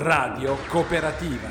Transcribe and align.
Radio 0.00 0.56
Cooperativa. 0.68 1.50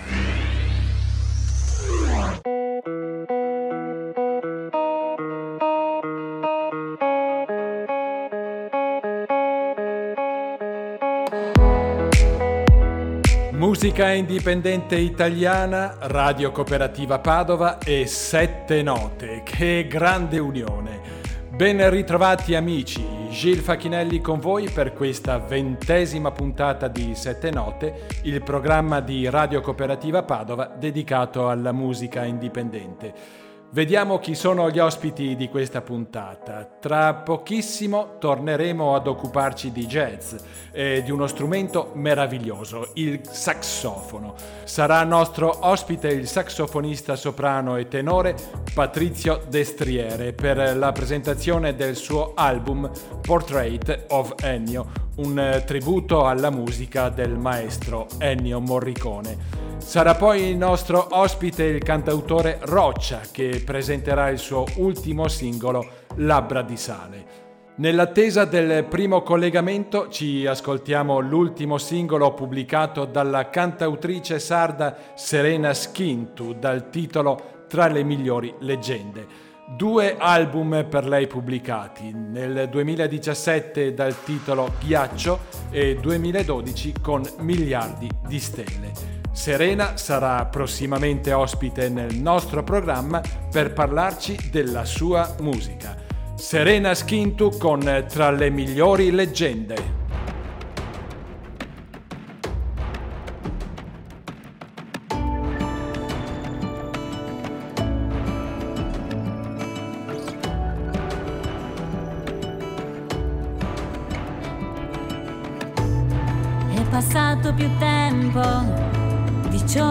Musica 13.52 14.14
indipendente 14.14 14.96
italiana, 14.96 15.98
Radio 16.00 16.54
Cooperativa 16.54 17.20
Padova 17.20 17.80
e 17.80 18.08
Sette 18.08 18.82
Note. 18.82 19.42
Che 19.44 19.88
grande 19.90 20.40
unione! 20.40 21.02
Ben 21.50 21.90
ritrovati 21.90 22.56
amici, 22.56 23.17
Gil 23.30 23.60
Facchinelli 23.60 24.22
con 24.22 24.40
voi 24.40 24.70
per 24.70 24.94
questa 24.94 25.38
ventesima 25.38 26.32
puntata 26.32 26.88
di 26.88 27.14
Sette 27.14 27.52
Note, 27.52 28.08
il 28.24 28.42
programma 28.42 29.00
di 29.00 29.30
Radio 29.30 29.62
Cooperativa 29.62 30.24
Padova 30.24 30.66
dedicato 30.68 31.50
alla 31.50 31.72
musica 31.72 32.24
indipendente. 32.24 33.47
Vediamo 33.70 34.18
chi 34.20 34.34
sono 34.34 34.72
gli 34.72 34.80
ospiti 34.80 35.36
di 35.36 35.50
questa 35.50 35.82
puntata. 35.82 36.64
Tra 36.80 37.14
pochissimo 37.16 38.18
torneremo 38.18 38.96
ad 38.96 39.08
occuparci 39.08 39.74
di 39.74 39.86
jazz 39.86 40.36
e 40.72 41.04
di 41.04 41.12
uno 41.12 41.28
strumento 41.28 41.92
meraviglioso, 41.94 42.92
il 42.94 43.20
saxofono. 43.30 44.36
Sarà 44.64 45.04
nostro 45.04 45.68
ospite 45.68 46.08
il 46.08 46.28
saxofonista 46.28 47.18
soprano 47.18 47.76
e 47.76 47.90
tenore 47.90 48.36
Patrizio 48.74 49.44
Destriere 49.50 50.32
per 50.32 50.78
la 50.78 50.94
presentazione 50.94 51.76
del 51.76 51.98
suo 51.98 52.34
album 52.36 52.90
Portrait 53.22 54.06
of 54.08 54.34
Ennio, 54.42 55.07
un 55.18 55.64
tributo 55.66 56.26
alla 56.26 56.50
musica 56.50 57.10
del 57.10 57.38
maestro 57.38 58.08
Ennio 58.20 58.60
Morricone. 58.60 59.66
Sarà 59.78 60.16
poi 60.16 60.44
il 60.50 60.58
nostro 60.58 61.08
ospite 61.12 61.64
il 61.64 61.82
cantautore 61.82 62.60
Roccia 62.62 63.22
che 63.32 63.62
presenterà 63.66 64.30
il 64.30 64.38
suo 64.38 64.66
ultimo 64.76 65.28
singolo 65.28 65.86
Labbra 66.18 66.62
di 66.62 66.78
sale. 66.78 67.46
Nell'attesa 67.78 68.46
del 68.46 68.86
primo 68.86 69.22
collegamento 69.22 70.10
ci 70.10 70.46
ascoltiamo 70.46 71.20
l'ultimo 71.20 71.78
singolo 71.78 72.34
pubblicato 72.34 73.06
dalla 73.06 73.50
cantautrice 73.50 74.40
sarda 74.40 74.96
Serena 75.16 75.74
Schintu 75.74 76.54
dal 76.54 76.90
titolo 76.90 77.66
Tra 77.68 77.88
le 77.88 78.04
migliori 78.04 78.54
leggende. 78.60 79.47
Due 79.70 80.16
album 80.18 80.88
per 80.90 81.06
lei 81.06 81.28
pubblicati, 81.28 82.14
nel 82.14 82.70
2017 82.70 83.94
dal 83.94 84.24
titolo 84.24 84.72
Ghiaccio 84.80 85.40
e 85.70 85.98
2012 86.00 86.94
con 87.02 87.22
Miliardi 87.40 88.10
di 88.26 88.40
stelle. 88.40 88.94
Serena 89.34 89.98
sarà 89.98 90.46
prossimamente 90.46 91.34
ospite 91.34 91.90
nel 91.90 92.16
nostro 92.16 92.64
programma 92.64 93.22
per 93.52 93.74
parlarci 93.74 94.50
della 94.50 94.86
sua 94.86 95.36
musica. 95.42 95.98
Serena 96.36 96.96
Schintu 96.96 97.58
con 97.58 98.06
Tra 98.08 98.32
le 98.32 98.50
migliori 98.50 99.12
leggende. 99.12 100.07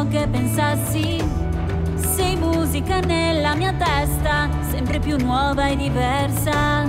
Che 0.09 0.27
pensassi. 0.31 1.23
Sei 1.95 2.37
musica 2.37 3.01
nella 3.01 3.55
mia 3.55 3.73
testa, 3.73 4.49
sempre 4.71 4.99
più 4.99 5.17
nuova 5.17 5.69
e 5.69 5.77
diversa. 5.77 6.85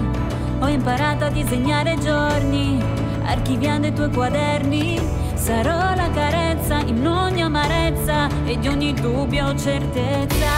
Ho 0.59 0.67
imparato 0.67 1.25
a 1.25 1.29
disegnare 1.29 1.97
giorni, 2.00 2.81
archiviando 3.23 3.88
i 3.88 3.94
tuoi 3.94 4.11
quaderni. 4.11 5.00
Sarò 5.33 5.95
la 5.95 6.09
carezza 6.13 6.79
in 6.79 7.05
ogni 7.07 7.41
amarezza 7.41 8.28
e 8.45 8.57
di 8.57 8.67
ogni 8.67 8.94
dubbio 8.94 9.55
certezza. 9.57 10.55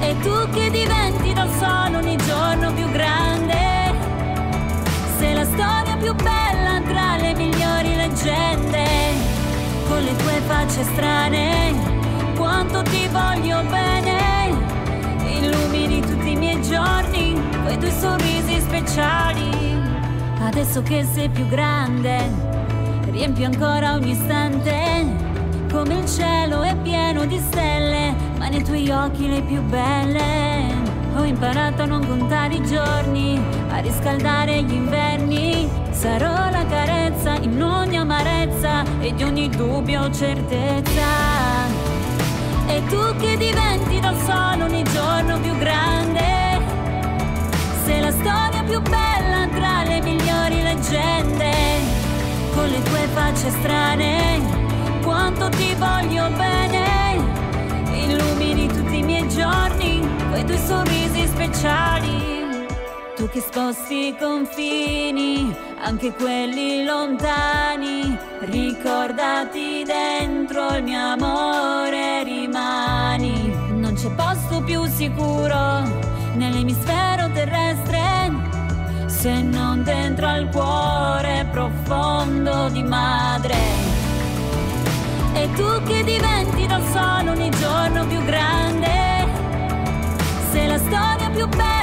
E 0.00 0.16
tu 0.20 0.48
che 0.50 0.70
diventi 0.70 1.32
da 1.32 1.46
solo 1.58 1.98
ogni 1.98 2.16
giorno 2.16 2.72
più 2.72 2.88
grande. 2.90 3.94
Sei 5.18 5.34
la 5.34 5.44
storia 5.44 5.96
più 5.96 6.14
bella 6.14 6.80
tra 6.86 7.16
le 7.16 7.34
migliori 7.34 7.96
leggende 7.96 9.15
con 9.96 10.04
le 10.04 10.16
tue 10.16 10.40
facce 10.46 10.84
strane, 10.84 11.74
quanto 12.36 12.82
ti 12.82 13.08
voglio 13.08 13.62
bene, 13.62 14.54
illumini 15.24 16.00
tutti 16.00 16.32
i 16.32 16.36
miei 16.36 16.60
giorni, 16.60 17.40
quei 17.64 17.78
tuoi 17.78 17.92
sorrisi 17.92 18.60
speciali, 18.60 19.74
adesso 20.40 20.82
che 20.82 21.02
sei 21.10 21.30
più 21.30 21.48
grande, 21.48 22.30
riempi 23.10 23.44
ancora 23.44 23.94
ogni 23.94 24.10
istante, 24.10 25.06
come 25.72 25.94
il 25.94 26.06
cielo 26.06 26.60
è 26.60 26.76
pieno 26.76 27.24
di 27.24 27.38
stelle, 27.38 28.14
ma 28.36 28.48
nei 28.48 28.62
tuoi 28.62 28.90
occhi 28.90 29.30
le 29.30 29.40
più 29.40 29.62
belle. 29.62 30.74
Ho 31.16 31.24
imparato 31.24 31.84
a 31.84 31.86
non 31.86 32.06
contare 32.06 32.56
i 32.56 32.66
giorni, 32.66 33.42
a 33.76 33.80
riscaldare 33.80 34.62
gli 34.62 34.72
inverni. 34.72 35.68
Sarò 35.90 36.50
la 36.50 36.64
carezza 36.66 37.34
in 37.34 37.62
ogni 37.62 37.98
amarezza 37.98 38.84
e 39.00 39.14
di 39.14 39.22
ogni 39.22 39.48
dubbio 39.50 40.10
certezza. 40.10 41.04
E 42.68 42.82
tu 42.88 43.16
che 43.18 43.36
diventi 43.36 44.00
da 44.00 44.14
solo 44.24 44.64
ogni 44.64 44.82
giorno 44.84 45.38
più 45.40 45.56
grande. 45.58 46.24
Sei 47.84 48.00
la 48.00 48.10
storia 48.10 48.62
più 48.64 48.80
bella 48.80 49.46
tra 49.54 49.84
le 49.84 50.00
migliori 50.00 50.62
leggende. 50.62 51.52
Con 52.54 52.68
le 52.68 52.82
tue 52.82 53.06
facce 53.12 53.50
strane, 53.50 54.40
quanto 55.02 55.50
ti 55.50 55.74
voglio 55.74 56.28
bene 56.30 56.94
illumini 57.92 58.68
tutti 58.68 58.98
i 58.98 59.02
miei 59.02 59.28
giorni, 59.28 60.00
quei 60.30 60.44
tuoi 60.44 60.58
sorrisi 60.58 61.26
speciali. 61.26 62.35
Tu 63.26 63.32
che 63.32 63.40
sposti 63.40 64.06
i 64.06 64.16
confini, 64.16 65.52
anche 65.82 66.12
quelli 66.12 66.84
lontani, 66.84 68.16
ricordati 68.42 69.82
dentro 69.84 70.76
il 70.76 70.84
mio 70.84 71.00
amore 71.00 72.22
rimani. 72.22 73.52
Non 73.70 73.94
c'è 73.94 74.08
posto 74.12 74.62
più 74.62 74.86
sicuro 74.86 75.82
nell'emisfero 76.34 77.28
terrestre, 77.32 78.32
se 79.06 79.42
non 79.42 79.82
dentro 79.82 80.28
al 80.28 80.48
cuore 80.52 81.48
profondo 81.50 82.68
di 82.68 82.84
madre. 82.84 83.56
E 85.32 85.50
tu 85.56 85.82
che 85.84 86.04
diventi 86.04 86.64
da 86.68 86.80
solo 86.92 87.32
ogni 87.32 87.50
giorno 87.50 88.06
più 88.06 88.24
grande. 88.24 89.26
Sei 90.52 90.68
la 90.68 90.78
storia 90.78 91.28
più 91.30 91.48
bella 91.48 91.75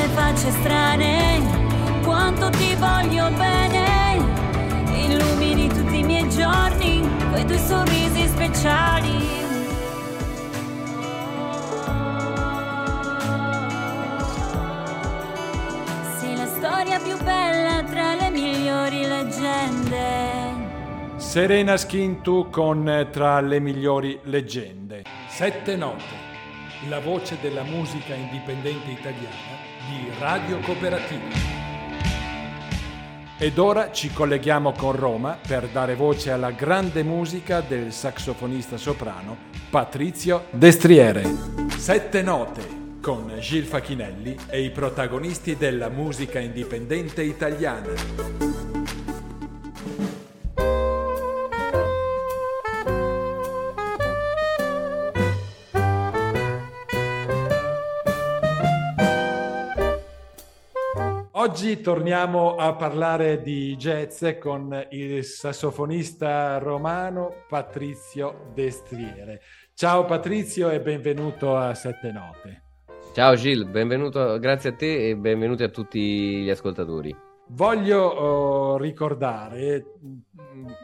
tue 0.00 0.08
facce 0.14 0.50
strane, 0.50 1.40
quanto 2.02 2.48
ti 2.50 2.74
voglio 2.76 3.30
bene. 3.32 4.16
Illumini 4.94 5.68
tutti 5.68 5.98
i 5.98 6.02
miei 6.02 6.28
giorni, 6.30 7.06
quei 7.30 7.44
tuoi 7.44 7.58
sorrisi 7.58 8.26
speciali. 8.28 9.38
storia 16.56 16.98
più 16.98 17.16
bella 17.22 17.82
tra 17.84 18.14
le 18.14 18.28
migliori 18.28 19.06
leggende. 19.06 20.68
Serena 21.16 21.78
Schintu 21.78 22.50
con 22.50 23.08
Tra 23.10 23.40
le 23.40 23.60
migliori 23.60 24.18
leggende. 24.24 25.04
Sette 25.26 25.76
note, 25.76 26.04
la 26.88 27.00
voce 27.00 27.38
della 27.40 27.62
musica 27.62 28.14
indipendente 28.14 28.90
italiana 28.90 29.59
di 29.90 30.08
Radio 30.20 30.60
Cooperativa. 30.60 31.58
Ed 33.36 33.58
ora 33.58 33.90
ci 33.90 34.12
colleghiamo 34.12 34.72
con 34.72 34.92
Roma 34.94 35.36
per 35.44 35.66
dare 35.68 35.96
voce 35.96 36.30
alla 36.30 36.52
grande 36.52 37.02
musica 37.02 37.60
del 37.60 37.92
saxofonista 37.92 38.76
soprano 38.76 39.36
Patrizio 39.68 40.46
Destriere. 40.50 41.24
Sette 41.76 42.22
note 42.22 42.78
con 43.00 43.34
Gil 43.40 43.64
Facchinelli 43.64 44.36
e 44.48 44.62
i 44.62 44.70
protagonisti 44.70 45.56
della 45.56 45.88
musica 45.88 46.38
indipendente 46.38 47.22
italiana. 47.22 48.59
Oggi 61.50 61.80
torniamo 61.80 62.54
a 62.54 62.76
parlare 62.76 63.42
di 63.42 63.74
jazz 63.74 64.24
con 64.40 64.86
il 64.90 65.24
sassofonista 65.24 66.58
romano 66.58 67.42
Patrizio 67.48 68.52
Destriere. 68.54 69.40
Ciao 69.74 70.04
Patrizio 70.04 70.70
e 70.70 70.80
benvenuto 70.80 71.56
a 71.56 71.74
Sette 71.74 72.12
Note. 72.12 72.62
Ciao 73.12 73.34
Gil, 73.34 73.66
benvenuto, 73.66 74.38
grazie 74.38 74.70
a 74.70 74.74
te 74.74 75.08
e 75.08 75.16
benvenuti 75.16 75.64
a 75.64 75.68
tutti 75.70 75.98
gli 76.42 76.50
ascoltatori. 76.50 77.12
Voglio 77.48 78.00
oh, 78.00 78.76
ricordare, 78.78 79.86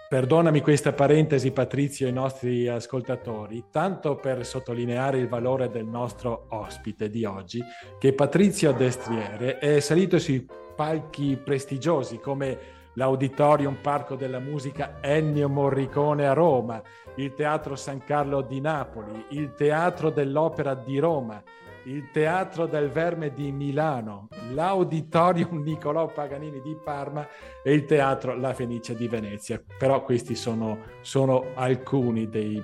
perdonami 0.08 0.60
questa 0.60 0.92
parentesi 0.92 1.50
Patrizio 1.50 2.06
ai 2.06 2.12
nostri 2.12 2.68
ascoltatori, 2.68 3.64
tanto 3.70 4.16
per 4.16 4.44
sottolineare 4.44 5.18
il 5.18 5.28
valore 5.28 5.68
del 5.68 5.86
nostro 5.86 6.46
ospite 6.50 7.10
di 7.10 7.24
oggi, 7.24 7.62
che 7.98 8.12
Patrizio 8.12 8.72
Destriere 8.72 9.58
è 9.58 9.80
salito 9.80 10.18
sui 10.18 10.46
palchi 10.74 11.36
prestigiosi 11.36 12.18
come 12.18 12.58
l'Auditorium 12.94 13.76
Parco 13.80 14.14
della 14.14 14.38
Musica 14.38 14.98
Ennio 15.00 15.48
Morricone 15.48 16.26
a 16.26 16.32
Roma, 16.32 16.82
il 17.16 17.34
Teatro 17.34 17.76
San 17.76 18.02
Carlo 18.04 18.42
di 18.42 18.60
Napoli, 18.60 19.26
il 19.30 19.54
Teatro 19.54 20.10
dell'Opera 20.10 20.74
di 20.74 20.98
Roma, 20.98 21.42
il 21.86 22.10
Teatro 22.10 22.66
del 22.66 22.90
Verme 22.90 23.32
di 23.32 23.52
Milano, 23.52 24.28
l'Auditorium 24.52 25.62
Niccolò 25.62 26.06
Paganini 26.06 26.60
di 26.60 26.76
Parma 26.82 27.26
e 27.62 27.72
il 27.72 27.84
Teatro 27.84 28.36
La 28.36 28.52
Fenice 28.54 28.96
di 28.96 29.06
Venezia. 29.06 29.62
Però 29.78 30.02
questi 30.02 30.34
sono, 30.34 30.78
sono 31.00 31.52
alcuni 31.54 32.28
dei 32.28 32.62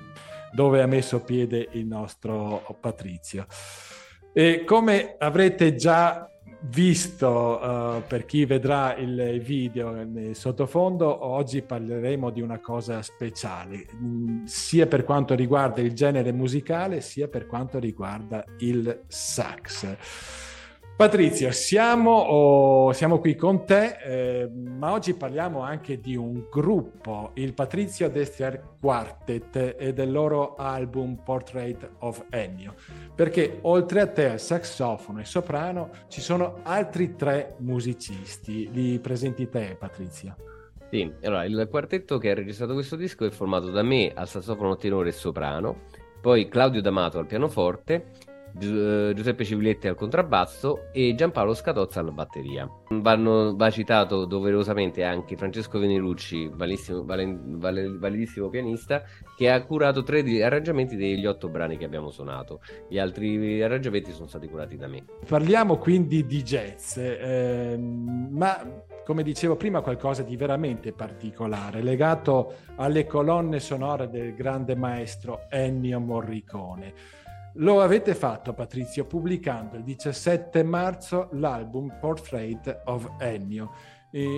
dove 0.51 0.81
ha 0.81 0.87
messo 0.87 1.23
piede 1.23 1.69
il 1.71 1.85
nostro 1.85 2.63
Patrizio. 2.79 3.45
E 4.33 4.63
come 4.65 5.15
avrete 5.17 5.75
già 5.75 6.27
visto 6.61 7.59
uh, 7.61 8.03
per 8.07 8.25
chi 8.25 8.45
vedrà 8.45 8.95
il 8.95 9.41
video 9.41 9.91
nel 9.91 10.35
sottofondo, 10.35 11.25
oggi 11.25 11.61
parleremo 11.61 12.29
di 12.29 12.41
una 12.41 12.59
cosa 12.59 13.01
speciale, 13.01 13.85
mm, 13.93 14.45
sia 14.45 14.87
per 14.87 15.03
quanto 15.03 15.35
riguarda 15.35 15.81
il 15.81 15.93
genere 15.93 16.31
musicale, 16.31 17.01
sia 17.01 17.27
per 17.27 17.47
quanto 17.47 17.79
riguarda 17.79 18.43
il 18.59 19.03
sax. 19.07 19.97
Patrizio, 20.95 21.51
siamo, 21.51 22.11
oh, 22.11 22.93
siamo, 22.93 23.17
qui 23.17 23.35
con 23.35 23.65
te, 23.65 23.97
eh, 24.05 24.47
ma 24.47 24.91
oggi 24.91 25.15
parliamo 25.15 25.61
anche 25.61 25.99
di 25.99 26.15
un 26.15 26.45
gruppo, 26.51 27.31
il 27.33 27.55
Patrizio 27.55 28.11
Destier 28.11 28.75
Quartet 28.79 29.75
e 29.79 29.91
del 29.91 30.11
loro 30.11 30.53
album 30.53 31.15
Portrait 31.15 31.89
of 31.99 32.25
Ennio, 32.29 32.75
perché 33.15 33.57
oltre 33.63 34.01
a 34.01 34.07
te 34.07 34.29
al 34.29 34.39
saxofono 34.39 35.19
e 35.19 35.25
soprano 35.25 35.89
ci 36.09 36.21
sono 36.21 36.59
altri 36.61 37.15
tre 37.15 37.55
musicisti, 37.57 38.69
li 38.71 38.99
presenti 38.99 39.49
te 39.49 39.75
Patrizio? 39.77 40.35
Sì, 40.91 41.11
allora 41.23 41.43
il 41.45 41.67
quartetto 41.71 42.19
che 42.19 42.29
ha 42.29 42.35
registrato 42.35 42.73
questo 42.73 42.95
disco 42.95 43.25
è 43.25 43.31
formato 43.31 43.71
da 43.71 43.81
me 43.81 44.11
al 44.13 44.27
sassofono 44.27 44.75
tenore 44.75 45.09
e 45.09 45.13
soprano, 45.13 45.85
poi 46.21 46.47
Claudio 46.47 46.81
D'Amato 46.81 47.17
al 47.17 47.25
pianoforte 47.25 48.11
Giuseppe 48.55 49.43
Civiletti 49.43 49.87
al 49.87 49.95
contrabbasso 49.95 50.91
e 50.91 51.15
Giampaolo 51.15 51.53
Scatozza 51.53 51.99
alla 51.99 52.11
batteria. 52.11 52.69
Vanno, 52.89 53.55
va 53.55 53.69
citato 53.71 54.25
doverosamente 54.25 55.03
anche 55.03 55.35
Francesco 55.35 55.79
Venerucci, 55.79 56.49
valen, 56.53 57.57
valen, 57.57 57.99
validissimo 57.99 58.49
pianista, 58.49 59.03
che 59.35 59.49
ha 59.49 59.63
curato 59.63 60.03
tre 60.03 60.43
arrangiamenti 60.43 60.95
degli 60.95 61.25
otto 61.25 61.49
brani 61.49 61.77
che 61.77 61.85
abbiamo 61.85 62.11
suonato. 62.11 62.61
Gli 62.87 62.99
altri 62.99 63.61
arrangiamenti 63.61 64.11
sono 64.11 64.27
stati 64.27 64.47
curati 64.47 64.77
da 64.77 64.87
me. 64.87 65.03
Parliamo 65.27 65.77
quindi 65.77 66.25
di 66.25 66.43
jazz, 66.43 66.97
eh, 66.97 67.75
ma 67.77 68.81
come 69.03 69.23
dicevo 69.23 69.55
prima, 69.55 69.81
qualcosa 69.81 70.23
di 70.23 70.37
veramente 70.37 70.93
particolare, 70.93 71.81
legato 71.81 72.53
alle 72.75 73.05
colonne 73.05 73.59
sonore 73.59 74.09
del 74.09 74.33
grande 74.33 74.75
maestro 74.75 75.47
Ennio 75.49 75.99
Morricone. 75.99 77.21
Lo 77.57 77.81
avete 77.81 78.15
fatto, 78.15 78.53
Patrizio, 78.53 79.05
pubblicando 79.05 79.77
il 79.77 79.83
17 79.83 80.63
marzo 80.63 81.29
l'album 81.33 81.97
Portrait 81.99 82.81
of 82.85 83.11
Ennio, 83.19 83.71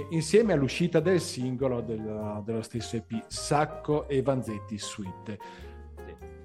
insieme 0.10 0.52
all'uscita 0.52 1.00
del 1.00 1.22
singolo 1.22 1.80
del, 1.80 2.42
dello 2.44 2.62
stesso 2.62 2.98
EP, 2.98 3.24
Sacco 3.28 4.10
e 4.10 4.22
Vanzetti 4.22 4.78
Suite. 4.78 5.38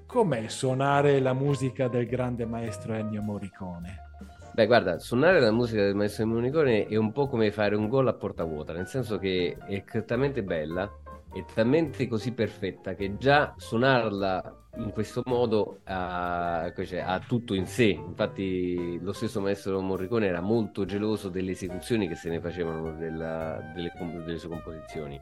Com'è 0.05 0.47
suonare 0.47 1.19
la 1.19 1.33
musica 1.33 1.89
del 1.89 2.05
grande 2.05 2.45
maestro 2.45 2.93
Ennio 2.93 3.21
Morricone? 3.21 4.09
Beh, 4.53 4.65
guarda, 4.65 4.97
suonare 4.99 5.41
la 5.41 5.51
musica 5.51 5.81
del 5.83 5.95
maestro 5.95 6.23
Ennio 6.23 6.35
Morricone 6.35 6.87
è 6.87 6.95
un 6.95 7.11
po' 7.11 7.27
come 7.27 7.51
fare 7.51 7.75
un 7.75 7.89
gol 7.89 8.07
a 8.07 8.13
porta 8.13 8.45
vuota, 8.45 8.71
nel 8.71 8.87
senso 8.87 9.17
che 9.17 9.57
è 9.65 9.83
talmente 10.05 10.41
bella, 10.41 10.89
è 11.33 11.45
talmente 11.53 12.07
così 12.07 12.33
perfetta 12.33 12.93
che 12.93 13.17
già 13.17 13.53
suonarla 13.57 14.57
in 14.77 14.91
questo 14.91 15.21
modo 15.25 15.79
ha, 15.85 16.71
cioè, 16.75 16.99
ha, 16.99 17.19
tutto 17.19 17.53
in 17.53 17.65
sé. 17.65 17.89
Infatti, 17.89 18.99
lo 19.01 19.13
stesso 19.13 19.41
maestro 19.41 19.79
Morricone 19.81 20.27
era 20.27 20.41
molto 20.41 20.85
geloso 20.85 21.29
delle 21.29 21.51
esecuzioni 21.51 22.07
che 22.07 22.15
se 22.15 22.29
ne 22.29 22.39
facevano 22.39 22.93
della, 22.93 23.71
delle, 23.73 23.91
delle 24.25 24.37
sue 24.37 24.49
composizioni. 24.49 25.19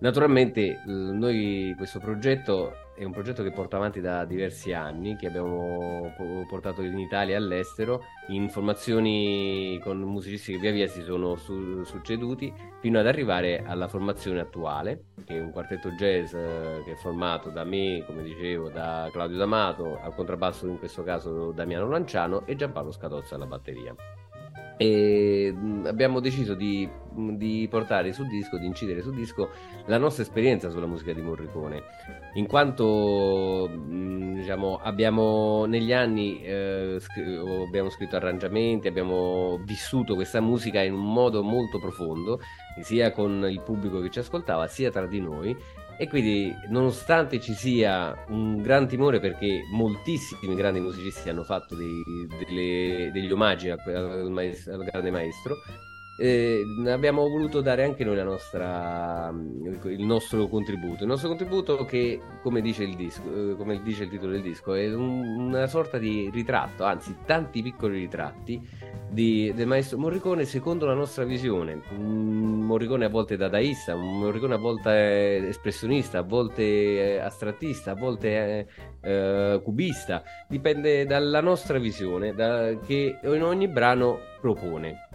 Naturalmente, 0.00 0.82
noi 0.86 1.74
questo 1.76 1.98
progetto 1.98 2.83
è 2.94 3.04
un 3.04 3.12
progetto 3.12 3.42
che 3.42 3.50
porto 3.50 3.76
avanti 3.76 4.00
da 4.00 4.24
diversi 4.24 4.72
anni, 4.72 5.16
che 5.16 5.26
abbiamo 5.26 6.12
portato 6.48 6.82
in 6.82 6.98
Italia 6.98 7.34
e 7.34 7.36
all'estero, 7.36 8.02
in 8.28 8.48
formazioni 8.48 9.80
con 9.82 9.98
musicisti 9.98 10.52
che 10.52 10.58
via 10.58 10.70
via 10.70 10.86
si 10.86 11.02
sono 11.02 11.34
su- 11.36 11.82
succeduti, 11.84 12.52
fino 12.80 12.98
ad 12.98 13.06
arrivare 13.06 13.64
alla 13.66 13.88
formazione 13.88 14.40
attuale, 14.40 15.06
che 15.24 15.36
è 15.36 15.40
un 15.40 15.50
quartetto 15.50 15.90
jazz 15.90 16.32
eh, 16.34 16.82
che 16.84 16.92
è 16.92 16.96
formato 16.96 17.50
da 17.50 17.64
me, 17.64 18.04
come 18.06 18.22
dicevo, 18.22 18.68
da 18.68 19.08
Claudio 19.10 19.38
D'Amato, 19.38 20.00
al 20.00 20.14
contrabbasso 20.14 20.66
in 20.68 20.78
questo 20.78 21.02
caso 21.02 21.50
Damiano 21.50 21.88
Lanciano 21.88 22.46
e 22.46 22.54
Giampaolo 22.54 22.92
Scatozza 22.92 23.34
alla 23.34 23.46
batteria 23.46 23.94
e 24.76 25.54
abbiamo 25.84 26.18
deciso 26.20 26.54
di, 26.54 26.88
di, 27.12 27.66
portare 27.70 28.12
sul 28.12 28.26
disco, 28.26 28.58
di 28.58 28.66
incidere 28.66 29.02
sul 29.02 29.14
disco 29.14 29.50
la 29.86 29.98
nostra 29.98 30.22
esperienza 30.22 30.68
sulla 30.70 30.86
musica 30.86 31.12
di 31.12 31.20
Morricone, 31.20 31.82
in 32.34 32.46
quanto 32.46 33.70
diciamo, 33.72 34.80
abbiamo 34.82 35.64
negli 35.66 35.92
anni 35.92 36.42
eh, 36.42 36.96
scr- 36.98 37.64
abbiamo 37.66 37.90
scritto 37.90 38.16
arrangiamenti, 38.16 38.88
abbiamo 38.88 39.60
vissuto 39.64 40.14
questa 40.14 40.40
musica 40.40 40.82
in 40.82 40.92
un 40.92 41.12
modo 41.12 41.42
molto 41.42 41.78
profondo, 41.78 42.40
sia 42.80 43.12
con 43.12 43.46
il 43.48 43.60
pubblico 43.60 44.00
che 44.00 44.10
ci 44.10 44.18
ascoltava, 44.18 44.66
sia 44.66 44.90
tra 44.90 45.06
di 45.06 45.20
noi 45.20 45.56
e 45.96 46.08
quindi, 46.08 46.54
nonostante 46.68 47.40
ci 47.40 47.54
sia 47.54 48.14
un 48.28 48.60
gran 48.60 48.88
timore, 48.88 49.20
perché 49.20 49.60
moltissimi 49.72 50.54
grandi 50.54 50.80
musicisti 50.80 51.28
hanno 51.28 51.44
fatto 51.44 51.76
dei, 51.76 52.02
delle, 52.44 53.10
degli 53.12 53.30
omaggi 53.30 53.70
al, 53.70 53.78
al, 53.86 54.30
maestro, 54.30 54.74
al 54.74 54.84
grande 54.84 55.10
maestro, 55.10 55.56
eh, 56.16 56.62
abbiamo 56.86 57.28
voluto 57.28 57.60
dare 57.60 57.84
anche 57.84 58.04
noi 58.04 58.22
nostra, 58.22 59.32
il 59.84 60.04
nostro 60.04 60.46
contributo. 60.46 61.02
Il 61.02 61.08
nostro 61.08 61.28
contributo 61.28 61.84
che, 61.84 62.20
come 62.42 62.60
dice 62.60 62.84
il, 62.84 62.94
disco, 62.94 63.22
eh, 63.52 63.56
come 63.56 63.82
dice 63.82 64.04
il 64.04 64.10
titolo 64.10 64.32
del 64.32 64.42
disco, 64.42 64.74
è 64.74 64.92
un, 64.94 65.24
una 65.38 65.66
sorta 65.66 65.98
di 65.98 66.30
ritratto, 66.32 66.84
anzi 66.84 67.16
tanti 67.24 67.62
piccoli 67.62 67.98
ritratti 67.98 68.60
di, 69.10 69.52
del 69.54 69.66
maestro 69.66 69.98
Morricone 69.98 70.44
secondo 70.44 70.86
la 70.86 70.94
nostra 70.94 71.24
visione. 71.24 71.80
Un 71.96 72.60
Morricone 72.60 73.06
a 73.06 73.08
volte 73.08 73.36
dadaista, 73.36 73.94
un 73.94 74.18
Morricone 74.18 74.54
a 74.54 74.58
volte 74.58 75.48
espressionista, 75.48 76.18
a 76.18 76.22
volte 76.22 77.20
astrattista, 77.20 77.92
a 77.92 77.94
volte 77.94 78.68
eh, 79.00 79.60
cubista. 79.62 80.22
Dipende 80.48 81.06
dalla 81.06 81.40
nostra 81.40 81.78
visione 81.78 82.34
da, 82.34 82.78
che 82.78 83.18
in 83.22 83.42
ogni 83.42 83.68
brano 83.68 84.18
propone. 84.40 85.08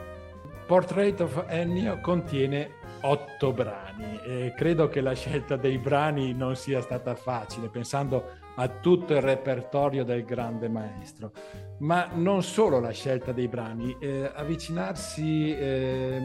Portrait 0.69 1.19
of 1.21 1.45
Ennio 1.47 1.99
contiene 1.99 2.69
otto 3.01 3.51
brani 3.51 4.19
e 4.23 4.53
credo 4.55 4.87
che 4.87 5.01
la 5.01 5.15
scelta 5.15 5.55
dei 5.55 5.79
brani 5.79 6.31
non 6.35 6.55
sia 6.55 6.79
stata 6.79 7.15
facile 7.15 7.69
pensando 7.69 8.37
a 8.53 8.67
tutto 8.67 9.15
il 9.15 9.21
repertorio 9.21 10.05
del 10.05 10.23
grande 10.23 10.69
maestro. 10.69 11.31
Ma 11.79 12.09
non 12.13 12.43
solo 12.43 12.79
la 12.79 12.91
scelta 12.91 13.31
dei 13.31 13.47
brani, 13.47 13.97
eh, 13.99 14.31
avvicinarsi, 14.31 15.57
eh, 15.57 16.21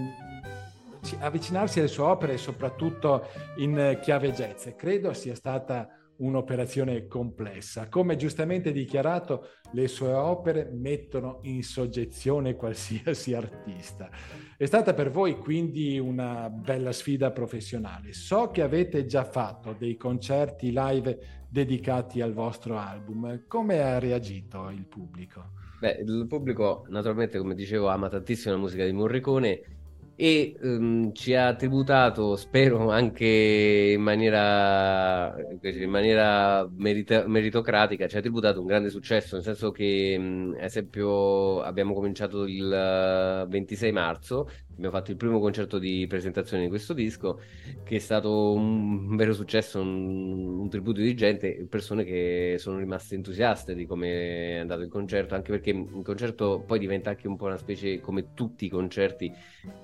avvicinarsi 1.21 1.79
alle 1.79 1.89
sue 1.89 2.05
opere, 2.05 2.37
soprattutto 2.37 3.29
in 3.57 3.99
chiave 4.03 4.33
jazz, 4.33 4.69
credo 4.77 5.15
sia 5.15 5.35
stata 5.35 5.89
un'operazione 6.19 7.07
complessa. 7.07 7.89
Come 7.89 8.17
giustamente 8.17 8.73
dichiarato, 8.73 9.49
le 9.73 9.89
sue 9.89 10.13
opere 10.13 10.71
mettono 10.73 11.41
in 11.43 11.63
soggezione 11.63 12.55
qualsiasi 12.55 13.35
artista. 13.35 14.09
È 14.57 14.65
stata 14.67 14.95
per 14.95 15.11
voi 15.11 15.37
quindi 15.37 15.99
una 15.99 16.49
bella 16.49 16.93
sfida 16.93 17.33
professionale. 17.33 18.13
So 18.13 18.51
che 18.51 18.63
avete 18.63 19.05
già 19.07 19.25
fatto 19.25 19.75
dei 19.77 19.97
concerti 19.97 20.73
live 20.73 21.45
dedicati 21.49 22.21
al 22.21 22.33
vostro 22.33 22.79
album. 22.79 23.45
Come 23.47 23.81
ha 23.81 23.99
reagito 23.99 24.69
il 24.71 24.87
pubblico? 24.87 25.53
Beh, 25.81 26.03
il 26.05 26.27
pubblico 26.29 26.87
naturalmente, 26.89 27.39
come 27.39 27.55
dicevo, 27.55 27.89
ama 27.89 28.09
tantissimo 28.09 28.55
la 28.55 28.61
musica 28.61 28.85
di 28.85 28.93
Morricone 28.93 29.74
e 30.17 30.57
um, 30.63 31.13
ci 31.13 31.35
ha 31.35 31.55
tributato, 31.57 32.37
spero 32.37 32.91
anche 32.91 33.93
in 33.95 34.01
maniera, 34.01 35.35
in 35.61 35.91
maniera 35.91 36.69
merita- 36.71 37.27
meritocratica, 37.27 38.07
ci 38.07 38.17
ha 38.17 38.21
tributato 38.21 38.61
un 38.61 38.67
grande 38.67 38.91
successo, 38.91 39.35
nel 39.35 39.45
senso 39.45 39.71
che, 39.73 40.15
um, 40.19 40.55
ad 40.57 40.65
esempio, 40.65 41.61
abbiamo 41.63 41.95
cominciato 41.95 42.45
il 42.47 43.47
26 43.49 43.93
marzo, 43.93 44.49
abbiamo 44.77 44.95
fatto 44.95 45.11
il 45.11 45.17
primo 45.17 45.39
concerto 45.39 45.79
di 45.79 46.07
presentazione 46.09 46.65
di 46.65 46.69
questo 46.69 46.93
disco, 46.93 47.41
che 47.85 47.97
è 47.97 47.99
stato 47.99 48.53
un, 48.53 49.15
vero 49.17 49.33
successo, 49.33 49.81
un, 49.81 50.59
un, 50.59 50.69
tributo 50.69 51.01
di 51.01 51.15
gente, 51.15 51.67
persone 51.69 52.05
che 52.05 52.57
sono 52.59 52.79
rimaste 52.79 53.15
entusiaste 53.15 53.75
di 53.75 53.87
come 53.87 54.09
è 54.09 54.57
andato 54.57 54.83
il 54.83 54.89
concerto, 54.89 55.35
anche 55.35 55.51
perché 55.51 55.71
il 55.71 56.03
concerto 56.03 56.63
poi 56.67 56.79
diventa 56.79 57.11
anche 57.11 57.29
un 57.29 57.37
po' 57.37 57.47
una 57.47 57.57
specie, 57.57 58.01
come 58.01 58.35
tutti 58.35 58.67
i 58.67 58.69
concerti, 58.69 59.33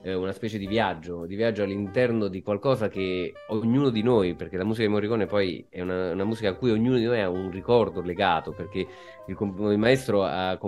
eh, 0.03 0.15
una 0.15 0.33
specie 0.33 0.59
di 0.59 0.67
viaggio, 0.67 1.25
di 1.27 1.37
viaggio 1.37 1.63
all'interno 1.63 2.29
di 2.29 2.43
qualcosa 2.43 2.89
che 2.89 3.33
ognuno 3.49 3.91
di 3.91 4.03
noi, 4.03 4.35
perché 4.35 4.57
la 4.57 4.65
musica 4.65 4.87
di 4.87 4.93
Morricone 4.93 5.27
poi 5.27 5.65
è 5.69 5.81
una, 5.81 6.13
una 6.13 6.25
musica 6.25 6.51
a 6.51 6.55
cui 6.55 6.71
ognuno 6.71 6.97
di 6.97 7.05
noi 7.05 7.21
ha 7.21 7.31
un 7.31 7.51
ricordo 7.51 8.01
legato, 8.01 8.53
perché 8.53 8.87
il, 9.27 9.37
il 9.39 9.79
maestro 9.79 10.25
ha, 10.25 10.59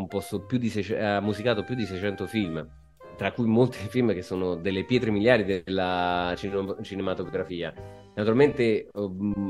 più 0.46 0.58
di, 0.58 0.72
ha 0.94 1.20
musicato 1.20 1.64
più 1.64 1.74
di 1.74 1.84
600 1.84 2.26
film, 2.26 2.80
tra 3.22 3.30
cui 3.30 3.46
molti 3.46 3.78
film 3.88 4.12
che 4.12 4.22
sono 4.22 4.56
delle 4.56 4.84
pietre 4.84 5.12
miliari 5.12 5.44
della 5.44 6.34
cine- 6.36 6.76
cinematografia. 6.82 7.72
Naturalmente 8.14 8.88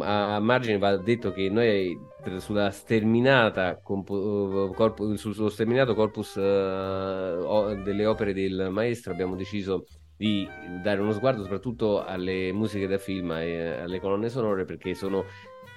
a 0.01 0.39
margine 0.39 0.79
va 0.79 0.97
detto 0.99 1.33
che 1.33 1.49
noi 1.49 1.99
sulla 2.37 2.71
sterminata 2.71 3.81
compo- 3.83 4.71
corpo- 4.77 5.17
sullo 5.17 5.49
sterminato 5.49 5.95
corpus 5.95 6.35
uh, 6.35 7.83
delle 7.83 8.07
opere 8.07 8.33
del 8.33 8.69
maestro 8.71 9.13
abbiamo 9.13 9.35
deciso 9.35 9.87
di 10.17 10.47
dare 10.81 11.01
uno 11.01 11.13
sguardo 11.13 11.43
soprattutto 11.43 12.05
alle 12.05 12.53
musiche 12.53 12.87
da 12.87 12.99
film 12.99 13.33
e 13.33 13.81
alle 13.81 13.99
colonne 13.99 14.29
sonore 14.29 14.65
perché 14.65 14.95
sono 14.95 15.25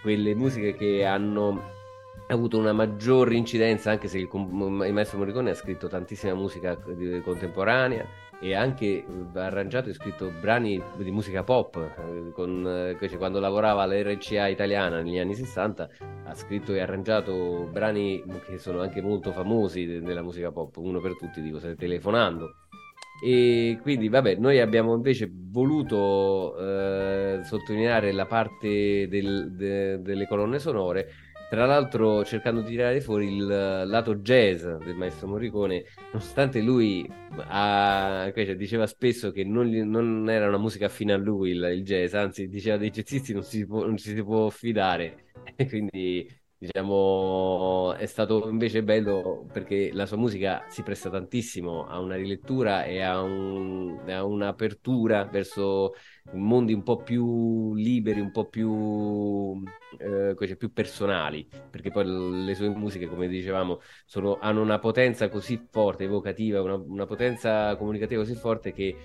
quelle 0.03 0.35
musiche 0.35 0.75
che 0.75 1.05
hanno 1.05 1.84
avuto 2.33 2.57
una 2.57 2.73
maggior 2.73 3.31
incidenza 3.33 3.91
anche 3.91 4.07
se 4.07 4.17
il, 4.17 4.29
il 4.31 4.93
maestro 4.93 5.17
Morricone 5.17 5.51
ha 5.51 5.55
scritto 5.55 5.87
tantissima 5.87 6.33
musica 6.33 6.77
contemporanea 7.23 8.05
e 8.39 8.53
anche 8.53 9.05
ha 9.33 9.39
arrangiato 9.39 9.89
e 9.89 9.93
scritto 9.93 10.31
brani 10.41 10.81
di 10.97 11.11
musica 11.11 11.43
pop 11.43 11.75
eh, 11.77 12.31
con, 12.31 12.95
cioè, 12.99 13.17
quando 13.17 13.39
lavorava 13.39 13.83
all'RCA 13.83 14.47
italiana 14.47 15.01
negli 15.01 15.19
anni 15.19 15.35
60 15.35 15.89
ha 16.25 16.35
scritto 16.35 16.73
e 16.73 16.81
arrangiato 16.81 17.67
brani 17.71 18.23
che 18.45 18.57
sono 18.57 18.81
anche 18.81 19.01
molto 19.01 19.31
famosi 19.31 19.85
della 19.85 20.21
musica 20.21 20.51
pop 20.51 20.75
uno 20.77 20.99
per 20.99 21.15
tutti 21.15 21.41
dico 21.41 21.59
telefonando 21.75 22.55
e 23.23 23.79
quindi, 23.81 24.09
vabbè, 24.09 24.35
noi 24.35 24.59
abbiamo 24.59 24.93
invece 24.93 25.29
voluto 25.31 26.57
eh, 26.57 27.39
sottolineare 27.43 28.11
la 28.11 28.25
parte 28.25 29.07
del, 29.07 29.51
de, 29.51 30.01
delle 30.01 30.27
colonne 30.27 30.59
sonore, 30.59 31.09
tra 31.49 31.65
l'altro 31.65 32.25
cercando 32.25 32.61
di 32.61 32.69
tirare 32.69 32.99
fuori 33.01 33.37
il 33.37 33.45
lato 33.45 34.15
jazz 34.15 34.65
del 34.65 34.95
maestro 34.95 35.27
Morricone, 35.27 35.85
nonostante 36.11 36.59
lui 36.61 37.09
ha, 37.47 38.31
cioè, 38.33 38.55
diceva 38.55 38.87
spesso 38.87 39.31
che 39.31 39.43
non, 39.43 39.69
non, 39.69 40.29
era 40.29 40.47
una 40.47 40.57
musica 40.57 40.87
affine 40.87 41.13
a 41.13 41.17
lui 41.17 41.51
il, 41.51 41.63
il, 41.73 41.83
jazz, 41.83 42.13
anzi 42.13 42.47
diceva 42.47 42.77
dei 42.77 42.89
jazzisti 42.89 43.33
non, 43.33 43.43
si 43.43 43.65
può, 43.65 43.85
non 43.85 43.97
ci 43.97 44.13
si 44.13 44.23
può 44.23 44.49
fidare, 44.49 45.25
quindi 45.69 46.27
diciamo, 46.65 47.93
è 47.95 48.05
stato 48.05 48.49
invece 48.49 48.83
bello 48.83 49.45
perché 49.51 49.91
la 49.93 50.05
sua 50.05 50.17
musica 50.17 50.65
si 50.67 50.83
presta 50.83 51.09
tantissimo 51.09 51.87
a 51.87 51.99
una 51.99 52.15
rilettura 52.15 52.83
e 52.83 53.01
a, 53.01 53.21
un, 53.21 53.99
a 54.09 54.23
un'apertura 54.23 55.25
verso 55.25 55.93
mondi 56.33 56.73
un 56.73 56.83
po' 56.83 56.97
più 56.97 57.73
liberi, 57.75 58.19
un 58.19 58.31
po' 58.31 58.45
più, 58.49 59.63
eh, 59.97 60.55
più 60.57 60.71
personali, 60.73 61.47
perché 61.69 61.91
poi 61.91 62.05
le 62.45 62.55
sue 62.55 62.69
musiche, 62.69 63.07
come 63.07 63.27
dicevamo, 63.27 63.79
sono, 64.05 64.37
hanno 64.39 64.61
una 64.61 64.79
potenza 64.79 65.29
così 65.29 65.67
forte, 65.69 66.05
evocativa, 66.05 66.61
una, 66.61 66.75
una 66.75 67.05
potenza 67.05 67.75
comunicativa 67.77 68.21
così 68.21 68.35
forte 68.35 68.73
che 68.73 68.95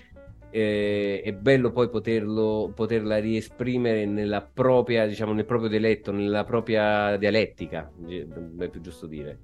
eh, 0.51 1.21
è 1.23 1.33
bello 1.33 1.71
poi 1.71 1.89
poterlo, 1.89 2.71
poterla 2.75 3.17
riesprimere 3.17 4.05
nella 4.05 4.41
propria, 4.41 5.07
diciamo, 5.07 5.33
nel 5.33 5.45
proprio 5.45 5.69
dialetto, 5.69 6.11
nella 6.11 6.43
propria 6.43 7.17
dialettica, 7.17 7.91
è 8.05 8.69
più 8.69 8.81
giusto 8.81 9.07
dire. 9.07 9.39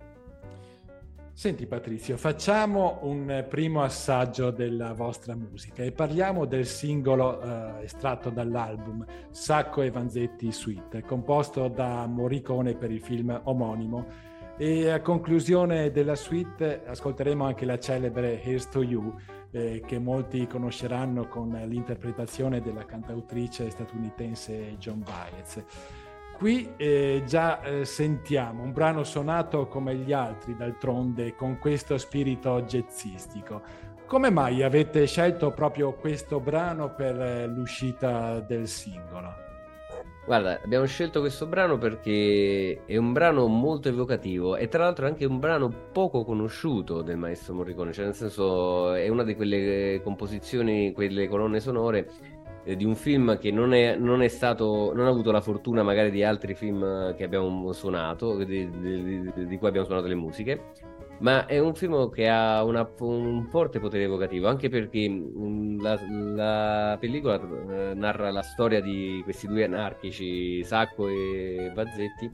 Senti 1.38 1.68
Patrizio, 1.68 2.18
facciamo 2.18 2.98
un 3.04 3.46
primo 3.48 3.84
assaggio 3.84 4.50
della 4.50 4.94
vostra 4.94 5.36
musica 5.36 5.84
e 5.84 5.92
parliamo 5.92 6.46
del 6.46 6.66
singolo 6.66 7.40
eh, 7.40 7.84
estratto 7.84 8.32
dall'album 8.32 9.06
Sacco 9.30 9.84
e 9.84 9.92
Vanzetti 9.92 10.52
Suite, 10.52 11.04
composto 11.04 11.68
da 11.68 12.08
Morricone 12.08 12.74
per 12.74 12.90
il 12.90 13.02
film 13.02 13.40
omonimo. 13.44 14.06
E 14.58 14.90
a 14.90 15.00
conclusione 15.02 15.92
della 15.92 16.16
suite 16.16 16.82
ascolteremo 16.84 17.46
anche 17.46 17.66
la 17.66 17.78
celebre 17.78 18.42
Here's 18.42 18.68
to 18.70 18.82
You, 18.82 19.14
eh, 19.52 19.82
che 19.86 20.00
molti 20.00 20.48
conosceranno 20.48 21.28
con 21.28 21.50
l'interpretazione 21.50 22.62
della 22.62 22.86
cantautrice 22.86 23.70
statunitense 23.70 24.76
John 24.78 25.04
Baez. 25.04 25.64
Qui 26.38 26.74
eh, 26.78 27.24
già 27.26 27.62
eh, 27.62 27.84
sentiamo 27.84 28.62
un 28.62 28.72
brano 28.72 29.04
suonato 29.04 29.68
come 29.68 29.96
gli 29.96 30.14
altri, 30.14 30.56
d'altronde, 30.56 31.34
con 31.36 31.58
questo 31.58 31.98
spirito 31.98 32.62
jazzistico. 32.62 33.62
Come 34.06 34.30
mai 34.30 34.62
avete 34.62 35.08
scelto 35.08 35.52
proprio 35.52 35.94
questo 35.94 36.40
brano 36.40 36.94
per 36.94 37.20
eh, 37.20 37.48
l'uscita 37.48 38.40
del 38.40 38.68
singolo? 38.68 39.47
Guarda, 40.28 40.60
abbiamo 40.62 40.84
scelto 40.84 41.22
questo 41.22 41.46
brano 41.46 41.78
perché 41.78 42.82
è 42.86 42.98
un 42.98 43.14
brano 43.14 43.48
molto 43.48 43.88
evocativo 43.88 44.58
e 44.58 44.68
tra 44.68 44.84
l'altro 44.84 45.06
è 45.06 45.10
anche 45.10 45.24
un 45.24 45.40
brano 45.40 45.72
poco 45.94 46.26
conosciuto 46.26 47.02
del 47.02 47.16
maestro 47.16 47.54
Morricone, 47.54 47.94
cioè 47.94 48.04
nel 48.04 48.14
senso 48.14 48.92
è 48.92 49.08
una 49.08 49.24
di 49.24 49.36
quelle 49.36 50.02
composizioni, 50.04 50.92
quelle 50.92 51.30
colonne 51.30 51.62
sonore 51.62 52.10
eh, 52.66 52.76
di 52.76 52.84
un 52.84 52.96
film 52.96 53.38
che 53.38 53.52
non 53.52 53.74
è, 53.74 53.96
non 53.96 54.22
è, 54.22 54.28
stato, 54.28 54.92
non 54.94 55.06
ha 55.06 55.10
avuto 55.10 55.32
la 55.32 55.40
fortuna 55.40 55.82
magari 55.82 56.12
di 56.12 56.22
altri 56.26 56.56
film 56.56 57.16
che 57.16 57.24
abbiamo 57.24 57.72
suonato, 57.72 58.44
di, 58.44 58.70
di, 58.70 59.32
di 59.34 59.58
cui 59.58 59.68
abbiamo 59.70 59.86
suonato 59.86 60.08
le 60.08 60.16
musiche 60.16 60.62
ma 61.20 61.46
è 61.46 61.60
un 61.60 61.74
film 61.74 62.10
che 62.12 62.28
ha 62.28 62.64
una, 62.64 62.88
un 63.00 63.48
forte 63.50 63.80
potere 63.80 64.04
evocativo, 64.04 64.48
anche 64.48 64.70
perché 64.70 65.10
mm, 65.10 65.82
la, 65.82 66.00
la 66.10 66.98
pellicola 67.00 67.40
eh, 67.40 67.94
narra 67.96 68.32
la 68.32 68.44
storia 68.44 68.82
di 68.82 69.22
questi 69.24 69.48
due 69.48 69.64
anarchici, 69.64 70.64
Sacco 70.64 71.08
e 71.08 71.72
Bazzetti, 71.74 72.32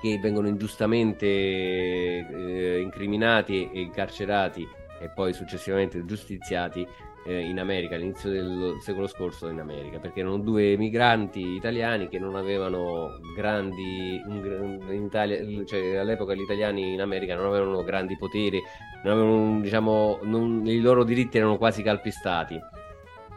che 0.00 0.18
vengono 0.18 0.48
ingiustamente 0.48 1.26
eh, 1.26 2.80
incriminati 2.80 3.68
e 3.72 3.80
incarcerati 3.80 4.66
e 5.00 5.08
poi 5.10 5.32
successivamente 5.32 6.04
giustiziati 6.04 6.86
eh, 7.26 7.40
in 7.40 7.58
America, 7.58 7.94
all'inizio 7.94 8.30
del 8.30 8.76
secolo 8.80 9.06
scorso 9.06 9.48
in 9.48 9.60
America, 9.60 9.98
perché 9.98 10.20
erano 10.20 10.38
due 10.38 10.76
migranti 10.76 11.54
italiani 11.54 12.08
che 12.08 12.18
non 12.18 12.36
avevano 12.36 13.18
grandi, 13.36 14.20
in 14.26 15.02
Italia, 15.04 15.38
cioè 15.64 15.96
all'epoca 15.96 16.34
gli 16.34 16.40
italiani 16.40 16.92
in 16.92 17.00
America 17.00 17.34
non 17.34 17.46
avevano 17.46 17.82
grandi 17.84 18.16
poteri, 18.16 18.60
non 19.04 19.12
avevano, 19.12 19.60
diciamo, 19.60 20.20
non, 20.22 20.66
i 20.66 20.80
loro 20.80 21.04
diritti 21.04 21.38
erano 21.38 21.58
quasi 21.58 21.82
calpestati. 21.82 22.58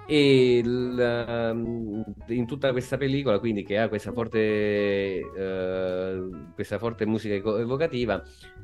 E 0.07 0.57
ehm, 0.57 2.03
in 2.27 2.45
tutta 2.45 2.71
questa 2.71 2.97
pellicola 2.97 3.39
quindi 3.39 3.63
che 3.63 3.77
ha 3.77 3.87
questa 3.87 4.11
forte, 4.11 4.39
eh, 4.39 6.29
questa 6.53 6.77
forte 6.79 7.05
musica 7.05 7.35
evocativa 7.35 8.21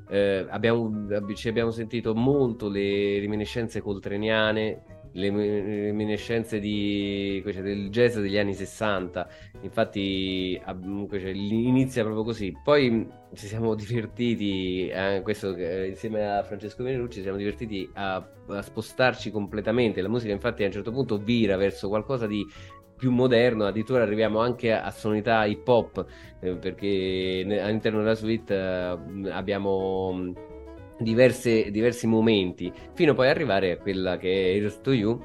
eh, 0.09 0.45
abbiamo, 0.50 1.07
ci 1.36 1.47
abbiamo 1.47 1.71
sentito 1.71 2.13
molto 2.15 2.67
le 2.67 3.19
reminiscenze 3.19 3.81
coltreniane 3.81 4.97
le 5.17 5.29
reminiscenze 5.31 6.59
di, 6.59 7.41
cioè, 7.43 7.62
del 7.62 7.89
jazz 7.89 8.17
degli 8.17 8.38
anni 8.38 8.53
60. 8.53 9.27
Infatti, 9.62 10.62
cioè, 10.63 11.29
inizia 11.29 12.03
proprio 12.03 12.24
così. 12.24 12.55
Poi 12.63 13.07
ci 13.33 13.47
siamo 13.47 13.74
divertiti, 13.75 14.88
eh, 14.88 15.21
questo, 15.24 15.55
eh, 15.55 15.88
insieme 15.88 16.38
a 16.38 16.43
Francesco 16.43 16.83
Venerucci, 16.83 17.15
ci 17.17 17.21
siamo 17.24 17.38
divertiti 17.38 17.89
a, 17.93 18.15
a 18.47 18.62
spostarci 18.62 19.31
completamente. 19.31 20.01
La 20.01 20.09
musica, 20.09 20.33
infatti, 20.33 20.63
a 20.63 20.67
un 20.67 20.71
certo 20.71 20.91
punto 20.91 21.17
vira 21.17 21.57
verso 21.57 21.88
qualcosa 21.88 22.27
di 22.27 22.45
più 22.95 23.12
moderno, 23.12 23.65
addirittura 23.65 24.01
arriviamo 24.03 24.39
anche 24.39 24.71
a, 24.71 24.89
sonorità 24.91 25.45
hip 25.45 25.67
hop, 25.67 26.05
eh, 26.41 26.55
perché 26.55 27.45
all'interno 27.62 28.00
della 28.00 28.15
suite 28.15 28.53
eh, 28.55 29.29
abbiamo 29.29 30.33
diverse, 31.00 31.72
diversi 31.72 32.08
momenti, 32.08 32.72
fino 32.94 33.13
poi 33.13 33.27
ad 33.27 33.36
arrivare 33.36 33.72
a 33.72 33.77
quella 33.77 34.18
che 34.18 34.30
è 34.30 34.56
Here's 34.56 34.82
to 34.82 34.94
You, 34.94 35.20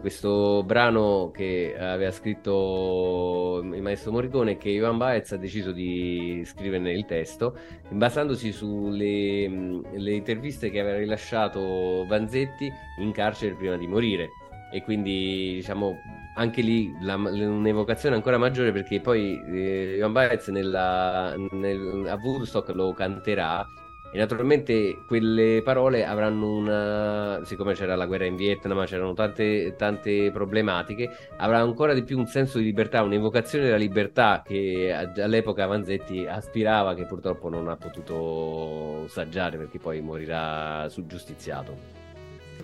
questo 0.00 0.64
brano 0.64 1.30
che 1.32 1.76
aveva 1.78 2.10
scritto 2.10 3.60
il 3.62 3.80
maestro 3.80 4.10
Morricone 4.10 4.56
che 4.56 4.68
Ivan 4.70 4.98
Baez 4.98 5.30
ha 5.32 5.36
deciso 5.36 5.70
di 5.70 6.42
scriverne 6.44 6.90
il 6.92 7.04
testo 7.04 7.56
basandosi 7.90 8.50
sulle 8.50 9.48
le 9.48 10.12
interviste 10.12 10.70
che 10.70 10.80
aveva 10.80 10.98
rilasciato 10.98 12.04
Vanzetti 12.08 12.68
in 12.98 13.12
carcere 13.12 13.54
prima 13.54 13.76
di 13.76 13.86
morire. 13.86 14.30
E 14.72 14.82
quindi 14.82 15.54
diciamo 15.54 15.96
anche 16.34 16.60
lì 16.60 16.92
la, 17.00 17.14
un'evocazione 17.14 18.16
ancora 18.16 18.36
maggiore 18.38 18.72
perché 18.72 19.00
poi 19.00 19.40
eh, 19.46 19.94
Johan 19.98 20.12
Baez 20.12 20.48
nella, 20.48 21.34
nel, 21.52 22.06
a 22.08 22.18
Woodstock 22.20 22.74
lo 22.74 22.92
canterà 22.92 23.64
e 24.12 24.18
naturalmente 24.18 24.98
quelle 25.06 25.62
parole 25.62 26.04
avranno 26.04 26.50
una, 26.50 27.40
siccome 27.44 27.74
c'era 27.74 27.96
la 27.96 28.06
guerra 28.06 28.24
in 28.24 28.36
Vietnam, 28.36 28.84
c'erano 28.84 29.12
tante, 29.14 29.74
tante 29.76 30.30
problematiche, 30.30 31.10
avrà 31.36 31.58
ancora 31.58 31.92
di 31.92 32.02
più 32.02 32.18
un 32.18 32.26
senso 32.26 32.58
di 32.58 32.64
libertà, 32.64 33.02
un'evocazione 33.02 33.64
della 33.64 33.76
libertà 33.76 34.42
che 34.44 34.92
all'epoca 34.92 35.66
Vanzetti 35.66 36.26
aspirava, 36.26 36.94
che 36.94 37.04
purtroppo 37.04 37.48
non 37.48 37.68
ha 37.68 37.76
potuto 37.76 39.06
saggiare 39.08 39.56
perché 39.56 39.78
poi 39.78 40.00
morirà 40.00 40.88
giustiziato. 41.06 41.94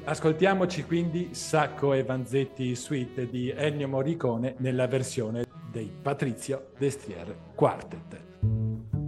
Ascoltiamoci 0.04 0.84
quindi 0.84 1.28
Sacco 1.32 1.92
e 1.92 2.02
Vanzetti 2.02 2.74
Suite 2.74 3.28
di 3.28 3.50
Ennio 3.54 3.88
Morricone 3.88 4.54
nella 4.58 4.86
versione 4.86 5.44
dei 5.70 5.92
Patrizio 6.02 6.70
Destier 6.76 7.34
Quartet. 7.54 9.01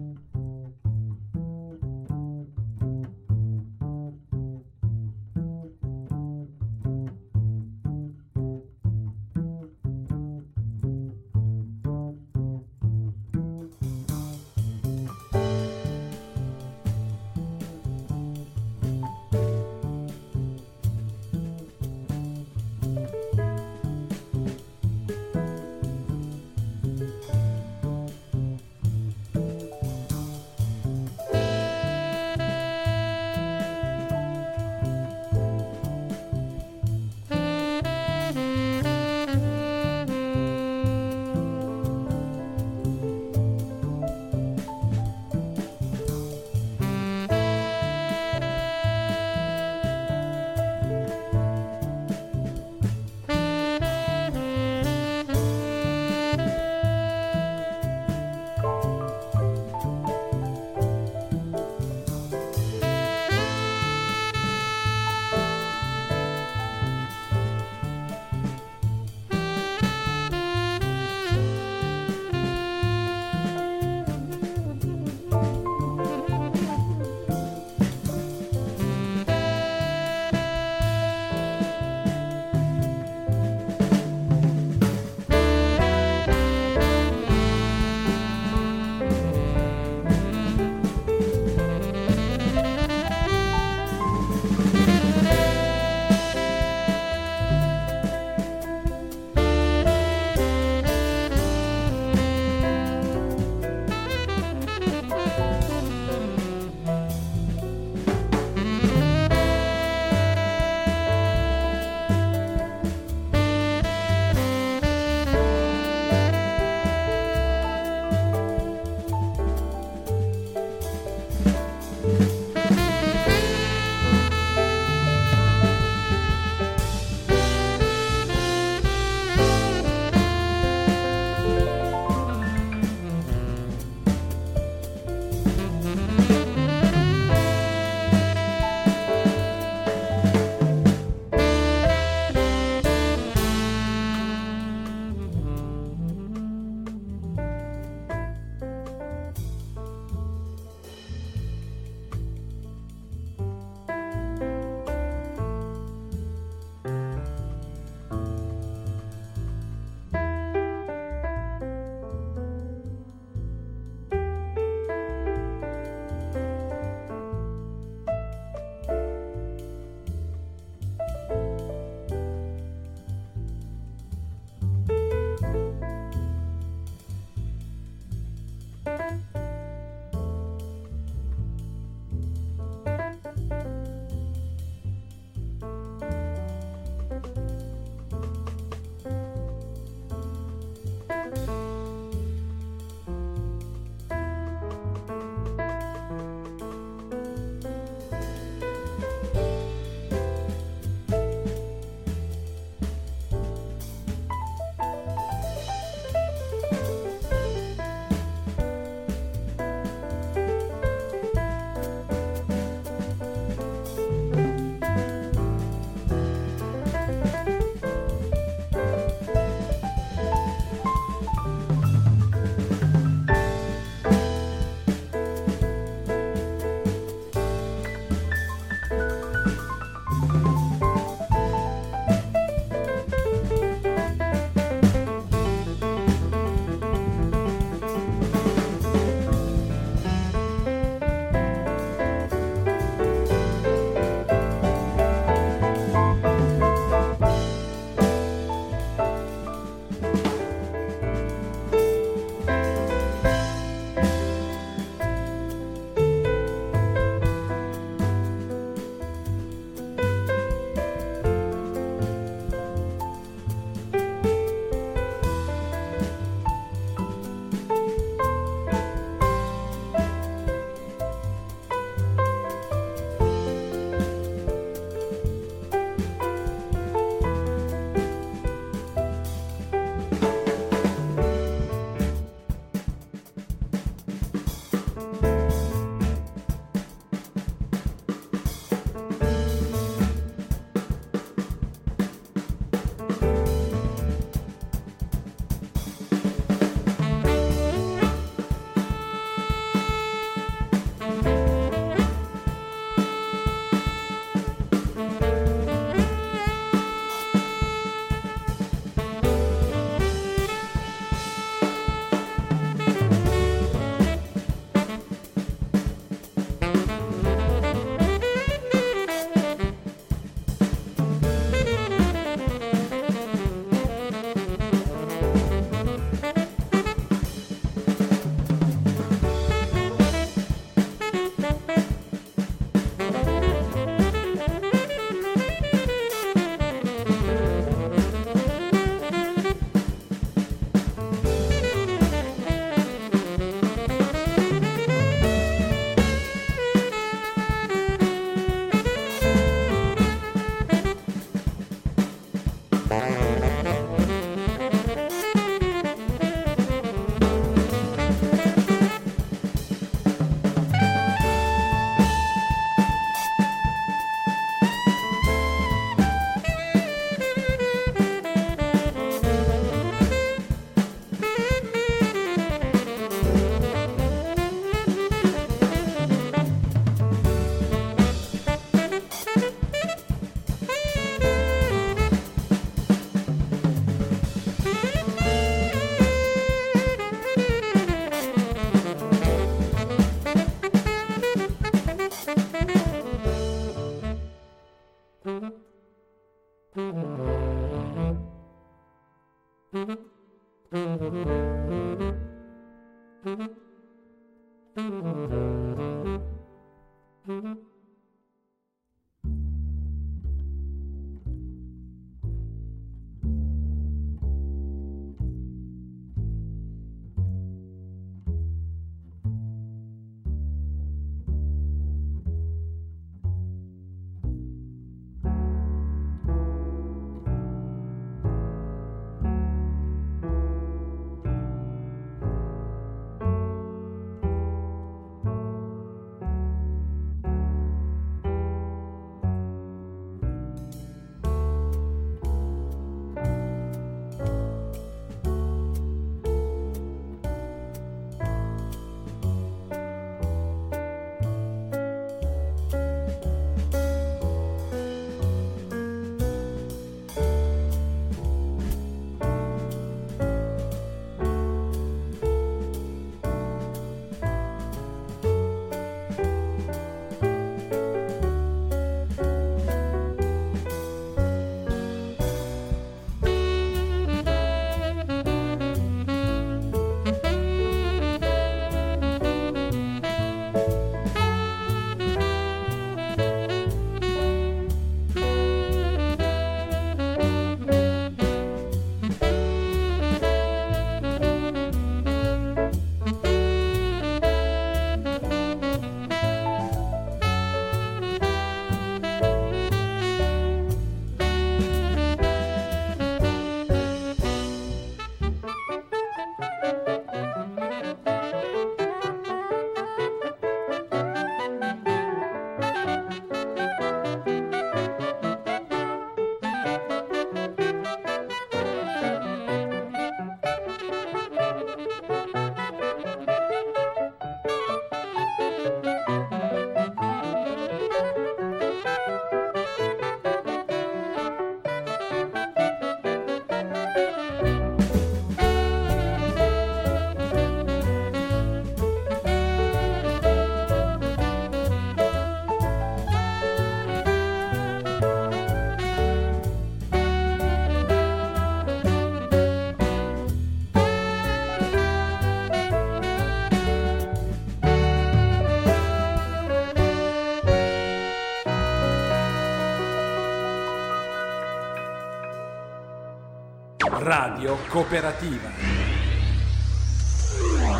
Radio 564.04 564.58
Cooperativa. 564.68 565.48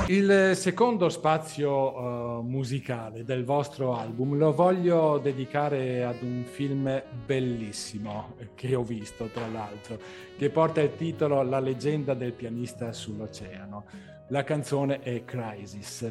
Il 0.06 0.52
secondo 0.54 1.10
spazio 1.10 2.38
uh, 2.38 2.40
musicale 2.40 3.24
del 3.24 3.44
vostro 3.44 3.94
album 3.94 4.38
lo 4.38 4.54
voglio 4.54 5.18
dedicare 5.18 6.02
ad 6.02 6.22
un 6.22 6.44
film 6.44 7.02
bellissimo 7.26 8.36
che 8.54 8.74
ho 8.74 8.82
visto, 8.82 9.26
tra 9.26 9.46
l'altro, 9.48 9.98
che 10.38 10.48
porta 10.48 10.80
il 10.80 10.96
titolo 10.96 11.42
La 11.42 11.60
leggenda 11.60 12.14
del 12.14 12.32
pianista 12.32 12.90
sull'oceano. 12.94 13.84
La 14.28 14.44
canzone 14.44 15.00
è 15.00 15.26
Crisis. 15.26 16.10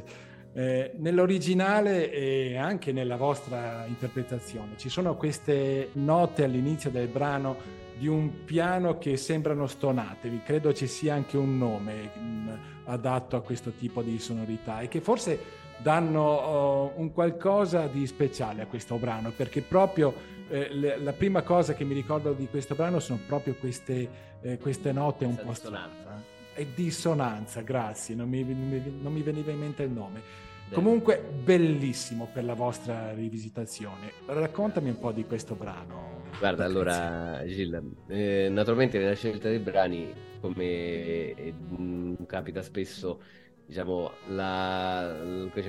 Eh, 0.53 0.91
nell'originale 0.97 2.11
e 2.11 2.55
anche 2.55 2.91
nella 2.91 3.15
vostra 3.15 3.85
interpretazione 3.87 4.77
ci 4.77 4.87
sono 4.87 5.15
queste 5.15 5.89
note 5.93 6.43
all'inizio 6.43 6.91
del 6.91 7.07
brano 7.07 7.81
di 7.97 8.07
un 8.07 8.43
piano 8.45 8.97
che 8.97 9.17
sembrano 9.17 9.67
stonate, 9.67 10.41
credo 10.43 10.73
ci 10.73 10.87
sia 10.87 11.13
anche 11.13 11.37
un 11.37 11.57
nome 11.57 12.11
mh, 12.13 12.21
mm, 12.21 12.49
adatto 12.85 13.35
a 13.35 13.41
questo 13.41 13.71
tipo 13.71 14.01
di 14.01 14.19
sonorità 14.19 14.81
e 14.81 14.87
che 14.87 15.01
forse 15.01 15.61
danno 15.77 16.91
uh, 16.95 17.01
un 17.01 17.11
qualcosa 17.11 17.87
di 17.87 18.05
speciale 18.07 18.61
a 18.61 18.67
questo 18.67 18.95
brano 18.95 19.31
perché 19.35 19.61
proprio 19.61 20.13
eh, 20.49 20.69
le, 20.71 20.97
la 20.97 21.13
prima 21.13 21.41
cosa 21.41 21.73
che 21.73 21.83
mi 21.83 21.93
ricordo 21.93 22.33
di 22.33 22.47
questo 22.47 22.75
brano 22.75 22.99
sono 22.99 23.19
proprio 23.25 23.55
queste, 23.55 24.09
eh, 24.41 24.57
queste 24.57 24.91
note 24.91 25.25
un 25.25 25.35
po' 25.43 25.53
strane. 25.53 26.31
E 26.55 26.67
dissonanza, 26.75 27.61
grazie, 27.61 28.13
non, 28.13 28.29
mi, 28.29 28.43
non 28.43 29.11
mi 29.11 29.21
veniva 29.23 29.51
in 29.51 29.57
mente 29.57 29.81
il 29.81 29.89
nome. 29.89 30.21
Comunque, 30.73 31.21
bellissimo 31.43 32.27
per 32.33 32.43
la 32.43 32.55
vostra 32.55 33.13
rivisitazione. 33.13 34.11
Raccontami 34.25 34.89
un 34.89 34.97
po' 34.97 35.11
di 35.11 35.23
questo 35.23 35.53
brano. 35.53 36.23
Guarda, 36.39 36.65
allora, 36.65 37.43
Gilles, 37.45 37.83
eh, 38.07 38.47
naturalmente 38.49 38.97
nella 38.97 39.13
scelta 39.13 39.49
dei 39.49 39.59
brani, 39.59 40.11
come 40.41 40.63
eh, 40.63 41.53
capita 42.25 42.63
spesso, 42.63 43.21
diciamo, 43.67 44.11
la, 44.29 45.15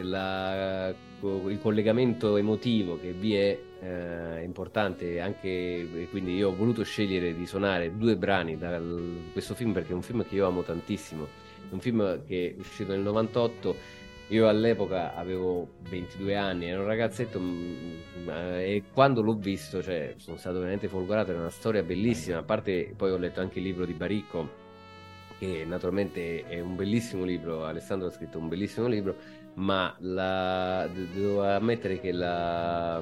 la, 0.03 0.95
il 1.21 1.59
collegamento 1.61 2.39
emotivo 2.39 2.99
che 2.99 3.13
vi 3.13 3.35
è 3.35 3.59
eh, 3.81 4.43
importante 4.43 5.21
anche, 5.21 6.09
quindi 6.11 6.35
io 6.35 6.49
ho 6.49 6.57
voluto 6.57 6.83
scegliere 6.83 7.37
di 7.37 7.47
suonare 7.47 7.95
due 7.95 8.17
brani 8.17 8.57
da 8.57 8.81
questo 9.33 9.55
film 9.55 9.73
perché 9.73 9.93
è 9.93 9.95
un 9.95 10.03
film 10.03 10.27
che 10.27 10.35
io 10.35 10.47
amo 10.47 10.63
tantissimo, 10.63 11.25
è 11.69 11.73
un 11.73 11.81
film 11.81 12.25
che 12.25 12.55
è 12.57 12.59
uscito 12.59 12.93
nel 12.93 13.03
98 13.03 14.03
io 14.29 14.49
all'epoca 14.49 15.15
avevo 15.15 15.75
22 15.89 16.37
anni, 16.37 16.67
ero 16.67 16.81
un 16.81 16.87
ragazzetto 16.87 17.39
mm, 17.39 18.29
e 18.29 18.83
quando 18.93 19.21
l'ho 19.21 19.35
visto 19.35 19.83
cioè, 19.83 20.15
sono 20.17 20.37
stato 20.39 20.59
veramente 20.59 20.89
folgorato, 20.89 21.33
è 21.33 21.37
una 21.37 21.51
storia 21.51 21.83
bellissima, 21.83 22.39
a 22.39 22.43
parte 22.43 22.95
poi 22.97 23.11
ho 23.11 23.19
letto 23.19 23.41
anche 23.41 23.59
il 23.59 23.67
libro 23.67 23.85
di 23.85 23.93
Baricco, 23.93 24.63
che 25.39 25.65
naturalmente 25.67 26.47
è 26.47 26.59
un 26.61 26.75
bellissimo 26.75 27.25
libro, 27.25 27.67
Alessandro 27.67 28.09
ha 28.09 28.11
scritto 28.11 28.39
un 28.39 28.49
bellissimo 28.49 28.87
libro, 28.87 29.15
ma 29.55 29.95
la, 30.01 30.89
devo 31.13 31.45
ammettere 31.45 32.01
che 32.01 32.11
la, 32.11 33.01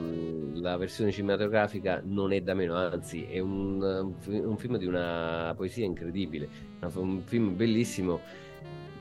la, 0.54 0.76
versione 0.76 1.12
cinematografica 1.12 2.02
non 2.04 2.32
è 2.32 2.40
da 2.40 2.54
meno, 2.54 2.74
anzi 2.74 3.24
è 3.24 3.38
un, 3.38 3.80
un 4.26 4.56
film 4.56 4.76
di 4.76 4.86
una 4.86 5.54
poesia 5.56 5.84
incredibile, 5.84 6.48
un 6.94 7.22
film 7.22 7.56
bellissimo 7.56 8.20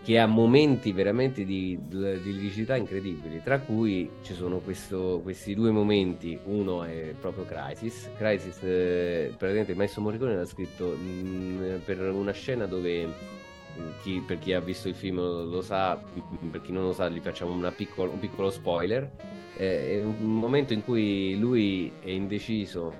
che 0.03 0.17
ha 0.17 0.25
momenti 0.25 0.91
veramente 0.91 1.45
di, 1.45 1.77
di 1.87 2.19
liricità 2.23 2.75
incredibili, 2.75 3.41
tra 3.43 3.59
cui 3.59 4.09
ci 4.23 4.33
sono 4.33 4.57
questo, 4.57 5.19
questi 5.21 5.53
due 5.53 5.69
momenti, 5.69 6.37
uno 6.45 6.83
è 6.83 7.13
proprio 7.19 7.45
Crisis, 7.45 8.09
Crisis 8.17 8.57
eh, 8.63 9.27
praticamente 9.37 9.75
maestro 9.75 10.01
Morricone 10.01 10.35
l'ha 10.35 10.45
scritto 10.45 10.87
mh, 10.87 11.03
mm, 11.03 11.75
per 11.85 11.99
una 12.11 12.31
scena 12.31 12.65
dove 12.65 13.05
mm, 13.05 13.89
chi, 14.01 14.23
per 14.25 14.39
chi 14.39 14.53
ha 14.53 14.59
visto 14.59 14.87
il 14.87 14.95
film 14.95 15.17
lo 15.17 15.61
sa, 15.61 15.95
per 16.49 16.61
chi 16.61 16.71
non 16.71 16.83
lo 16.83 16.93
sa 16.93 17.07
gli 17.07 17.19
facciamo 17.19 17.69
piccolo, 17.69 18.11
un 18.11 18.19
piccolo 18.19 18.49
spoiler, 18.49 19.07
eh, 19.55 19.99
è 19.99 20.03
un 20.03 20.33
momento 20.33 20.73
in 20.73 20.83
cui 20.83 21.37
lui 21.37 21.91
è 22.01 22.09
indeciso 22.09 22.91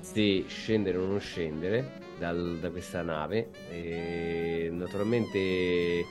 se 0.00 0.44
scendere 0.46 0.98
o 0.98 1.06
non 1.06 1.20
scendere 1.20 1.92
dal, 2.18 2.58
da 2.60 2.68
questa 2.70 3.00
nave, 3.00 3.48
naturalmente 4.70 6.04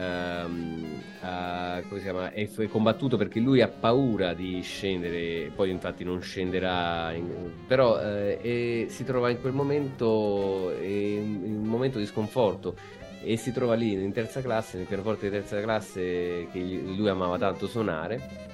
ehm, 0.00 1.02
ha, 1.20 1.82
chiama, 2.00 2.32
è, 2.32 2.48
è, 2.48 2.68
combattuto 2.68 3.16
perché 3.16 3.40
lui 3.40 3.60
ha 3.60 3.68
paura 3.68 4.32
di 4.32 4.60
scendere, 4.62 5.50
poi 5.54 5.70
infatti 5.70 6.04
non 6.04 6.20
scenderà, 6.22 7.12
in, 7.12 7.52
però 7.66 8.00
eh, 8.00 8.86
si 8.88 9.04
trova 9.04 9.30
in 9.30 9.40
quel 9.40 9.52
momento, 9.52 10.74
in 10.80 11.58
un 11.60 11.68
momento 11.68 11.98
di 11.98 12.06
sconforto 12.06 12.74
e 13.22 13.36
si 13.36 13.52
trova 13.52 13.74
lì 13.74 13.92
in 13.92 14.12
terza 14.12 14.40
classe, 14.40 14.78
nel 14.78 14.86
pianoforte 14.86 15.28
di 15.28 15.36
terza 15.36 15.60
classe 15.60 16.46
che 16.50 16.58
lui 16.58 17.08
amava 17.08 17.36
tanto 17.36 17.66
suonare 17.66 18.48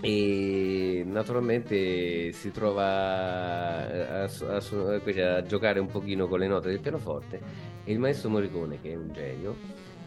e 0.00 1.02
naturalmente 1.04 2.30
si 2.32 2.52
trova 2.52 2.84
a, 2.84 4.22
a, 4.22 4.28
a, 4.56 5.42
giocare 5.42 5.80
un 5.80 5.88
pochino 5.88 6.28
con 6.28 6.38
le 6.38 6.46
note 6.46 6.68
del 6.68 6.80
pianoforte 6.80 7.40
e 7.84 7.92
il 7.92 7.98
maestro 7.98 8.30
Morricone 8.30 8.80
che 8.80 8.92
è 8.92 8.96
un 8.96 9.12
genio 9.12 9.56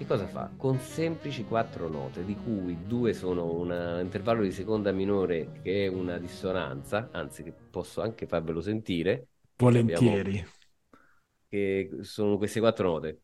che 0.01 0.07
cosa 0.07 0.25
fa? 0.25 0.49
Con 0.57 0.79
semplici 0.79 1.43
quattro 1.43 1.87
note 1.87 2.25
di 2.25 2.35
cui 2.35 2.75
due 2.87 3.13
sono 3.13 3.53
un 3.53 3.99
intervallo 4.01 4.41
di 4.41 4.51
seconda 4.51 4.91
minore 4.91 5.59
che 5.61 5.85
è 5.85 5.87
una 5.87 6.17
dissonanza 6.17 7.09
anzi 7.11 7.43
che 7.43 7.53
posso 7.69 8.01
anche 8.01 8.25
farvelo 8.25 8.61
sentire 8.61 9.27
volentieri 9.57 10.19
abbiamo, 10.19 10.47
che 11.47 11.97
sono 12.01 12.37
queste 12.37 12.59
quattro 12.59 12.87
note 12.89 13.19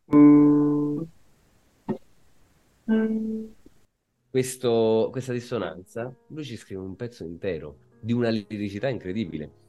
questo, 4.29 5.07
questa 5.11 5.33
dissonanza, 5.33 6.15
lui 6.27 6.43
ci 6.43 6.57
scrive 6.57 6.81
un 6.81 6.95
pezzo 6.95 7.23
intero 7.23 7.77
di 7.99 8.13
una 8.13 8.29
liricità 8.29 8.87
incredibile. 8.87 9.65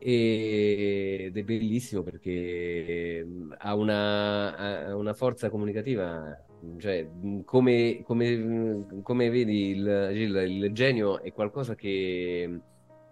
Ed 0.00 1.36
è 1.36 1.42
bellissimo 1.42 2.02
perché 2.02 3.26
ha 3.58 3.74
una, 3.74 4.56
ha 4.56 4.96
una 4.96 5.14
forza 5.14 5.50
comunicativa, 5.50 6.36
cioè 6.78 7.08
come, 7.44 8.02
come, 8.04 8.86
come 9.02 9.30
vedi 9.30 9.70
il, 9.70 10.10
il, 10.12 10.36
il, 10.62 10.72
genio 10.72 11.20
è 11.20 11.32
qualcosa 11.32 11.74
che, 11.74 12.60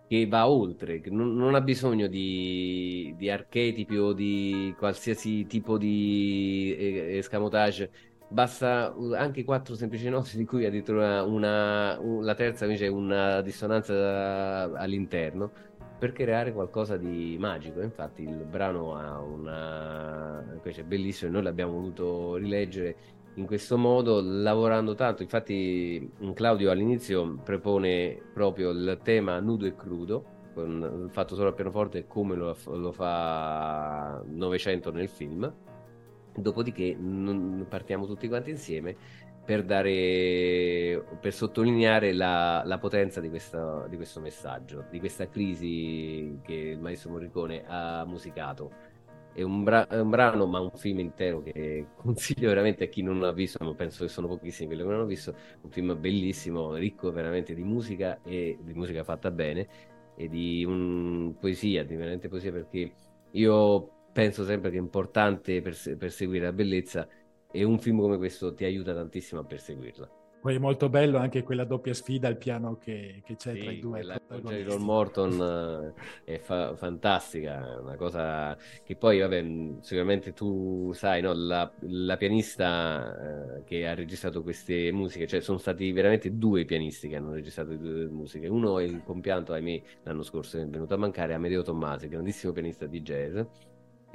che 0.06 0.26
va 0.26 0.48
oltre, 0.48 1.00
che 1.00 1.10
non, 1.10 1.34
non 1.34 1.54
ha 1.54 1.60
bisogno 1.60 2.06
di, 2.06 3.14
di, 3.16 3.30
archetipi 3.30 3.96
o 3.96 4.12
di 4.12 4.74
qualsiasi 4.78 5.46
tipo 5.46 5.78
di 5.78 6.74
escamotage 7.16 7.90
basta 8.28 8.94
anche 9.14 9.44
quattro 9.44 9.74
semplici 9.74 10.08
note 10.08 10.36
di 10.36 10.44
cui 10.44 10.64
addirittura 10.66 11.22
una, 11.22 11.98
una, 12.00 12.24
la 12.24 12.34
terza 12.34 12.64
invece 12.64 12.86
è 12.86 12.88
una 12.88 13.40
dissonanza 13.40 14.72
all'interno 14.74 15.52
per 15.98 16.12
creare 16.12 16.52
qualcosa 16.52 16.96
di 16.96 17.36
magico. 17.38 17.80
Infatti 17.80 18.22
il 18.22 18.44
brano 18.44 18.94
ha 18.96 19.20
una 19.20 20.44
invece 20.52 20.82
è 20.82 20.84
bellissimo 20.84 21.30
e 21.30 21.32
noi 21.32 21.42
l'abbiamo 21.42 21.72
voluto 21.72 22.36
rileggere 22.36 22.96
in 23.36 23.46
questo 23.46 23.78
modo 23.78 24.20
lavorando 24.20 24.94
tanto. 24.94 25.22
Infatti 25.22 26.10
Claudio 26.34 26.70
all'inizio 26.70 27.38
propone 27.42 28.20
proprio 28.32 28.70
il 28.70 28.98
tema 29.02 29.40
nudo 29.40 29.66
e 29.66 29.74
crudo 29.74 30.34
con, 30.54 31.08
fatto 31.10 31.34
solo 31.34 31.48
al 31.48 31.54
pianoforte 31.54 32.06
come 32.06 32.34
lo, 32.34 32.56
lo 32.66 32.92
fa 32.92 34.22
Novecento 34.26 34.90
nel 34.90 35.08
film 35.08 35.52
Dopodiché 36.36 36.96
partiamo 37.68 38.06
tutti 38.06 38.28
quanti 38.28 38.50
insieme 38.50 38.94
per, 39.44 39.64
dare, 39.64 41.02
per 41.20 41.32
sottolineare 41.32 42.12
la, 42.12 42.62
la 42.64 42.78
potenza 42.78 43.20
di, 43.20 43.30
questa, 43.30 43.86
di, 43.88 43.96
questo 43.96 44.20
messaggio, 44.20 44.84
di 44.90 44.98
questa 44.98 45.28
crisi 45.28 46.40
che 46.42 46.52
il 46.52 46.78
maestro 46.78 47.10
Morricone 47.10 47.64
ha 47.66 48.04
musicato. 48.04 48.85
È 49.36 49.42
un, 49.42 49.62
bra- 49.64 49.86
un, 49.90 50.08
brano, 50.08 50.46
ma 50.46 50.60
un 50.60 50.70
film 50.72 50.98
intero 51.00 51.42
che 51.42 51.88
consiglio 51.96 52.48
veramente 52.48 52.84
a 52.84 52.86
chi 52.88 53.02
non 53.02 53.20
l'ha 53.20 53.32
visto, 53.32 53.62
ma 53.64 53.74
penso 53.74 54.04
che 54.04 54.10
sono 54.10 54.28
pochissimi 54.28 54.68
quelli 54.68 54.82
che 54.82 54.88
non 54.88 54.96
hanno 54.98 55.06
visto. 55.06 55.34
Un 55.60 55.70
film 55.70 55.98
bellissimo, 56.00 56.74
ricco 56.74 57.12
veramente 57.12 57.54
di 57.54 57.62
musica 57.62 58.20
e 58.22 58.58
di 58.62 58.72
musica 58.72 59.04
fatta 59.04 59.30
bene 59.30 59.68
e 60.16 60.28
di 60.28 60.64
un, 60.64 61.36
poesia, 61.38 61.84
di 61.84 61.94
veramente 61.96 62.28
poesia 62.28 62.50
perché 62.50 62.94
io 63.32 63.90
penso 64.12 64.44
sempre 64.44 64.70
che 64.70 64.76
è 64.76 64.80
importante 64.80 65.60
perse- 65.60 65.96
perseguire 65.96 66.46
la 66.46 66.52
bellezza 66.52 67.06
e 67.50 67.62
un 67.64 67.78
film 67.78 68.00
come 68.00 68.16
questo 68.16 68.54
ti 68.54 68.64
aiuta 68.64 68.94
tantissimo 68.94 69.40
a 69.42 69.44
perseguirla. 69.44 70.10
Poi 70.40 70.54
è 70.54 70.58
molto 70.58 70.88
bello 70.88 71.18
anche 71.18 71.42
quella 71.42 71.64
doppia 71.64 71.92
sfida 71.92 72.28
al 72.28 72.36
piano 72.36 72.78
che, 72.78 73.20
che 73.24 73.34
c'è 73.36 73.54
sì, 73.54 73.60
tra 73.60 73.70
i 73.72 73.80
due. 73.80 74.02
La 74.02 74.20
Jerry 74.42 74.78
Morton 74.78 75.94
eh, 76.24 76.34
è 76.34 76.38
fa- 76.38 76.76
fantastica, 76.76 77.78
una 77.80 77.96
cosa 77.96 78.56
che 78.84 78.94
poi, 78.94 79.18
vabbè, 79.18 79.44
sicuramente 79.80 80.32
tu 80.32 80.92
sai, 80.92 81.20
no? 81.22 81.32
la, 81.32 81.68
la, 81.80 82.16
pianista 82.16 83.56
eh, 83.56 83.64
che 83.64 83.88
ha 83.88 83.94
registrato 83.94 84.42
queste 84.42 84.92
musiche, 84.92 85.26
cioè 85.26 85.40
sono 85.40 85.58
stati 85.58 85.90
veramente 85.90 86.36
due 86.36 86.64
pianisti 86.64 87.08
che 87.08 87.16
hanno 87.16 87.32
registrato 87.32 87.70
le 87.70 87.78
due 87.78 88.06
musiche. 88.06 88.46
Uno 88.46 88.78
è 88.78 88.84
il 88.84 89.02
compianto, 89.04 89.52
ahimè, 89.52 89.82
l'anno 90.04 90.22
scorso 90.22 90.58
è 90.58 90.66
venuto 90.66 90.94
a 90.94 90.98
mancare, 90.98 91.34
Amedeo 91.34 91.62
Tommasi, 91.62 92.08
grandissimo 92.08 92.52
pianista 92.52 92.86
di 92.86 93.02
jazz 93.02 93.36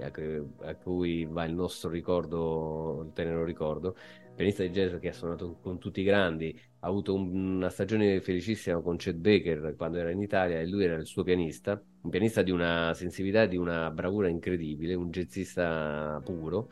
a 0.04 0.76
cui 0.76 1.26
va 1.26 1.44
il 1.46 1.54
nostro 1.54 1.90
ricordo, 1.90 3.04
il 3.06 3.14
tenero 3.14 3.44
ricordo, 3.44 3.96
pianista 4.36 4.64
di 4.64 4.70
jazz 4.70 5.00
che 5.00 5.10
ha 5.10 5.14
suonato 5.14 5.58
con 5.62 5.78
tutti 5.80 6.02
i 6.02 6.04
grandi, 6.04 6.58
ha 6.80 6.88
avuto 6.88 7.14
una 7.14 7.70
stagione 7.70 8.22
felicissima 8.22 8.82
con 8.82 8.98
Chet 8.98 9.16
Baker 9.16 9.76
quando 9.78 9.98
era 9.98 10.10
in 10.12 10.22
Italia 10.22 10.60
e 10.60 10.68
lui 10.68 10.84
era 10.84 10.96
il 10.96 11.06
suo 11.06 11.24
pianista, 11.24 11.82
un 12.02 12.10
pianista 12.10 12.42
di 12.42 12.52
una 12.52 12.94
sensibilità, 12.94 13.46
di 13.46 13.58
una 13.58 13.92
bravura 13.92 14.28
incredibile, 14.28 14.94
un 14.94 15.10
jazzista 15.10 16.22
puro 16.24 16.70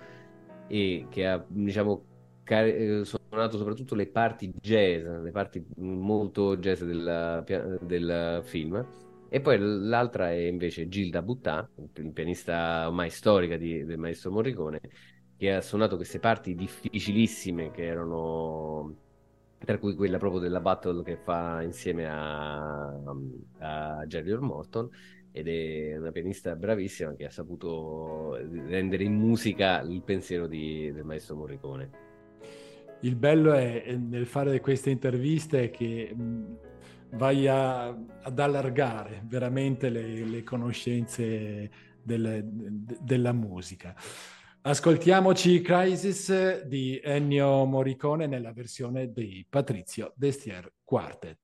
e 0.68 1.08
che 1.10 1.28
ha, 1.28 1.44
diciamo, 1.48 2.06
eh, 2.46 3.02
suonato 3.04 3.58
soprattutto 3.58 3.96
le 3.96 4.08
parti 4.08 4.52
jazz, 4.60 5.04
le 5.04 5.32
parti 5.32 5.64
molto 5.78 6.58
jazz 6.58 6.82
del, 6.82 7.78
del 7.82 8.42
film. 8.44 8.86
E 9.32 9.42
poi 9.42 9.60
l'altra 9.60 10.32
è 10.32 10.38
invece 10.48 10.88
Gilda 10.88 11.22
Buttà, 11.22 11.70
il 11.98 12.12
pianista 12.12 12.88
ormai 12.88 13.12
storica 13.12 13.58
di, 13.58 13.86
del 13.86 14.00
maestro 14.00 14.32
Morricone, 14.32 14.80
che 15.40 15.54
ha 15.54 15.62
suonato 15.62 15.96
queste 15.96 16.20
parti 16.20 16.54
difficilissime 16.54 17.72
che 17.72 17.86
erano 17.86 18.94
tra 19.58 19.78
cui 19.78 19.96
quella 19.96 20.18
proprio 20.18 20.42
della 20.42 20.60
battle 20.60 21.02
che 21.02 21.16
fa 21.16 21.62
insieme 21.62 22.10
a, 22.10 22.90
a 23.60 24.06
Jerry 24.06 24.38
Morton 24.38 24.90
ed 25.32 25.48
è 25.48 25.98
una 25.98 26.12
pianista 26.12 26.56
bravissima 26.58 27.16
che 27.16 27.26
ha 27.26 27.30
saputo 27.30 28.36
rendere 28.36 29.06
in 29.06 29.16
musica 29.16 29.80
il 29.80 30.02
pensiero 30.02 30.46
di, 30.46 30.92
del 30.92 31.06
maestro 31.06 31.38
Morricone. 31.38 31.90
Il 33.02 33.16
bello 33.16 33.54
è 33.54 33.96
nel 33.96 34.26
fare 34.26 34.60
queste 34.60 34.90
interviste 34.90 35.70
che 35.70 36.14
vai 37.12 37.48
a, 37.48 37.88
ad 37.88 38.40
allargare 38.40 39.24
veramente 39.26 39.88
le, 39.88 40.26
le 40.26 40.44
conoscenze 40.44 41.70
del, 42.04 42.44
de, 42.44 42.98
della 43.00 43.32
musica. 43.32 43.96
Ascoltiamoci 44.62 45.62
Crisis 45.62 46.64
di 46.64 47.00
Ennio 47.02 47.64
Morricone 47.64 48.28
nella 48.28 48.52
versione 48.52 49.10
di 49.14 49.46
Patrizio 49.50 50.12
Destier 50.18 50.70
Quartet. 50.84 51.38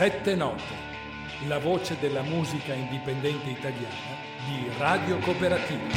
Sette 0.00 0.32
note, 0.34 0.62
la 1.46 1.58
voce 1.58 1.94
della 2.00 2.22
musica 2.22 2.72
indipendente 2.72 3.50
italiana 3.50 4.16
di 4.46 4.70
Radio 4.78 5.18
Cooperativa. 5.18 5.92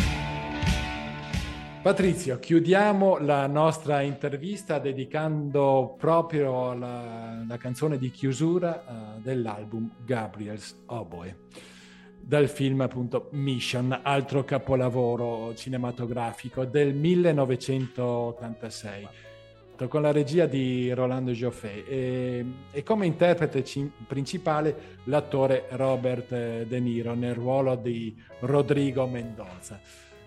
Patrizio, 1.81 2.37
chiudiamo 2.37 3.19
la 3.19 3.47
nostra 3.47 4.01
intervista 4.01 4.77
dedicando 4.77 5.95
proprio 5.97 6.73
la, 6.73 7.45
la 7.47 7.55
canzone 7.55 7.97
di 7.97 8.11
chiusura 8.11 8.83
uh, 8.85 9.21
dell'album 9.21 9.89
Gabriel's 10.03 10.83
Oboe 10.87 11.37
dal 12.19 12.49
film 12.49 12.81
appunto 12.81 13.29
Mission, 13.31 13.97
altro 14.03 14.43
capolavoro 14.43 15.55
cinematografico 15.55 16.65
del 16.65 16.93
1986 16.93 19.31
con 19.87 20.01
la 20.01 20.11
regia 20.11 20.45
di 20.45 20.93
Rolando 20.93 21.31
Gioffé 21.31 21.85
e, 21.85 22.45
e 22.71 22.83
come 22.83 23.05
interprete 23.05 23.61
c- 23.63 23.89
principale 24.07 24.75
l'attore 25.05 25.65
Robert 25.71 26.31
eh, 26.31 26.65
De 26.67 26.79
Niro 26.79 27.13
nel 27.13 27.33
ruolo 27.33 27.75
di 27.75 28.15
Rodrigo 28.39 29.07
Mendoza. 29.07 29.79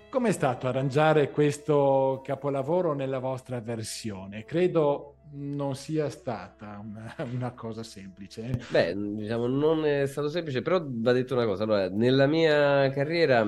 Com'è 0.08 0.32
stato 0.32 0.66
arrangiare 0.66 1.30
questo 1.30 2.22
capolavoro 2.24 2.94
nella 2.94 3.18
vostra 3.18 3.60
versione? 3.60 4.44
Credo 4.44 5.16
non 5.32 5.74
sia 5.74 6.08
stata 6.08 6.80
una, 6.82 7.14
una, 7.32 7.50
cosa 7.52 7.82
semplice. 7.82 8.58
Beh, 8.68 8.94
diciamo, 8.96 9.46
non 9.46 9.84
è 9.84 10.06
stato 10.06 10.28
semplice, 10.28 10.62
però 10.62 10.80
va 10.84 11.12
detto 11.12 11.34
una 11.34 11.44
cosa. 11.44 11.64
Allora, 11.64 11.88
nella 11.88 12.26
mia 12.26 12.88
carriera 12.90 13.46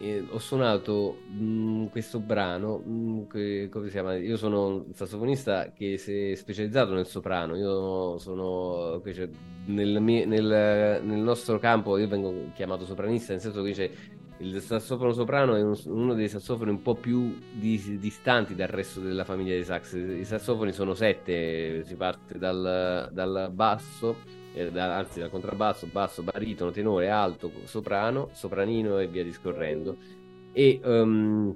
eh, 0.00 0.24
ho 0.30 0.38
suonato 0.38 1.18
mh, 1.28 1.42
mm, 1.42 1.86
questo 1.86 2.18
brano, 2.20 2.78
mh, 2.78 2.90
mm, 2.90 3.26
che, 3.28 3.68
come 3.70 3.86
si 3.86 3.92
chiama? 3.92 4.16
Io 4.16 4.36
sono 4.36 4.66
un 4.66 4.94
sassofonista 4.94 5.72
che 5.72 5.98
si 5.98 6.30
è 6.30 6.34
specializzato 6.34 6.94
nel 6.94 7.06
soprano. 7.06 7.54
Io 7.56 8.18
sono 8.18 9.00
cioè, 9.04 9.28
nel, 9.66 10.00
nel, 10.00 10.26
nel, 11.04 11.18
nostro 11.20 11.58
campo, 11.58 11.98
io 11.98 12.08
vengo 12.08 12.50
chiamato 12.54 12.84
sopranista, 12.86 13.32
nel 13.32 13.42
senso 13.42 13.62
che 13.62 13.72
c'è 13.72 13.90
il 14.40 14.58
sassofono 14.62 15.12
soprano 15.12 15.54
è 15.54 15.62
uno 15.88 16.14
dei 16.14 16.28
sassofoni 16.28 16.70
un 16.70 16.80
po' 16.80 16.94
più 16.94 17.38
di, 17.52 17.98
distanti 17.98 18.54
dal 18.54 18.68
resto 18.68 19.00
della 19.00 19.24
famiglia 19.24 19.52
dei 19.52 19.64
sax. 19.64 19.94
I 19.94 20.24
sassofoni 20.24 20.72
sono 20.72 20.94
sette, 20.94 21.84
si 21.84 21.94
parte 21.94 22.38
dal, 22.38 23.10
dal 23.12 23.50
basso, 23.52 24.16
eh, 24.54 24.70
da, 24.70 24.96
anzi 24.96 25.20
dal 25.20 25.30
contrabbasso, 25.30 25.86
basso, 25.86 26.22
baritono, 26.22 26.70
tenore, 26.70 27.08
alto, 27.08 27.50
soprano, 27.64 28.30
sopranino 28.32 28.98
e 28.98 29.06
via 29.06 29.24
discorrendo. 29.24 29.96
E 30.52 30.80
um, 30.82 31.54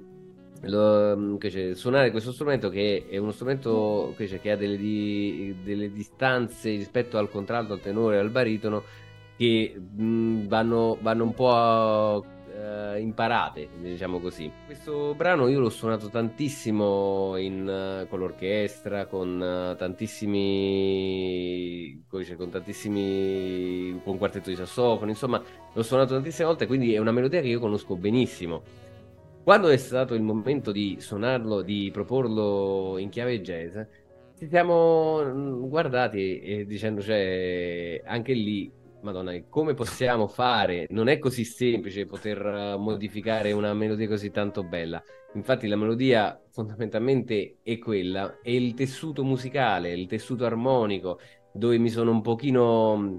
lo, 0.61 1.37
suonare 1.73 2.11
questo 2.11 2.31
strumento 2.31 2.69
che 2.69 3.05
è 3.09 3.17
uno 3.17 3.31
strumento 3.31 4.13
che, 4.15 4.39
che 4.39 4.51
ha 4.51 4.55
delle, 4.55 4.77
di, 4.77 5.55
delle, 5.63 5.91
distanze 5.91 6.69
rispetto 6.71 7.17
al 7.17 7.29
contralto, 7.29 7.73
al 7.73 7.81
tenore, 7.81 8.17
al 8.17 8.29
baritono 8.29 8.83
che 9.37 9.75
mh, 9.75 10.47
vanno, 10.47 10.97
vanno 11.01 11.23
un 11.23 11.33
po' 11.33 11.51
a 11.51 12.23
eh, 12.55 12.99
imparate, 12.99 13.67
diciamo 13.79 14.19
così. 14.19 14.49
Questo 14.65 15.13
brano 15.15 15.47
io 15.47 15.59
l'ho 15.59 15.69
suonato 15.69 16.09
tantissimo 16.09 17.35
in, 17.37 18.01
uh, 18.03 18.07
con 18.07 18.19
l'orchestra, 18.19 19.07
con 19.07 19.39
uh, 19.39 19.75
tantissimi 19.75 20.85
con 22.07 22.49
tantissimi 22.49 23.99
con 24.03 24.17
quartetto 24.17 24.49
di 24.49 24.55
sassofono, 24.55 25.09
insomma, 25.09 25.41
l'ho 25.73 25.83
suonato 25.83 26.13
tantissime 26.13 26.47
volte, 26.47 26.65
quindi 26.67 26.93
è 26.93 26.97
una 26.97 27.11
melodia 27.11 27.41
che 27.41 27.47
io 27.47 27.59
conosco 27.59 27.95
benissimo. 27.95 28.63
Quando 29.43 29.67
è 29.67 29.77
stato 29.77 30.15
il 30.15 30.21
momento 30.23 30.71
di 30.71 30.97
suonarlo, 30.99 31.61
di 31.61 31.89
proporlo 31.91 32.97
in 32.97 33.09
chiave 33.09 33.41
jazz, 33.41 33.77
ci 34.37 34.47
siamo 34.47 35.21
mm, 35.23 35.67
guardati 35.67 36.39
e 36.39 36.65
dicendo, 36.65 37.01
cioè, 37.01 38.01
anche 38.05 38.33
lì 38.33 38.71
Madonna, 39.05 39.39
come 39.49 39.75
possiamo 39.75 40.27
fare? 40.27 40.87
Non 40.89 41.09
è 41.09 41.19
così 41.19 41.43
semplice 41.43 42.07
poter 42.07 42.43
eh, 42.43 42.75
modificare 42.75 43.51
una 43.51 43.71
melodia 43.75 44.07
così 44.07 44.31
tanto 44.31 44.63
bella. 44.63 45.01
Infatti 45.35 45.67
la 45.67 45.75
melodia 45.75 46.41
fondamentalmente 46.49 47.57
è 47.61 47.77
quella, 47.77 48.39
è 48.41 48.49
il 48.49 48.73
tessuto 48.73 49.23
musicale, 49.23 49.93
il 49.93 50.07
tessuto 50.07 50.45
armonico, 50.45 51.19
dove 51.53 51.77
mi 51.77 51.89
sono 51.89 52.09
un 52.09 52.21
pochino... 52.21 52.97
Mm, 52.97 53.17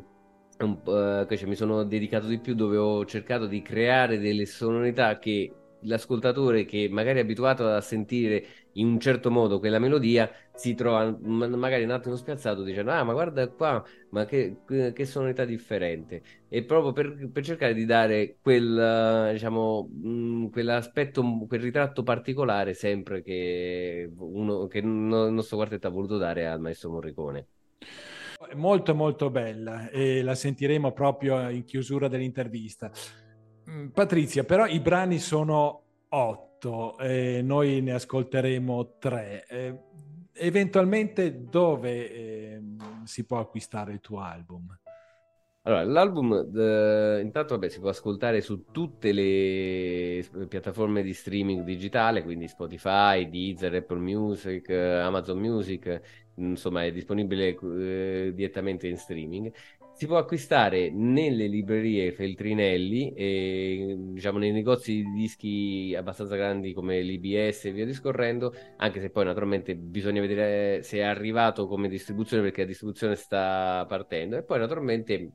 un, 0.59 0.80
uh, 0.84 1.37
cioè, 1.37 1.47
mi 1.47 1.55
sono 1.55 1.84
dedicato 1.84 2.26
di 2.26 2.41
più, 2.41 2.55
dove 2.55 2.76
ho 2.78 3.05
cercato 3.05 3.47
di 3.47 3.62
creare 3.62 4.18
delle 4.18 4.47
sonorità 4.47 5.18
che 5.20 5.53
l'ascoltatore 5.82 6.64
che 6.64 6.89
magari 6.91 7.18
è 7.18 7.22
abituato 7.22 7.68
a 7.68 7.80
sentire 7.80 8.45
in 8.72 8.89
un 8.89 8.99
certo 8.99 9.30
modo 9.30 9.59
quella 9.59 9.78
melodia 9.78 10.28
si 10.57 10.74
trova 10.74 11.16
magari 11.20 11.84
un 11.84 11.90
attimo 11.90 12.16
spiazzato 12.16 12.62
dicendo 12.62 12.90
ah 12.90 13.04
ma 13.04 13.12
guarda 13.12 13.46
qua 13.48 13.84
ma 14.11 14.24
che, 14.24 14.57
che 14.66 15.04
sonorità 15.04 15.44
differente 15.44 16.22
e 16.48 16.64
proprio 16.64 16.92
per, 16.92 17.30
per 17.30 17.44
cercare 17.44 17.74
di 17.74 17.84
dare 17.84 18.38
quel 18.40 19.30
diciamo 19.32 19.88
mh, 19.92 20.09
mm, 20.09 20.46
quell'aspetto 20.46 21.44
quel 21.46 21.61
ritratto 21.61 22.02
particolare 22.02 22.72
sempre 22.74 23.22
che, 23.22 24.11
uno, 24.16 24.66
che 24.66 24.78
il 24.78 24.86
nostro 24.86 25.57
quartetto 25.57 25.86
ha 25.86 25.90
voluto 25.90 26.16
dare 26.16 26.46
al 26.46 26.61
maestro 26.61 26.90
Morricone. 26.90 27.48
Molto 28.54 28.94
molto 28.94 29.30
bella 29.30 29.88
e 29.90 30.22
la 30.22 30.34
sentiremo 30.34 30.92
proprio 30.92 31.48
in 31.48 31.64
chiusura 31.64 32.09
dell'intervista. 32.09 32.90
Mm, 33.68 33.88
Patrizia, 33.88 34.44
però 34.44 34.66
i 34.66 34.80
brani 34.80 35.18
sono 35.18 35.82
otto 36.09 36.98
e 36.98 37.40
noi 37.42 37.80
ne 37.80 37.92
ascolteremo 37.92 38.96
tre. 38.98 39.44
Eh, 39.48 39.78
eventualmente 40.37 41.45
dove 41.49 42.12
eh, 42.12 42.62
si 43.05 43.24
può 43.24 43.39
acquistare 43.39 43.93
il 43.93 44.01
tuo 44.01 44.20
album? 44.20 44.78
Allora, 45.62 45.82
l'album 45.82 46.32
eh, 46.55 47.20
intanto 47.22 47.55
vabbè, 47.55 47.68
si 47.68 47.80
può 47.80 47.89
ascoltare 47.89 48.41
su 48.41 48.66
tutte 48.70 49.11
le 49.11 50.24
piattaforme 50.47 51.03
di 51.03 51.12
streaming 51.12 51.64
digitale, 51.64 52.22
quindi 52.22 52.47
Spotify, 52.47 53.28
Deezer, 53.28 53.74
Apple 53.74 53.99
Music, 53.99 54.70
Amazon 54.70 55.39
Music, 55.39 56.01
insomma 56.37 56.84
è 56.84 56.93
disponibile 56.93 57.59
eh, 57.61 58.32
direttamente 58.32 58.87
in 58.87 58.97
streaming 58.97 59.53
si 59.97 60.07
può 60.07 60.18
acquistare 60.18 60.90
nelle 60.90 61.47
librerie 61.47 62.12
Feltrinelli 62.12 63.14
e 63.14 63.97
diciamo 63.99 64.36
nei 64.36 64.53
negozi 64.53 65.03
di 65.03 65.12
dischi 65.14 65.94
abbastanza 65.97 66.36
grandi 66.36 66.74
come 66.74 67.01
l'IBS 67.01 67.64
e 67.64 67.72
via 67.72 67.86
discorrendo, 67.86 68.53
anche 68.76 69.01
se 69.01 69.09
poi 69.09 69.24
naturalmente 69.24 69.74
bisogna 69.74 70.20
vedere 70.20 70.82
se 70.82 70.99
è 70.99 71.03
arrivato 71.03 71.66
come 71.66 71.88
distribuzione 71.88 72.42
perché 72.42 72.61
la 72.61 72.66
distribuzione 72.66 73.14
sta 73.14 73.86
partendo. 73.88 74.36
E 74.36 74.42
poi 74.42 74.59
naturalmente 74.59 75.32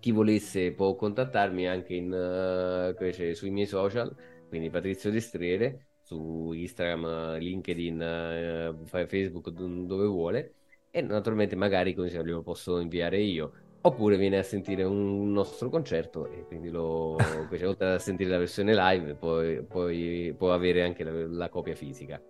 chi 0.00 0.10
volesse 0.10 0.72
può 0.72 0.94
contattarmi 0.94 1.68
anche 1.68 1.92
in, 1.92 2.12
uh, 2.12 3.34
sui 3.34 3.50
miei 3.50 3.66
social, 3.66 4.16
quindi 4.48 4.70
Patrizio 4.70 5.10
Destriere 5.10 5.88
su 6.00 6.52
Instagram, 6.52 7.36
LinkedIn, 7.36 8.74
uh, 8.74 8.86
Facebook, 8.86 9.50
dove 9.50 10.06
vuole. 10.06 10.54
E 10.90 11.02
naturalmente 11.02 11.56
magari 11.56 11.92
così 11.94 12.18
lo 12.22 12.42
posso 12.42 12.78
inviare 12.78 13.20
io 13.20 13.61
oppure 13.82 14.16
viene 14.16 14.38
a 14.38 14.42
sentire 14.42 14.84
un 14.84 15.30
nostro 15.32 15.68
concerto 15.68 16.26
e 16.26 16.44
quindi 16.46 16.70
lo, 16.70 17.16
cioè, 17.50 17.66
oltre 17.66 17.94
a 17.94 17.98
sentire 17.98 18.30
la 18.30 18.38
versione 18.38 18.74
live 18.74 19.14
poi, 19.14 19.62
poi 19.62 20.34
può 20.36 20.52
avere 20.52 20.84
anche 20.84 21.04
la, 21.04 21.26
la, 21.26 21.48
copia 21.48 21.74
fisica. 21.74 22.20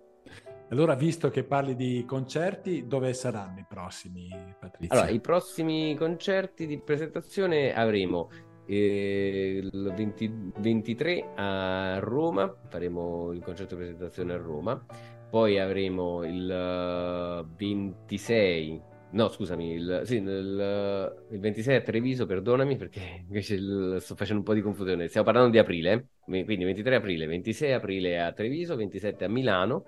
Allora, 0.69 0.95
visto 0.95 1.29
che 1.29 1.43
parli 1.43 1.75
di 1.75 2.03
concerti, 2.07 2.87
dove 2.87 3.13
saranno 3.13 3.59
i 3.59 3.65
prossimi, 3.67 4.29
Patrizia? 4.59 4.97
Allora, 4.97 5.11
i 5.11 5.19
prossimi 5.19 5.95
concerti 5.95 6.65
di 6.65 6.79
presentazione 6.79 7.73
avremo 7.73 8.29
eh, 8.65 9.61
il 9.61 9.93
20, 9.95 10.51
23 10.57 11.33
a 11.35 11.99
Roma, 11.99 12.51
faremo 12.69 13.31
il 13.33 13.43
concerto 13.43 13.75
di 13.75 13.81
presentazione 13.81 14.33
a 14.33 14.37
Roma, 14.37 14.83
poi 15.29 15.59
avremo 15.59 16.23
il 16.23 17.45
26 17.55 18.71
eh, 18.75 18.81
No, 19.13 19.29
scusami, 19.29 19.73
il, 19.73 20.01
sì, 20.05 20.15
il, 20.15 21.25
il, 21.29 21.39
26 21.39 21.75
a 21.75 21.81
Treviso, 21.81 22.25
perdonami 22.25 22.75
perché 22.77 22.99
invece 23.27 23.53
il, 23.55 23.97
sto 23.99 24.15
facendo 24.15 24.39
un 24.39 24.45
po' 24.45 24.55
di 24.55 24.61
confusione. 24.61 25.07
Stiamo 25.07 25.25
parlando 25.27 25.51
di 25.51 25.59
aprile, 25.59 26.07
quindi 26.25 26.63
23 26.63 26.95
aprile, 26.95 27.27
26 27.27 27.73
aprile 27.73 28.19
a 28.19 28.31
Treviso, 28.31 28.75
27 28.75 29.23
a 29.25 29.29
Milano, 29.29 29.85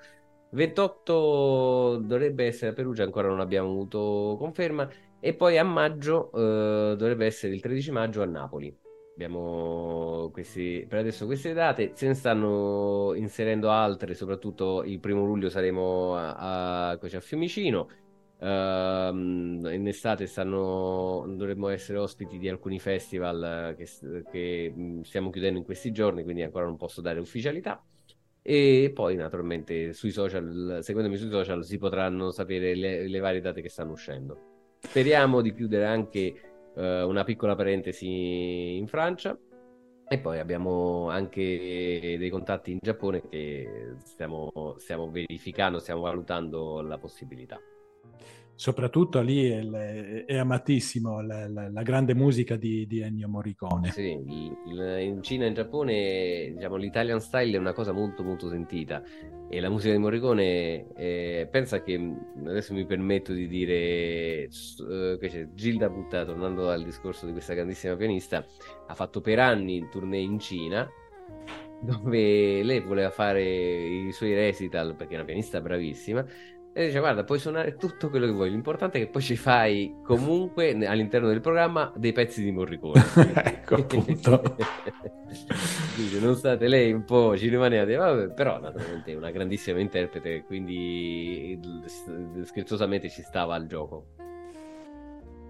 28 0.51 1.97
dovrebbe 2.03 2.45
essere 2.45 2.71
a 2.71 2.73
Perugia, 2.73 3.03
ancora 3.03 3.27
non 3.27 3.39
abbiamo 3.39 3.69
avuto 3.69 4.35
conferma, 4.37 4.87
e 5.19 5.33
poi 5.33 5.57
a 5.57 5.63
maggio 5.63 6.31
eh, 6.31 6.95
dovrebbe 6.95 7.25
essere 7.25 7.53
il 7.55 7.61
13 7.61 7.91
maggio 7.91 8.21
a 8.21 8.25
Napoli. 8.25 8.75
Abbiamo 9.15 10.29
questi, 10.31 10.85
per 10.87 10.99
adesso 10.99 11.25
queste 11.25 11.53
date, 11.53 11.91
se 11.95 12.05
ne 12.05 12.13
stanno 12.13 13.13
inserendo 13.15 13.71
altre, 13.71 14.13
soprattutto 14.13 14.83
il 14.83 14.99
primo 14.99 15.25
luglio 15.25 15.49
saremo 15.49 16.15
a, 16.15 16.33
a, 16.35 16.89
a 16.91 17.19
Fiumicino 17.21 17.87
Uh, 18.37 19.15
in 19.15 19.85
estate 19.87 20.27
stanno, 20.27 21.23
dovremmo 21.35 21.69
essere 21.69 21.97
ospiti 21.97 22.37
di 22.37 22.49
alcuni 22.49 22.79
festival 22.79 23.75
che, 23.77 23.87
che, 24.29 24.73
mm, 24.75 25.01
stiamo 25.01 25.29
chiudendo 25.29 25.57
in 25.57 25.63
questi 25.63 25.91
giorni, 25.91 26.23
quindi 26.23 26.41
ancora 26.41 26.65
non 26.65 26.75
posso 26.75 27.01
dare 27.01 27.19
ufficialità. 27.19 27.81
E 28.41 28.91
poi, 28.93 29.15
naturalmente, 29.15 29.93
sui 29.93 30.11
social, 30.11 30.79
seguendomi 30.81 31.17
sui 31.17 31.29
social, 31.29 31.63
si 31.65 31.77
potranno 31.77 32.31
sapere 32.31 32.75
le, 32.75 33.07
le 33.07 33.19
varie 33.19 33.41
date 33.41 33.61
che 33.61 33.69
stanno 33.69 33.93
uscendo. 33.93 34.77
Speriamo 34.79 35.41
di 35.41 35.53
chiudere 35.53 35.85
anche 35.85 36.33
eh, 36.75 37.01
una 37.03 37.23
piccola 37.23 37.55
parentesi 37.55 38.77
in 38.77 38.85
Francia 38.87 39.35
e 40.07 40.19
poi 40.19 40.37
abbiamo 40.37 41.09
anche 41.09 41.41
dei 41.41 42.29
contatti 42.29 42.71
in 42.71 42.77
Giappone 42.79 43.27
che 43.27 43.95
stiamo, 44.03 44.75
stiamo 44.77 45.09
verificando, 45.09 45.79
stiamo 45.79 46.01
valutando 46.01 46.81
la 46.81 46.99
possibilità 46.99 47.59
soprattutto 48.55 49.21
lì 49.21 49.49
è, 49.49 50.25
è 50.25 50.37
amatissimo 50.37 51.21
la, 51.21 51.47
la, 51.47 51.69
la, 51.69 51.81
grande 51.81 52.15
musica 52.15 52.55
di, 52.55 52.87
di 52.87 53.01
Ennio 53.01 53.27
Morricone. 53.27 53.91
Sì, 53.91 54.11
in 54.11 55.19
Cina 55.21 55.45
e 55.45 55.47
in 55.47 55.53
Giappone 55.53 56.53
diciamo, 56.55 56.75
l'Italian 56.75 57.19
style 57.19 57.57
è 57.57 57.59
una 57.59 57.73
cosa 57.73 57.91
molto 57.91 58.23
molto 58.23 58.47
sentita 58.47 59.03
e 59.49 59.59
la 59.59 59.69
musica 59.69 59.93
di 59.93 59.99
Morricone 59.99 60.87
eh, 60.95 61.47
pensa 61.51 61.81
che 61.81 61.99
adesso 62.45 62.73
mi 62.73 62.85
permetto 62.85 63.33
di 63.33 63.47
dire 63.47 63.75
eh, 63.75 65.17
che 65.19 65.27
c'è 65.29 65.49
Gilda 65.53 65.89
Butta, 65.89 66.25
tornando 66.25 66.69
al 66.69 66.83
discorso 66.83 67.25
di 67.25 67.33
questa 67.33 67.53
grandissima 67.53 67.95
pianista, 67.95 68.45
ha 68.87 68.93
fatto 68.93 69.21
per 69.21 69.39
anni 69.39 69.87
tournée 69.91 70.21
in 70.21 70.39
Cina 70.39 70.89
dove 71.81 72.63
lei 72.63 72.79
voleva 72.79 73.11
fare 73.11 73.43
i 73.43 74.11
suoi 74.11 74.33
recital 74.33 74.95
perché 74.95 75.13
è 75.13 75.17
una 75.17 75.25
pianista 75.25 75.61
bravissima 75.61 76.25
e 76.77 76.87
dice 76.87 76.99
guarda 76.99 77.23
puoi 77.23 77.39
suonare 77.39 77.77
tutto 77.77 78.09
quello 78.09 78.25
che 78.25 78.33
vuoi 78.33 78.49
l'importante 78.49 78.97
è 78.97 79.05
che 79.05 79.07
poi 79.07 79.21
ci 79.21 79.37
fai 79.37 79.95
comunque 80.03 80.75
all'interno 80.85 81.29
del 81.29 81.39
programma 81.39 81.89
dei 81.95 82.11
pezzi 82.11 82.43
di 82.43 82.51
Morricone. 82.51 83.01
Ecco 83.65 83.75
appunto. 83.75 84.41
Dice 85.95 86.19
non 86.19 86.35
state 86.35 86.67
lei 86.67 86.91
un 86.91 87.05
po' 87.05 87.37
ci 87.37 87.47
rimanete 87.47 87.95
vabbè, 87.95 88.33
però 88.33 88.59
naturalmente 88.59 89.13
è 89.13 89.15
una 89.15 89.31
grandissima 89.31 89.79
interprete 89.79 90.43
quindi 90.43 91.57
scherzosamente 92.43 93.09
ci 93.09 93.21
stava 93.21 93.55
al 93.55 93.67
gioco. 93.67 94.07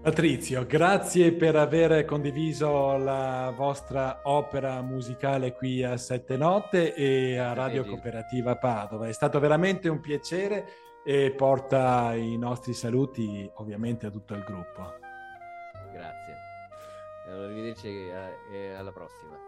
Patrizio, 0.00 0.64
grazie 0.64 1.32
per 1.32 1.56
aver 1.56 2.04
condiviso 2.04 2.96
la 2.96 3.52
vostra 3.54 4.20
opera 4.22 4.80
musicale 4.80 5.52
qui 5.52 5.82
a 5.82 5.96
Sette 5.96 6.36
Notte 6.36 6.94
e 6.94 7.36
a 7.36 7.52
Radio 7.52 7.84
Cooperativa 7.84 8.54
Padova. 8.56 9.08
È 9.08 9.12
stato 9.12 9.40
veramente 9.40 9.88
un 9.88 10.00
piacere 10.00 10.85
e 11.08 11.30
porta 11.30 12.14
i 12.14 12.36
nostri 12.36 12.74
saluti 12.74 13.48
ovviamente 13.54 14.06
a 14.06 14.10
tutto 14.10 14.34
il 14.34 14.42
gruppo. 14.42 14.94
Grazie. 15.92 16.34
Arrivederci 17.28 18.08
e 18.52 18.72
alla 18.72 18.90
prossima. 18.90 19.38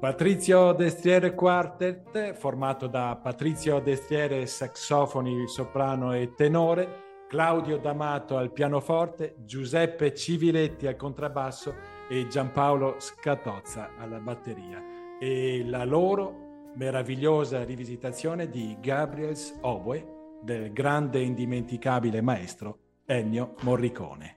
Patrizio 0.00 0.72
Destriere 0.72 1.32
Quartet, 1.34 2.32
formato 2.32 2.88
da 2.88 3.16
Patrizio 3.22 3.78
Destriere 3.78 4.46
saxofoni, 4.46 5.46
soprano 5.46 6.12
e 6.12 6.34
tenore, 6.34 7.26
Claudio 7.28 7.78
D'Amato 7.78 8.36
al 8.36 8.50
pianoforte, 8.50 9.36
Giuseppe 9.44 10.12
Civiletti 10.12 10.88
al 10.88 10.96
contrabbasso 10.96 11.72
e 12.08 12.26
Giampaolo 12.26 12.96
Scatozza 12.98 13.90
alla 13.96 14.18
batteria. 14.18 14.82
E 15.20 15.62
la 15.64 15.84
loro 15.84 16.72
meravigliosa 16.74 17.62
rivisitazione 17.62 18.48
di 18.48 18.76
Gabriel's 18.80 19.56
Oboe 19.60 20.18
del 20.42 20.72
grande 20.72 21.18
e 21.18 21.22
indimenticabile 21.22 22.20
maestro 22.20 22.78
Ennio 23.06 23.54
Morricone. 23.62 24.36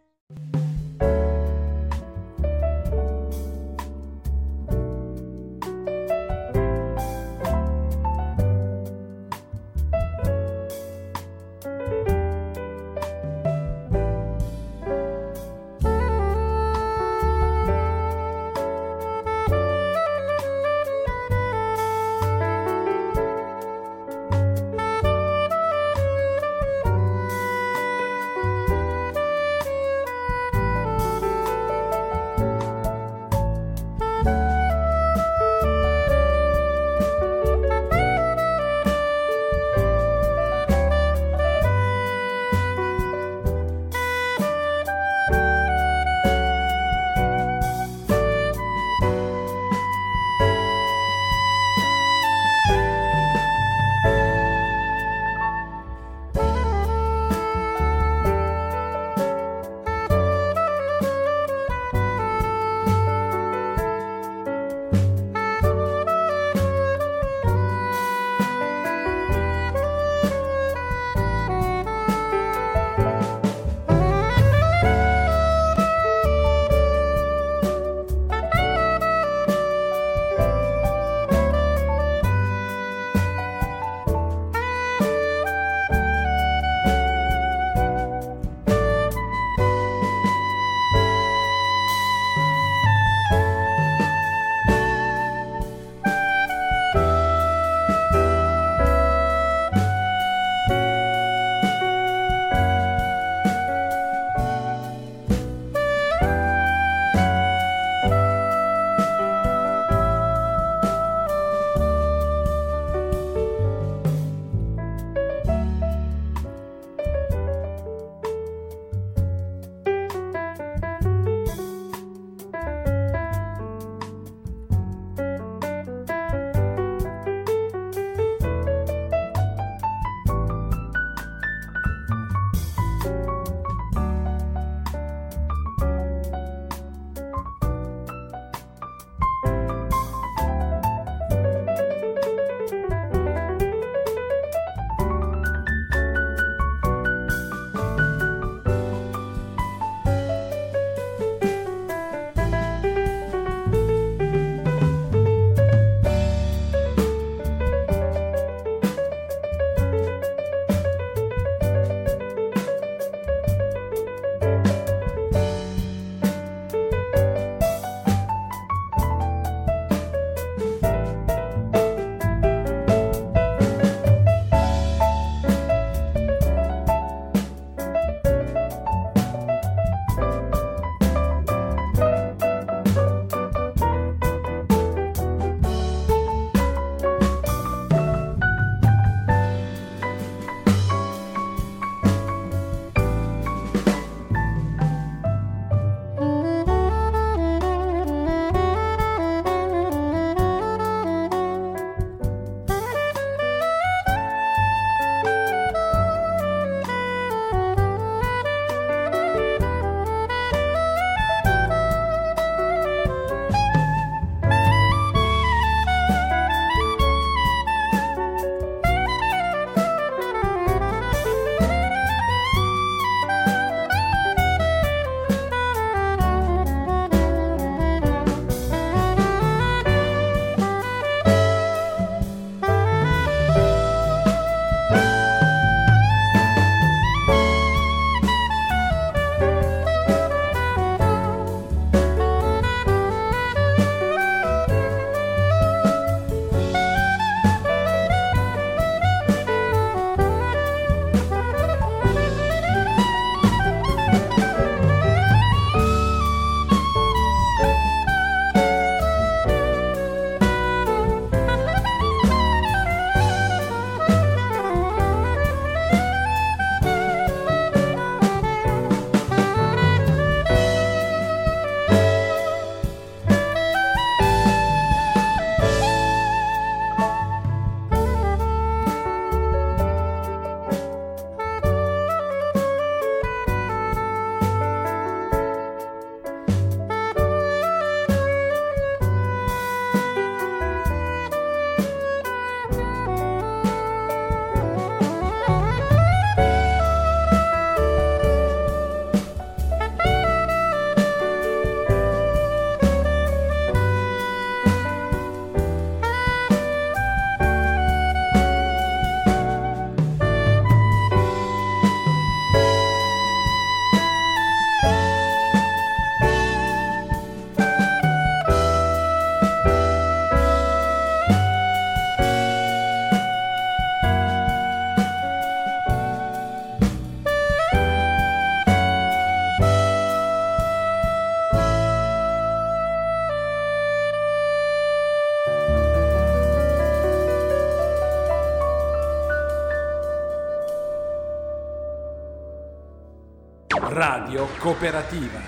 Radio 343.94 344.48
Cooperativa. 344.58 345.40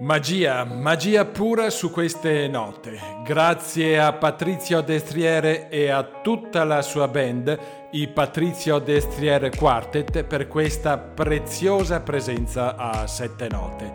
Magia, 0.00 0.64
magia 0.64 1.26
pura 1.26 1.68
su 1.68 1.90
queste 1.90 2.48
note. 2.48 2.98
Grazie 3.22 4.00
a 4.00 4.14
Patrizio 4.14 4.80
Destriere 4.80 5.68
e 5.68 5.90
a 5.90 6.02
tutta 6.02 6.64
la 6.64 6.80
sua 6.80 7.08
band, 7.08 7.58
i 7.90 8.08
Patrizio 8.08 8.78
Destriere 8.78 9.50
Quartet, 9.50 10.24
per 10.24 10.48
questa 10.48 10.96
preziosa 10.96 12.00
presenza 12.00 12.74
a 12.74 13.06
sette 13.06 13.48
note. 13.50 13.92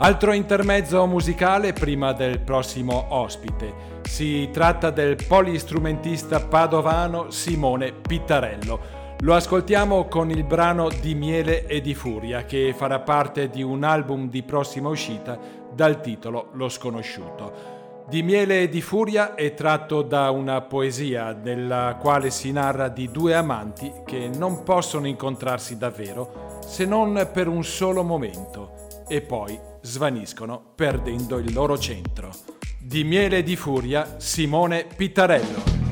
Altro 0.00 0.34
intermezzo 0.34 1.06
musicale 1.06 1.72
prima 1.72 2.12
del 2.12 2.40
prossimo 2.40 3.06
ospite. 3.08 4.00
Si 4.02 4.50
tratta 4.52 4.90
del 4.90 5.16
polistrumentista 5.26 6.40
padovano 6.40 7.30
Simone 7.30 7.92
Pittarello. 7.92 9.00
Lo 9.22 9.34
ascoltiamo 9.34 10.06
con 10.06 10.30
il 10.30 10.42
brano 10.42 10.88
Di 10.88 11.14
miele 11.14 11.66
e 11.66 11.80
di 11.80 11.94
furia 11.94 12.44
che 12.44 12.74
farà 12.76 12.98
parte 12.98 13.48
di 13.48 13.62
un 13.62 13.84
album 13.84 14.28
di 14.28 14.42
prossima 14.42 14.88
uscita 14.88 15.38
dal 15.72 16.00
titolo 16.00 16.48
Lo 16.54 16.68
sconosciuto. 16.68 18.04
Di 18.08 18.24
miele 18.24 18.62
e 18.62 18.68
di 18.68 18.80
furia 18.80 19.36
è 19.36 19.54
tratto 19.54 20.02
da 20.02 20.30
una 20.30 20.60
poesia 20.62 21.38
nella 21.40 21.98
quale 22.00 22.30
si 22.30 22.50
narra 22.50 22.88
di 22.88 23.12
due 23.12 23.36
amanti 23.36 23.92
che 24.04 24.28
non 24.28 24.64
possono 24.64 25.06
incontrarsi 25.06 25.78
davvero 25.78 26.58
se 26.66 26.84
non 26.84 27.28
per 27.32 27.46
un 27.46 27.62
solo 27.62 28.02
momento 28.02 29.04
e 29.06 29.20
poi 29.20 29.56
svaniscono 29.82 30.60
perdendo 30.74 31.38
il 31.38 31.52
loro 31.52 31.78
centro. 31.78 32.30
Di 32.76 33.04
miele 33.04 33.38
e 33.38 33.42
di 33.44 33.54
furia 33.54 34.16
Simone 34.18 34.84
Pittarello. 34.96 35.91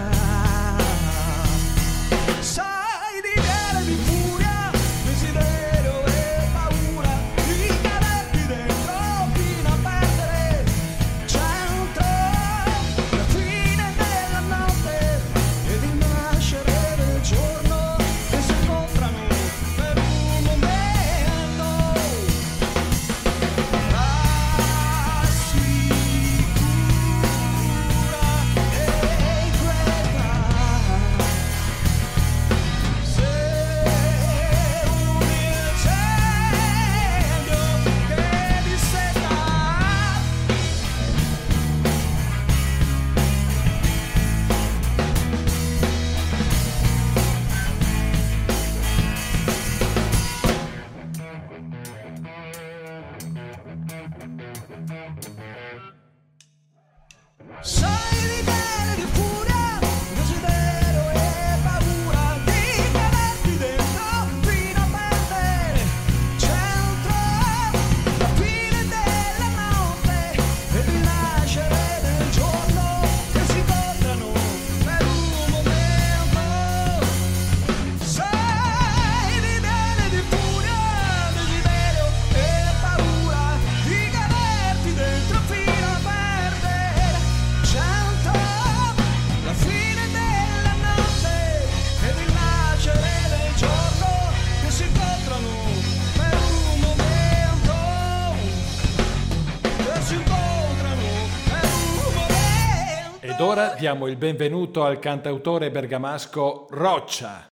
diamo 103.81 104.05
il 104.05 104.15
benvenuto 104.15 104.83
al 104.83 104.99
cantautore 104.99 105.71
bergamasco 105.71 106.67
Roccia. 106.69 107.47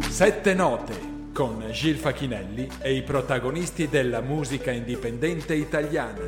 Sette 0.00 0.52
note 0.52 1.28
con 1.32 1.64
Gil 1.70 1.94
Facchinelli 1.94 2.68
e 2.80 2.94
i 2.94 3.04
protagonisti 3.04 3.88
della 3.88 4.20
musica 4.20 4.72
indipendente 4.72 5.54
italiana. 5.54 6.24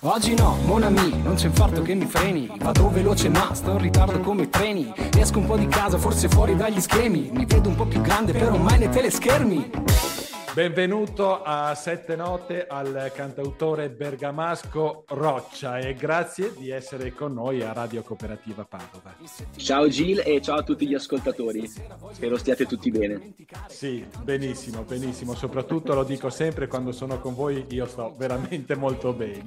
Oggi 0.00 0.34
no, 0.34 0.56
mon 0.64 0.82
ami, 0.82 1.22
non 1.22 1.34
c'è 1.34 1.48
infarto 1.48 1.82
che 1.82 1.94
mi 1.94 2.06
freni 2.06 2.50
Vado 2.58 2.88
veloce 2.88 3.28
ma 3.28 3.52
sto 3.52 3.72
in 3.72 3.78
ritardo 3.78 4.20
come 4.20 4.44
i 4.44 4.48
treni 4.48 4.90
Esco 5.18 5.40
un 5.40 5.46
po' 5.46 5.56
di 5.56 5.66
casa, 5.66 5.98
forse 5.98 6.28
fuori 6.28 6.54
dagli 6.54 6.80
schemi 6.80 7.30
Mi 7.32 7.44
vedo 7.44 7.68
un 7.68 7.74
po' 7.74 7.86
più 7.86 8.00
grande, 8.00 8.32
però 8.32 8.56
mai 8.56 8.78
nei 8.78 8.88
teleschermi 8.88 10.25
Benvenuto 10.56 11.42
a 11.42 11.74
Sette 11.74 12.16
Note 12.16 12.66
al 12.66 13.12
cantautore 13.14 13.90
bergamasco 13.90 15.04
Roccia 15.08 15.76
e 15.76 15.92
grazie 15.92 16.54
di 16.56 16.70
essere 16.70 17.12
con 17.12 17.34
noi 17.34 17.60
a 17.60 17.74
Radio 17.74 18.00
Cooperativa 18.00 18.64
Padova. 18.64 19.14
Ciao 19.54 19.86
Gil 19.88 20.22
e 20.24 20.40
ciao 20.40 20.56
a 20.56 20.62
tutti 20.62 20.88
gli 20.88 20.94
ascoltatori, 20.94 21.70
spero 22.10 22.38
stiate 22.38 22.64
tutti 22.64 22.90
bene. 22.90 23.34
Sì, 23.68 24.02
benissimo, 24.22 24.80
benissimo, 24.84 25.34
soprattutto 25.34 25.92
lo 25.92 26.04
dico 26.04 26.30
sempre 26.30 26.68
quando 26.68 26.90
sono 26.90 27.20
con 27.20 27.34
voi, 27.34 27.66
io 27.68 27.84
sto 27.84 28.14
veramente 28.16 28.74
molto 28.76 29.12
bene. 29.12 29.44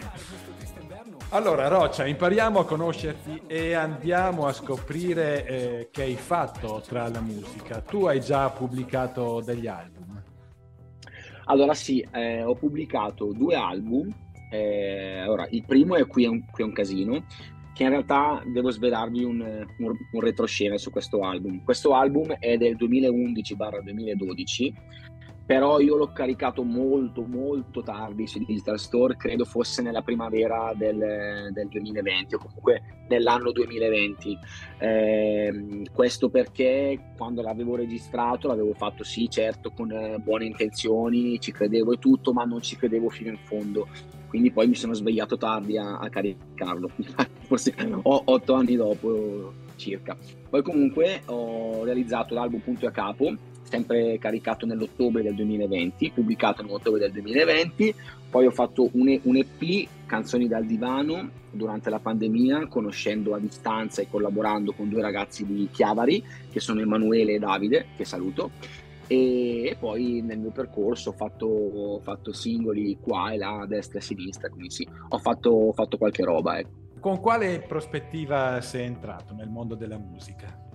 Allora, 1.29 1.67
Roccia, 1.69 2.05
impariamo 2.05 2.59
a 2.59 2.65
conoscerti 2.65 3.41
e 3.47 3.73
andiamo 3.73 4.45
a 4.45 4.53
scoprire 4.53 5.45
eh, 5.47 5.89
che 5.91 6.03
hai 6.03 6.15
fatto 6.15 6.83
tra 6.87 7.09
la 7.09 7.21
musica. 7.21 7.81
Tu 7.81 8.05
hai 8.05 8.21
già 8.21 8.47
pubblicato 8.51 9.41
degli 9.43 9.65
album? 9.65 10.08
Allora 11.49 11.73
sì, 11.73 12.05
eh, 12.11 12.43
ho 12.43 12.53
pubblicato 12.53 13.33
due 13.33 13.55
album. 13.55 14.07
Eh, 14.51 15.17
allora, 15.19 15.47
il 15.49 15.63
primo 15.65 15.95
è 15.95 16.05
Qui 16.05 16.23
è 16.23 16.27
un, 16.27 16.45
qui 16.49 16.63
è 16.63 16.65
un 16.65 16.73
casino, 16.73 17.25
che 17.73 17.83
in 17.83 17.89
realtà 17.89 18.43
devo 18.45 18.69
svelarvi 18.69 19.23
un, 19.23 19.65
un, 19.77 19.93
un 20.11 20.21
retroscena 20.21 20.77
su 20.77 20.91
questo 20.91 21.21
album. 21.21 21.63
Questo 21.63 21.93
album 21.93 22.33
è 22.33 22.55
del 22.57 22.75
2011-2012 22.75 24.73
però 25.49 25.79
io 25.79 25.97
l'ho 25.97 26.11
caricato 26.11 26.61
molto 26.61 27.23
molto 27.23 27.81
tardi 27.81 28.27
su 28.27 28.37
Digital 28.37 28.77
Store, 28.77 29.17
credo 29.17 29.45
fosse 29.45 29.81
nella 29.81 30.03
primavera 30.03 30.73
del, 30.75 31.49
del 31.51 31.67
2020 31.69 32.35
o 32.35 32.37
comunque 32.37 32.83
nell'anno 33.07 33.51
2020. 33.51 34.37
Eh, 34.77 35.81
questo 35.91 36.29
perché 36.29 37.13
quando 37.17 37.41
l'avevo 37.41 37.75
registrato 37.75 38.47
l'avevo 38.47 38.75
fatto 38.75 39.03
sì 39.03 39.27
certo 39.27 39.71
con 39.71 39.91
eh, 39.91 40.19
buone 40.19 40.45
intenzioni, 40.45 41.39
ci 41.39 41.51
credevo 41.51 41.93
e 41.93 41.97
tutto, 41.97 42.31
ma 42.31 42.43
non 42.43 42.61
ci 42.61 42.75
credevo 42.75 43.09
fino 43.09 43.31
in 43.31 43.39
fondo. 43.41 43.87
Quindi 44.27 44.51
poi 44.51 44.67
mi 44.67 44.75
sono 44.75 44.93
svegliato 44.93 45.35
tardi 45.35 45.79
a, 45.79 45.97
a 45.97 46.09
caricarlo, 46.09 46.91
forse 47.47 47.73
otto 48.03 48.53
anni 48.53 48.75
dopo 48.75 49.51
circa. 49.77 50.15
Poi 50.47 50.61
comunque 50.61 51.23
ho 51.25 51.83
realizzato 51.83 52.35
l'album 52.35 52.59
Punto 52.59 52.85
a 52.85 52.91
Capo, 52.91 53.33
sempre 53.69 54.17
caricato 54.17 54.65
nell'ottobre 54.65 55.21
del 55.21 55.35
2020, 55.35 56.11
pubblicato 56.11 56.63
nell'ottobre 56.63 56.99
del 56.99 57.11
2020. 57.11 57.95
Poi 58.29 58.45
ho 58.45 58.51
fatto 58.51 58.89
un, 58.93 59.19
un 59.23 59.35
EP, 59.35 59.87
Canzoni 60.05 60.47
dal 60.47 60.65
divano, 60.65 61.29
durante 61.51 61.89
la 61.89 61.99
pandemia, 61.99 62.67
conoscendo 62.67 63.35
a 63.35 63.39
distanza 63.39 64.01
e 64.01 64.07
collaborando 64.09 64.73
con 64.73 64.89
due 64.89 65.01
ragazzi 65.01 65.45
di 65.45 65.69
Chiavari, 65.71 66.23
che 66.51 66.59
sono 66.59 66.81
Emanuele 66.81 67.33
e 67.33 67.39
Davide, 67.39 67.87
che 67.95 68.05
saluto. 68.05 68.51
E 69.05 69.75
poi 69.79 70.21
nel 70.21 70.37
mio 70.37 70.51
percorso 70.51 71.09
ho 71.09 71.13
fatto, 71.13 71.47
ho 71.47 71.99
fatto 71.99 72.31
singoli 72.31 72.97
qua 72.99 73.31
e 73.31 73.37
là, 73.37 73.61
a 73.61 73.65
destra 73.65 73.97
e 73.97 74.01
a 74.01 74.05
sinistra, 74.05 74.49
quindi 74.49 74.69
sì, 74.69 74.87
ho 75.09 75.17
fatto, 75.17 75.49
ho 75.49 75.73
fatto 75.73 75.97
qualche 75.97 76.23
roba. 76.23 76.59
Ecco. 76.59 76.69
Con 76.99 77.19
quale 77.19 77.59
prospettiva 77.59 78.61
sei 78.61 78.85
entrato 78.85 79.33
nel 79.33 79.49
mondo 79.49 79.75
della 79.75 79.97
musica? 79.97 80.68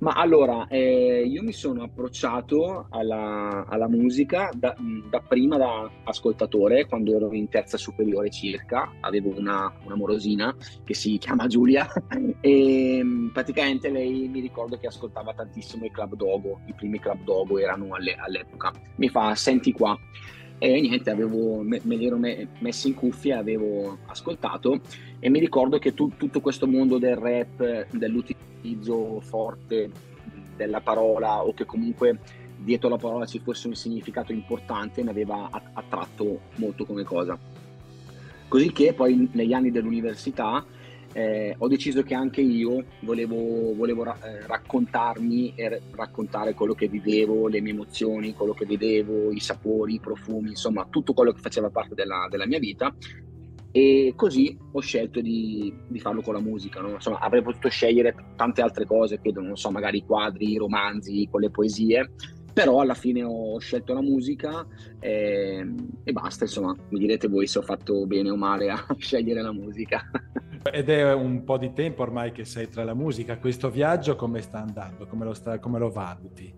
Ma 0.00 0.12
allora, 0.12 0.66
eh, 0.68 1.24
io 1.26 1.42
mi 1.42 1.52
sono 1.52 1.82
approcciato 1.82 2.86
alla, 2.88 3.66
alla 3.68 3.86
musica 3.86 4.50
da, 4.54 4.74
da, 5.10 5.20
prima 5.20 5.58
da 5.58 5.90
ascoltatore, 6.04 6.86
quando 6.86 7.14
ero 7.14 7.34
in 7.34 7.50
terza 7.50 7.76
superiore 7.76 8.30
circa, 8.30 8.92
avevo 9.00 9.36
una, 9.36 9.70
una 9.84 9.96
morosina 9.96 10.56
che 10.84 10.94
si 10.94 11.18
chiama 11.18 11.46
Giulia 11.48 11.86
e 12.40 13.02
praticamente 13.30 13.90
lei 13.90 14.26
mi 14.28 14.40
ricordo 14.40 14.78
che 14.78 14.86
ascoltava 14.86 15.34
tantissimo 15.34 15.84
i 15.84 15.90
Club 15.90 16.14
Dogo, 16.14 16.60
i 16.64 16.72
primi 16.72 16.98
Club 16.98 17.22
Dogo 17.22 17.58
erano 17.58 17.94
alle, 17.94 18.14
all'epoca. 18.14 18.72
Mi 18.96 19.10
fa, 19.10 19.34
senti 19.34 19.72
qua. 19.72 19.98
E 20.62 20.80
niente, 20.80 21.10
avevo, 21.10 21.62
me, 21.62 21.80
me 21.84 21.96
li 21.96 22.06
ero 22.06 22.18
me, 22.18 22.48
messi 22.58 22.88
in 22.88 22.94
cuffia, 22.94 23.38
avevo 23.38 23.98
ascoltato 24.06 24.80
e 25.18 25.30
mi 25.30 25.40
ricordo 25.40 25.78
che 25.78 25.94
tu, 25.94 26.12
tutto 26.16 26.40
questo 26.40 26.66
mondo 26.66 26.98
del 26.98 27.16
rap, 27.16 27.86
dell'utilizzo 27.90 28.48
utilizzo 28.60 29.20
forte 29.20 29.90
della 30.54 30.80
parola 30.80 31.42
o 31.42 31.54
che 31.54 31.64
comunque 31.64 32.18
dietro 32.58 32.90
la 32.90 32.98
parola 32.98 33.24
ci 33.24 33.38
fosse 33.38 33.66
un 33.68 33.74
significato 33.74 34.32
importante 34.32 35.02
mi 35.02 35.08
aveva 35.08 35.48
attratto 35.72 36.40
molto 36.56 36.84
come 36.84 37.02
cosa. 37.02 37.38
Così 38.46 38.70
che 38.72 38.92
poi 38.92 39.28
negli 39.32 39.52
anni 39.52 39.70
dell'università 39.70 40.64
eh, 41.12 41.54
ho 41.58 41.68
deciso 41.68 42.02
che 42.02 42.14
anche 42.14 42.40
io 42.40 42.84
volevo, 43.00 43.74
volevo 43.74 44.04
ra- 44.04 44.18
eh, 44.22 44.46
raccontarmi 44.46 45.54
e 45.56 45.82
raccontare 45.90 46.54
quello 46.54 46.74
che 46.74 46.88
vivevo, 46.88 47.48
le 47.48 47.60
mie 47.60 47.72
emozioni, 47.72 48.34
quello 48.34 48.52
che 48.52 48.66
vedevo, 48.66 49.30
i 49.30 49.40
sapori, 49.40 49.94
i 49.94 50.00
profumi, 50.00 50.50
insomma 50.50 50.86
tutto 50.88 51.12
quello 51.12 51.32
che 51.32 51.40
faceva 51.40 51.70
parte 51.70 51.94
della, 51.94 52.26
della 52.30 52.46
mia 52.46 52.58
vita 52.58 52.94
e 53.72 54.14
così 54.16 54.56
ho 54.72 54.80
scelto 54.80 55.20
di, 55.20 55.72
di 55.86 56.00
farlo 56.00 56.22
con 56.22 56.34
la 56.34 56.40
musica. 56.40 56.80
No? 56.80 56.90
Insomma, 56.90 57.18
avrei 57.18 57.42
potuto 57.42 57.68
scegliere 57.68 58.14
tante 58.36 58.62
altre 58.62 58.84
cose, 58.84 59.20
credo, 59.20 59.40
non 59.40 59.56
so, 59.56 59.70
magari 59.70 60.04
quadri, 60.04 60.56
romanzi, 60.56 61.28
con 61.30 61.40
le 61.40 61.50
poesie, 61.50 62.10
però 62.52 62.80
alla 62.80 62.94
fine 62.94 63.22
ho 63.22 63.58
scelto 63.58 63.92
la 63.92 64.02
musica 64.02 64.66
e, 64.98 65.66
e 66.02 66.12
basta, 66.12 66.44
insomma, 66.44 66.74
mi 66.88 66.98
direte 66.98 67.28
voi 67.28 67.46
se 67.46 67.58
ho 67.58 67.62
fatto 67.62 68.06
bene 68.06 68.30
o 68.30 68.36
male 68.36 68.70
a 68.70 68.84
scegliere 68.98 69.42
la 69.42 69.52
musica. 69.52 70.10
Ed 70.72 70.90
è 70.90 71.12
un 71.14 71.44
po' 71.44 71.56
di 71.56 71.72
tempo 71.72 72.02
ormai 72.02 72.32
che 72.32 72.44
sei 72.44 72.68
tra 72.68 72.84
la 72.84 72.94
musica, 72.94 73.38
questo 73.38 73.70
viaggio 73.70 74.16
come 74.16 74.42
sta 74.42 74.60
andando, 74.60 75.06
come 75.06 75.24
lo, 75.24 75.32
sta, 75.32 75.58
come 75.58 75.78
lo 75.78 75.90
valuti? 75.90 76.52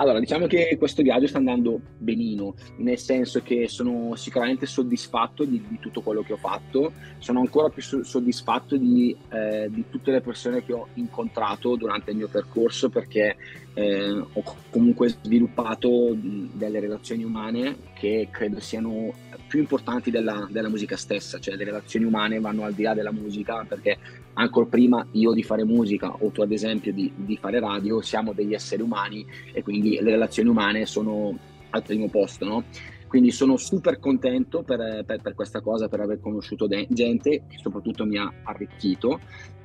Allora, 0.00 0.18
diciamo 0.18 0.46
che 0.46 0.76
questo 0.78 1.02
viaggio 1.02 1.26
sta 1.26 1.36
andando 1.36 1.78
benino, 1.98 2.54
nel 2.76 2.96
senso 2.96 3.42
che 3.42 3.68
sono 3.68 4.14
sicuramente 4.16 4.64
soddisfatto 4.64 5.44
di, 5.44 5.62
di 5.68 5.78
tutto 5.78 6.00
quello 6.00 6.22
che 6.22 6.32
ho 6.32 6.38
fatto, 6.38 6.94
sono 7.18 7.40
ancora 7.40 7.68
più 7.68 7.82
soddisfatto 7.82 8.78
di, 8.78 9.14
eh, 9.28 9.68
di, 9.68 9.84
tutte 9.90 10.10
le 10.10 10.22
persone 10.22 10.64
che 10.64 10.72
ho 10.72 10.88
incontrato 10.94 11.76
durante 11.76 12.12
il 12.12 12.16
mio 12.16 12.28
percorso 12.28 12.88
perché 12.88 13.36
eh, 13.74 14.10
ho 14.10 14.42
comunque 14.70 15.10
sviluppato 15.22 16.16
delle 16.16 16.80
relazioni 16.80 17.22
umane 17.22 17.76
che 17.92 18.28
credo 18.30 18.58
siano 18.58 19.12
più 19.50 19.58
importanti 19.58 20.12
della, 20.12 20.46
della, 20.48 20.68
musica 20.68 20.96
stessa, 20.96 21.40
cioè 21.40 21.56
le 21.56 21.64
relazioni 21.64 22.06
umane 22.06 22.38
vanno 22.38 22.62
al 22.62 22.72
di 22.72 22.84
là 22.84 22.94
della 22.94 23.10
musica 23.10 23.64
perché 23.68 23.98
ancora 24.34 24.66
prima 24.66 25.04
io 25.10 25.32
di 25.32 25.42
fare 25.42 25.64
musica 25.64 26.14
o 26.20 26.30
tu 26.30 26.40
ad 26.42 26.52
esempio 26.52 26.92
di, 26.92 27.12
di 27.16 27.36
fare 27.36 27.58
radio 27.58 28.00
siamo 28.00 28.32
degli 28.32 28.54
esseri 28.54 28.80
umani 28.80 29.26
e 29.52 29.64
quindi 29.64 29.98
le 30.00 30.12
relazioni 30.12 30.48
umane 30.48 30.86
sono 30.86 31.36
al 31.70 31.82
primo 31.82 32.08
posto, 32.08 32.44
no? 32.44 32.64
Quindi 33.08 33.32
sono 33.32 33.56
super 33.56 33.98
contento 33.98 34.62
per, 34.62 35.02
per, 35.04 35.20
per, 35.20 35.34
questa 35.34 35.60
cosa, 35.60 35.88
per 35.88 35.98
aver 35.98 36.20
conosciuto 36.20 36.68
de- 36.68 36.86
gente 36.88 37.30
e 37.30 37.58
soprattutto 37.60 38.06
mi 38.06 38.18
ha 38.18 38.32
arricchito. 38.44 39.18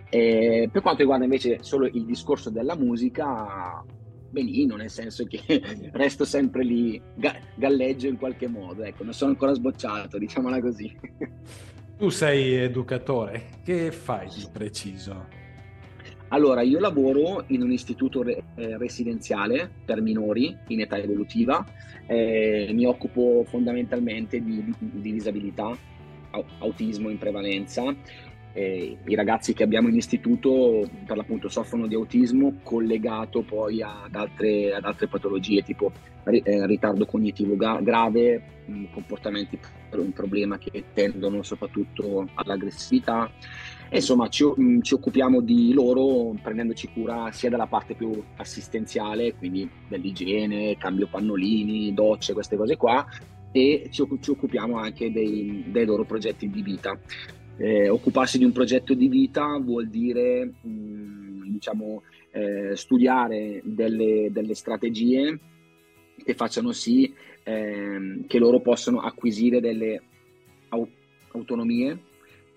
E 0.10 0.68
per 0.72 0.82
quanto 0.82 1.02
riguarda 1.02 1.26
invece 1.26 1.60
solo 1.62 1.86
il 1.86 2.06
discorso 2.06 2.50
della 2.50 2.76
musica, 2.76 3.84
benino, 4.36 4.76
nel 4.76 4.90
senso 4.90 5.26
che 5.26 5.42
resto 5.94 6.26
sempre 6.26 6.64
lì, 6.64 7.02
ga- 7.16 7.40
galleggio 7.56 8.08
in 8.08 8.18
qualche 8.18 8.48
modo, 8.48 8.84
ecco, 8.84 9.04
non 9.06 9.14
sono 9.14 9.32
ancora 9.32 9.54
sbocciato, 9.54 10.18
diciamola 10.18 10.60
così. 10.60 10.94
Tu 11.98 12.10
sei 12.10 12.56
educatore, 12.56 13.52
che 13.64 13.90
fai 13.90 14.28
di 14.28 14.46
preciso? 14.52 15.28
Allora, 16.28 16.62
io 16.62 16.78
lavoro 16.82 17.46
in 17.48 17.62
un 17.62 17.72
istituto 17.72 18.22
re- 18.22 18.44
eh, 18.56 18.78
residenziale 18.78 19.72
per 19.86 20.02
minori 20.02 20.54
in 20.68 20.82
età 20.82 20.98
evolutiva, 20.98 21.66
eh, 22.06 22.70
mi 22.74 22.86
occupo 22.86 23.46
fondamentalmente 23.48 24.44
di, 24.44 24.62
di, 24.62 24.76
di 24.78 25.14
disabilità, 25.14 25.72
autismo 26.60 27.10
in 27.10 27.18
prevalenza, 27.18 27.96
eh, 28.56 28.98
I 29.06 29.16
ragazzi 29.16 29.54
che 29.54 29.64
abbiamo 29.64 29.90
in 29.90 29.96
istituto 29.96 30.90
per 31.06 31.18
l'appunto 31.18 31.50
soffrono 31.50 31.88
di 31.88 31.96
autismo 31.96 32.60
collegato 32.64 33.42
poi 33.42 33.82
ad 33.82 34.16
altre, 34.16 34.74
ad 34.74 34.86
altre 34.86 35.08
patologie 35.08 35.62
tipo 35.62 35.92
eh, 36.24 36.66
ritardo 36.66 37.06
cognitivo 37.06 37.58
ga- 37.58 37.82
grave, 37.82 38.42
mh, 38.66 38.86
comportamenti 38.94 39.60
per 39.90 40.00
un 40.00 40.14
problema 40.14 40.58
che 40.58 40.86
tendono 40.94 41.44
soprattutto 41.44 42.30
all'aggressività. 42.34 43.30
E 43.90 43.98
insomma 43.98 44.30
ci, 44.30 44.46
mh, 44.46 44.80
ci, 44.80 44.94
occupiamo 44.94 45.42
di 45.42 45.74
loro 45.74 46.34
prendendoci 46.42 46.90
cura 46.94 47.30
sia 47.34 47.50
dalla 47.50 47.68
parte 47.68 47.94
più 47.94 48.24
assistenziale, 48.38 49.36
quindi 49.36 49.70
dell'igiene, 49.90 50.78
cambio 50.78 51.08
pannolini, 51.08 51.94
docce, 51.94 52.32
queste 52.32 52.56
cose 52.56 52.78
qua, 52.78 53.06
e 53.52 53.90
ci, 53.92 54.04
ci 54.22 54.30
occupiamo 54.32 54.78
anche 54.78 55.12
dei, 55.12 55.66
dei 55.68 55.86
loro 55.86 56.06
progetti 56.06 56.50
di 56.50 56.62
vita. 56.62 56.98
Eh, 57.58 57.88
occuparsi 57.88 58.38
di 58.38 58.44
un 58.44 58.52
progetto 58.52 58.94
di 58.94 59.08
vita 59.08 59.58
vuol 59.60 59.88
dire 59.88 60.46
mh, 60.62 60.70
mm, 60.70 61.52
diciamo, 61.52 62.04
eh, 62.32 62.76
studiare 62.76 63.62
delle, 63.64 64.30
delle, 64.30 64.54
strategie 64.54 65.40
che 66.22 66.34
facciano 66.34 66.74
sì 66.74 67.14
eh, 67.44 68.24
che 68.28 68.40
loro 68.40 68.60
possano 68.60 69.00
acquisire 69.00 69.62
delle 69.62 70.02
au- 70.70 70.90
autonomie 71.32 71.98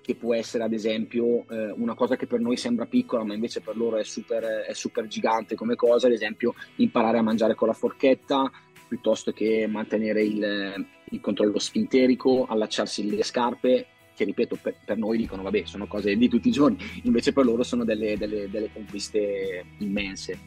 che 0.00 0.16
può 0.16 0.34
essere 0.34 0.64
ad 0.64 0.72
esempio 0.72 1.46
eh, 1.48 1.70
una 1.76 1.94
cosa 1.94 2.16
che 2.16 2.26
per 2.26 2.40
noi 2.40 2.56
sembra 2.56 2.86
piccola 2.86 3.22
ma 3.22 3.34
invece 3.34 3.60
per 3.60 3.76
loro 3.76 3.98
è 3.98 4.04
super, 4.04 4.42
è 4.42 4.72
super 4.72 5.06
gigante 5.06 5.54
come 5.54 5.76
cosa, 5.76 6.08
ad 6.08 6.12
esempio 6.12 6.54
imparare 6.76 7.18
a 7.18 7.22
mangiare 7.22 7.54
con 7.54 7.68
la 7.68 7.74
forchetta 7.74 8.50
piuttosto 8.88 9.32
che 9.32 9.66
mantenere 9.68 10.24
il, 10.24 10.86
il 11.10 11.20
controllo 11.20 11.58
sfinterico, 11.58 12.46
allacciarsi 12.48 13.14
le 13.14 13.22
scarpe 13.22 13.86
che 14.18 14.24
ripeto 14.24 14.58
per, 14.60 14.74
per, 14.84 14.98
noi 14.98 15.16
dicono 15.16 15.44
vabbè 15.44 15.62
sono 15.64 15.86
cose 15.86 16.16
di 16.16 16.28
tutti 16.28 16.48
i 16.48 16.52
giorni, 16.52 16.76
invece 17.04 17.32
per 17.32 17.44
loro 17.44 17.62
sono 17.62 17.84
delle, 17.84 18.16
delle, 18.18 18.50
delle 18.50 18.70
conquiste 18.72 19.64
immense. 19.78 20.38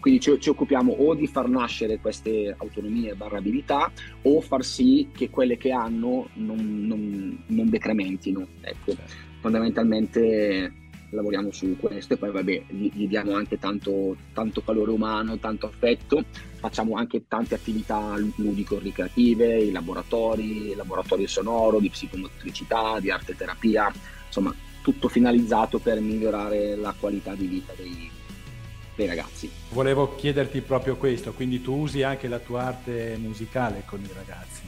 Quindi 0.00 0.18
ci, 0.18 0.40
ci, 0.40 0.48
occupiamo 0.48 0.92
o 0.92 1.14
di 1.14 1.28
far 1.28 1.48
nascere 1.48 2.00
queste 2.00 2.52
autonomie 2.58 3.14
barra 3.14 3.38
abilità 3.38 3.92
o 4.22 4.40
far 4.40 4.64
sì 4.64 5.10
che 5.14 5.30
quelle 5.30 5.56
che 5.56 5.70
hanno 5.70 6.28
non, 6.34 6.84
non, 6.84 7.44
non 7.46 7.70
decrementino. 7.70 8.44
Ecco, 8.60 8.96
fondamentalmente 9.40 10.72
lavoriamo 11.10 11.52
su 11.52 11.76
questo 11.78 12.14
e 12.14 12.16
poi 12.16 12.32
vabbè 12.32 12.62
gli, 12.70 12.90
gli 12.92 13.06
diamo 13.06 13.34
anche 13.34 13.58
tanto, 13.58 14.16
tanto, 14.32 14.62
calore 14.62 14.90
umano, 14.90 15.38
tanto 15.38 15.66
affetto, 15.66 16.24
facciamo 16.62 16.94
anche 16.94 17.24
tante 17.26 17.56
attività 17.56 18.14
ludico-ricreative, 18.36 19.58
i 19.58 19.72
laboratori, 19.72 20.70
il 20.70 20.76
laboratorio 20.76 21.26
sonoro, 21.26 21.80
di 21.80 21.90
psicomotricità, 21.90 23.00
di 23.00 23.10
arte 23.10 23.34
terapia, 23.34 23.92
insomma 24.24 24.54
tutto 24.80 25.08
finalizzato 25.08 25.80
per 25.80 25.98
migliorare 25.98 26.76
la 26.76 26.94
qualità 26.96 27.34
di 27.34 27.46
vita 27.46 27.72
dei, 27.76 28.08
dei 28.94 29.06
ragazzi. 29.08 29.50
Volevo 29.70 30.14
chiederti 30.14 30.60
proprio 30.60 30.96
questo, 30.96 31.32
quindi 31.32 31.60
tu 31.60 31.74
usi 31.74 32.04
anche 32.04 32.28
la 32.28 32.38
tua 32.38 32.66
arte 32.66 33.16
musicale 33.20 33.82
con 33.84 34.00
i 34.00 34.10
ragazzi? 34.14 34.60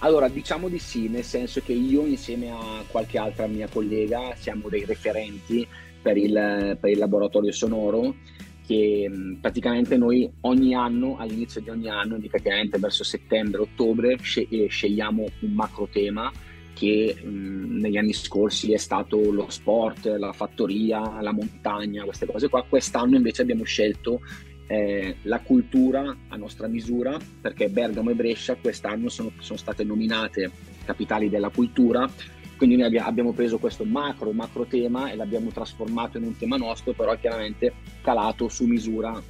Allora, 0.00 0.28
diciamo 0.28 0.68
di 0.68 0.78
sì, 0.78 1.08
nel 1.08 1.24
senso 1.24 1.62
che 1.62 1.72
io 1.72 2.04
insieme 2.04 2.50
a 2.50 2.84
qualche 2.88 3.16
altra 3.16 3.46
mia 3.46 3.68
collega 3.68 4.34
siamo 4.36 4.68
dei 4.68 4.84
referenti 4.84 5.66
per 6.02 6.18
il, 6.18 6.76
per 6.78 6.90
il 6.90 6.98
laboratorio 6.98 7.52
sonoro 7.52 8.14
che 8.66 9.10
praticamente 9.40 9.96
noi 9.96 10.30
ogni 10.42 10.74
anno, 10.74 11.16
all'inizio 11.18 11.60
di 11.60 11.68
ogni 11.68 11.88
anno, 11.88 12.14
indicativamente 12.14 12.78
verso 12.78 13.04
settembre-ottobre, 13.04 14.16
scegliamo 14.20 15.24
un 15.40 15.52
macro 15.52 15.88
tema 15.90 16.32
che 16.72 17.16
mh, 17.22 17.78
negli 17.78 17.96
anni 17.96 18.12
scorsi 18.12 18.72
è 18.72 18.76
stato 18.76 19.30
lo 19.30 19.48
sport, 19.48 20.06
la 20.06 20.32
fattoria, 20.32 21.20
la 21.20 21.32
montagna, 21.32 22.04
queste 22.04 22.26
cose 22.26 22.48
qua. 22.48 22.64
Quest'anno 22.64 23.16
invece 23.16 23.42
abbiamo 23.42 23.64
scelto 23.64 24.20
eh, 24.66 25.16
la 25.22 25.40
cultura 25.40 26.16
a 26.28 26.36
nostra 26.36 26.66
misura 26.66 27.18
perché 27.40 27.68
Bergamo 27.68 28.10
e 28.10 28.14
Brescia 28.14 28.56
quest'anno 28.56 29.08
sono, 29.08 29.32
sono 29.38 29.58
state 29.58 29.84
nominate 29.84 30.50
capitali 30.84 31.28
della 31.28 31.50
cultura 31.50 32.10
quindi 32.56 32.76
noi 32.76 32.96
abbiamo 32.96 33.32
preso 33.32 33.58
questo 33.58 33.84
macro, 33.84 34.32
macro 34.32 34.64
tema 34.64 35.10
e 35.10 35.16
l'abbiamo 35.16 35.50
trasformato 35.50 36.18
in 36.18 36.24
un 36.24 36.36
tema 36.36 36.56
nostro, 36.56 36.92
però 36.92 37.16
chiaramente 37.16 37.72
calato 38.02 38.48
su 38.48 38.64
misura 38.64 39.20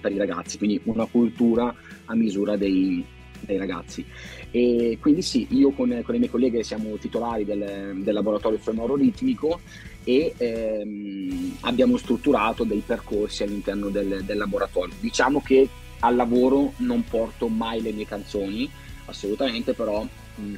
per 0.00 0.12
i 0.12 0.18
ragazzi, 0.18 0.58
quindi 0.58 0.80
una 0.84 1.06
cultura 1.06 1.74
a 2.06 2.14
misura 2.14 2.56
dei, 2.56 3.04
dei 3.40 3.56
ragazzi. 3.56 4.04
E 4.50 4.98
quindi 5.00 5.22
sì, 5.22 5.46
io 5.50 5.70
con, 5.70 5.88
con 6.04 6.14
le 6.14 6.20
mie 6.20 6.30
colleghe 6.30 6.62
siamo 6.62 6.96
titolari 6.96 7.44
del, 7.44 8.00
del 8.02 8.14
laboratorio 8.14 8.58
sonoro 8.60 8.96
ritmico 8.96 9.60
e 10.04 10.32
ehm, 10.36 11.58
abbiamo 11.60 11.96
strutturato 11.96 12.64
dei 12.64 12.82
percorsi 12.84 13.42
all'interno 13.42 13.88
del, 13.88 14.22
del 14.24 14.38
laboratorio. 14.38 14.94
Diciamo 15.00 15.40
che 15.40 15.68
al 16.00 16.16
lavoro 16.16 16.72
non 16.78 17.04
porto 17.04 17.48
mai 17.48 17.82
le 17.82 17.92
mie 17.92 18.06
canzoni, 18.06 18.70
assolutamente, 19.06 19.74
però 19.74 20.06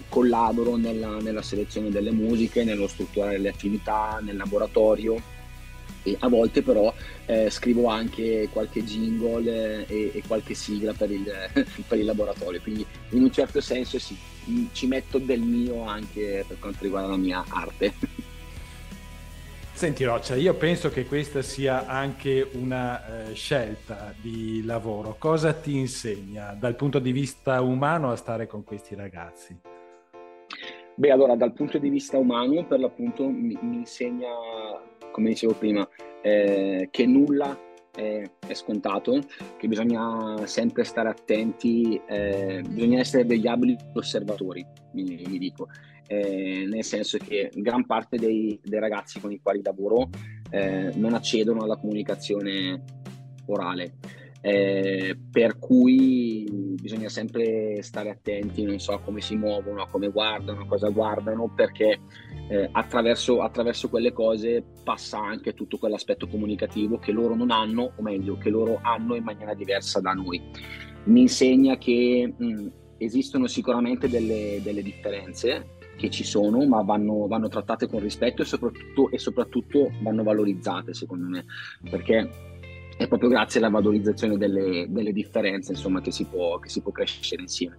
collaboro 0.09 0.77
nella, 0.77 1.19
nella, 1.19 1.43
selezione 1.43 1.91
delle 1.91 2.11
musiche, 2.11 2.65
nello 2.65 2.87
strutturare 2.87 3.39
le 3.39 3.49
attività, 3.49 4.21
nel 4.23 4.37
laboratorio 4.37 5.39
e 6.03 6.17
a 6.21 6.29
volte 6.29 6.63
però 6.63 6.93
eh, 7.27 7.51
scrivo 7.51 7.87
anche 7.87 8.49
qualche 8.51 8.83
jingle 8.83 9.87
e, 9.87 10.11
e 10.15 10.23
qualche 10.27 10.55
sigla 10.55 10.93
per 10.93 11.11
il, 11.11 11.25
per 11.87 11.99
il, 11.99 12.05
laboratorio, 12.05 12.61
quindi 12.61 12.85
in 13.11 13.23
un 13.23 13.31
certo 13.31 13.61
senso 13.61 13.99
sì, 13.99 14.17
ci 14.73 14.87
metto 14.87 15.19
del 15.19 15.41
mio 15.41 15.85
anche 15.85 16.45
per 16.47 16.59
quanto 16.59 16.79
riguarda 16.83 17.09
la 17.11 17.17
mia 17.17 17.45
arte. 17.49 17.93
Senti 19.81 20.05
Roccia, 20.05 20.35
io 20.35 20.53
penso 20.53 20.91
che 20.91 21.07
questa 21.07 21.41
sia 21.41 21.87
anche 21.87 22.47
una 22.53 23.31
eh, 23.31 23.35
scelta 23.35 24.13
di 24.21 24.63
lavoro. 24.63 25.17
Cosa 25.19 25.55
ti 25.55 25.75
insegna 25.75 26.53
dal 26.53 26.77
punto 26.77 26.99
di 26.99 27.13
vista 27.13 27.63
umano 27.63 28.11
a 28.11 28.17
stare 28.17 28.47
con 28.47 28.63
questi 28.63 28.95
ragazzi? 28.95 29.59
Beh, 30.97 31.11
allora, 31.11 31.35
dal 31.35 31.55
punto 31.55 31.79
di 31.79 31.89
vista 31.89 32.19
umano, 32.19 32.67
per 32.67 32.79
l'appunto, 32.79 33.27
mi, 33.31 33.57
mi 33.63 33.77
insegna 33.77 34.29
come 35.13 35.31
dicevo 35.31 35.55
prima, 35.55 35.89
eh, 36.21 36.89
che 36.91 37.07
nulla 37.07 37.59
è, 37.95 38.31
è, 38.47 38.53
scontato, 38.53 39.19
che 39.57 39.67
bisogna 39.67 40.47
sempre 40.47 40.85
stare 40.85 41.09
attenti, 41.09 41.99
eh, 42.07 42.63
bisogna 42.69 42.99
essere 42.99 43.25
degli 43.25 43.47
abili 43.47 43.79
osservatori, 43.95 44.63
mi, 44.93 45.25
mi 45.27 45.39
dico, 45.39 45.69
eh, 46.13 46.67
nel 46.69 46.83
senso 46.83 47.19
che 47.19 47.51
gran 47.55 47.87
parte 47.87 48.17
dei, 48.17 48.59
dei 48.65 48.81
ragazzi 48.81 49.21
con 49.21 49.31
i 49.31 49.41
quali 49.41 49.61
lavoro 49.63 50.09
eh, 50.51 50.91
non 50.97 51.15
accedono 51.15 51.63
alla 51.63 51.77
comunicazione 51.77 52.83
orale 53.47 53.95
eh, 54.43 55.19
per 55.31 55.59
cui 55.59 56.49
bisogna 56.81 57.09
sempre 57.09 57.83
stare 57.83 58.11
attenti, 58.11 58.63
non 58.65 58.79
so, 58.79 58.93
a 58.93 59.01
come 59.01 59.21
si 59.21 59.37
muovono, 59.37 59.83
a 59.83 59.89
come 59.89 60.09
guardano, 60.09 60.63
a 60.63 60.67
cosa 60.67 60.89
guardano, 60.89 61.53
perché 61.55 62.01
eh, 62.49 62.69
attraverso, 62.73 63.43
attraverso, 63.43 63.89
quelle 63.89 64.13
cose 64.13 64.65
passa 64.83 65.19
anche 65.19 65.53
tutto 65.53 65.79
quell'aspetto 65.79 66.27
comunicativo 66.27 66.99
che 66.99 67.13
loro 67.13 67.35
non 67.35 67.51
hanno, 67.51 67.93
o 67.97 68.03
meglio, 68.03 68.39
che 68.39 68.49
loro 68.49 68.81
hanno 68.83 69.15
in 69.15 69.25
maniera 69.25 69.55
diversa 69.55 70.01
da 70.01 70.13
noi. 70.13 70.41
Mi 71.05 71.21
insegna 71.21 71.77
che 71.77 72.33
mh, 72.35 72.67
esistono 72.97 73.47
sicuramente 73.47 74.09
delle, 74.09 74.61
delle 74.63 74.83
differenze, 74.83 75.79
che 76.01 76.09
ci 76.09 76.25
sono, 76.25 76.65
ma 76.67 76.81
vanno, 76.81 77.27
vanno, 77.27 77.49
trattate 77.49 77.87
con 77.87 78.01
rispetto 78.01 78.41
e 78.41 78.47
soprattutto, 78.47 79.11
e 79.11 79.19
soprattutto 79.19 79.93
vanno 80.01 80.23
valorizzate, 80.23 80.95
secondo 80.95 81.29
me, 81.29 81.45
perché 81.91 82.29
è 82.97 83.07
proprio 83.07 83.29
grazie 83.29 83.61
alla 83.61 83.69
valorizzazione 83.69 84.39
delle, 84.39 84.87
delle 84.89 85.13
differenze 85.13 85.73
insomma, 85.73 86.01
che, 86.01 86.11
si 86.11 86.25
può, 86.25 86.59
che 86.59 86.71
si 86.71 86.81
può 86.81 86.91
crescere 86.91 87.43
insieme. 87.43 87.77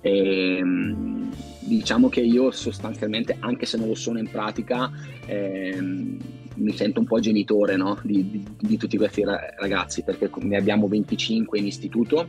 E, 0.00 0.56
ehm, 0.56 1.30
diciamo 1.60 2.08
che 2.08 2.20
io 2.20 2.50
sostanzialmente, 2.52 3.36
anche 3.38 3.66
se 3.66 3.76
non 3.76 3.88
lo 3.88 3.94
sono 3.94 4.18
in 4.18 4.30
pratica, 4.30 4.90
ehm, 5.26 6.18
mi 6.54 6.72
sento 6.72 7.00
un 7.00 7.06
po' 7.06 7.20
genitore 7.20 7.76
no? 7.76 7.98
di, 8.02 8.30
di, 8.30 8.44
di, 8.58 8.76
tutti 8.78 8.96
questi 8.96 9.22
ragazzi 9.24 10.02
perché 10.02 10.30
ne 10.40 10.56
abbiamo 10.56 10.88
25 10.88 11.58
in 11.58 11.66
istituto 11.66 12.28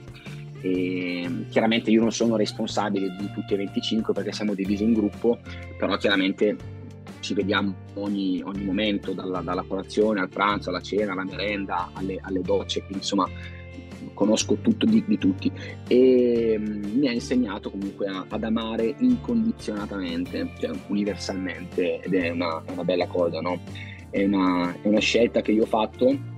e 0.61 1.45
chiaramente 1.49 1.89
io 1.91 2.01
non 2.01 2.11
sono 2.11 2.35
responsabile 2.35 3.15
di 3.17 3.31
tutti 3.33 3.53
e 3.53 3.57
25 3.57 4.13
perché 4.13 4.31
siamo 4.31 4.53
divisi 4.53 4.83
in 4.83 4.93
gruppo, 4.93 5.39
però 5.77 5.97
chiaramente 5.97 6.55
ci 7.19 7.33
vediamo 7.33 7.75
ogni, 7.95 8.41
ogni 8.43 8.63
momento, 8.63 9.13
dalla, 9.13 9.41
dalla, 9.41 9.63
colazione 9.63 10.21
al 10.21 10.29
pranzo, 10.29 10.69
alla 10.69 10.81
cena, 10.81 11.11
alla 11.11 11.25
merenda, 11.25 11.89
alle, 11.93 12.17
alle 12.21 12.41
docce, 12.41 12.79
quindi 12.79 12.97
insomma 12.97 13.27
conosco 14.13 14.55
tutto 14.55 14.85
di, 14.85 15.03
di 15.05 15.17
tutti 15.17 15.51
e 15.87 16.55
um, 16.57 16.99
mi 16.99 17.07
ha 17.07 17.11
insegnato 17.11 17.69
comunque 17.69 18.07
a, 18.07 18.25
ad 18.27 18.43
amare 18.43 18.95
incondizionatamente, 18.99 20.51
cioè 20.59 20.71
universalmente 20.87 22.01
ed 22.01 22.13
è 22.13 22.29
una, 22.29 22.61
una 22.71 22.83
bella 22.83 23.07
cosa, 23.07 23.39
no? 23.39 23.61
È 24.09 24.23
una, 24.23 24.75
è 24.81 24.87
una, 24.87 24.99
scelta 24.99 25.41
che 25.41 25.51
io 25.51 25.63
ho 25.63 25.67
fatto 25.67 26.37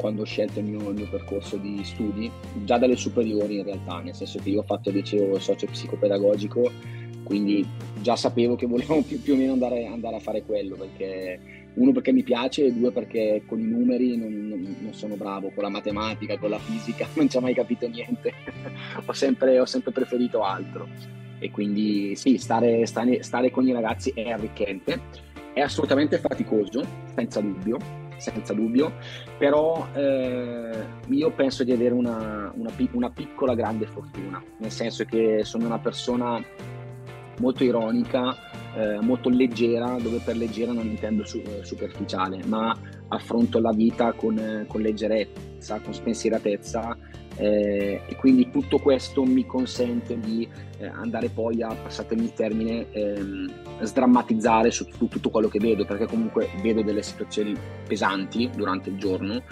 quando 0.00 0.22
ho 0.22 0.24
scelto 0.24 0.58
il 0.58 0.64
mio, 0.64 0.88
il 0.88 0.94
mio, 0.94 1.08
percorso 1.08 1.56
di 1.56 1.84
studi, 1.84 2.30
già 2.64 2.78
dalle 2.78 2.96
superiori 2.96 3.58
in 3.58 3.64
realtà, 3.64 4.00
nel 4.00 4.14
senso 4.14 4.38
che 4.38 4.48
io 4.48 4.60
ho 4.60 4.64
fatto 4.64 4.90
liceo 4.90 5.38
socio-psicopedagogico 5.38 6.98
quindi 7.30 7.64
già 8.00 8.16
sapevo 8.16 8.56
che 8.56 8.66
volevo 8.66 9.02
più, 9.06 9.22
più 9.22 9.34
o 9.34 9.36
meno 9.36 9.52
andare, 9.52 9.86
andare, 9.86 10.16
a 10.16 10.18
fare 10.18 10.42
quello, 10.42 10.74
perché 10.74 11.38
uno 11.74 11.92
perché 11.92 12.10
mi 12.10 12.24
piace 12.24 12.64
e 12.64 12.72
due 12.72 12.90
perché 12.90 13.44
con 13.46 13.60
i 13.60 13.66
numeri 13.66 14.16
non, 14.16 14.48
non, 14.48 14.76
non 14.80 14.92
sono 14.94 15.14
bravo, 15.14 15.52
con 15.54 15.62
la 15.62 15.68
matematica, 15.68 16.36
con 16.38 16.50
la 16.50 16.58
fisica, 16.58 17.06
non 17.14 17.28
ci 17.28 17.36
ho 17.36 17.40
mai 17.40 17.54
capito 17.54 17.86
niente, 17.86 18.32
ho, 19.06 19.12
sempre, 19.12 19.60
ho, 19.60 19.64
sempre, 19.64 19.92
preferito 19.92 20.42
altro. 20.42 20.88
E 21.38 21.52
quindi 21.52 22.16
sì, 22.16 22.36
stare, 22.36 22.84
stare, 22.84 23.22
stare 23.22 23.52
con 23.52 23.64
i 23.64 23.72
ragazzi 23.72 24.10
è 24.12 24.30
arricchente, 24.30 25.00
è 25.52 25.60
assolutamente 25.60 26.18
faticoso, 26.18 26.84
senza 27.14 27.40
dubbio, 27.40 27.78
senza 28.20 28.52
dubbio, 28.52 28.92
però 29.38 29.88
eh, 29.94 30.84
io 31.08 31.30
penso 31.32 31.64
di 31.64 31.72
avere 31.72 31.94
una, 31.94 32.52
una, 32.54 32.70
una, 32.92 33.10
piccola 33.10 33.54
grande 33.54 33.86
fortuna, 33.86 34.42
nel 34.58 34.70
senso 34.70 35.04
che 35.04 35.40
sono 35.44 35.66
una 35.66 35.78
persona 35.78 36.42
molto 37.38 37.64
ironica, 37.64 38.36
eh, 38.74 39.00
molto 39.00 39.28
leggera, 39.28 39.96
dove 40.00 40.18
per 40.18 40.36
leggera 40.36 40.72
non 40.72 40.86
intendo 40.86 41.24
su, 41.24 41.42
superficiale, 41.62 42.44
ma 42.44 42.76
affronto 43.08 43.58
la 43.58 43.72
vita 43.72 44.12
con, 44.12 44.64
con 44.68 44.80
leggerezza, 44.80 45.80
con 45.80 45.92
spensieratezza 45.92 46.96
eh, 47.40 48.02
e 48.06 48.16
quindi 48.16 48.50
tutto 48.50 48.78
questo 48.78 49.24
mi 49.24 49.46
consente 49.46 50.20
di 50.20 50.46
eh, 50.76 50.86
andare 50.86 51.30
poi 51.30 51.62
a, 51.62 51.68
passatemi 51.68 52.24
il 52.24 52.32
termine, 52.34 52.86
ehm, 52.92 53.50
sdrammatizzare 53.80 54.70
su, 54.70 54.86
su 54.94 55.08
tutto 55.08 55.30
quello 55.30 55.48
che 55.48 55.58
vedo, 55.58 55.86
perché 55.86 56.04
comunque 56.04 56.50
vedo 56.60 56.82
delle 56.82 57.02
situazioni 57.02 57.56
pesanti 57.86 58.50
durante 58.54 58.90
il 58.90 58.98
giorno 58.98 59.42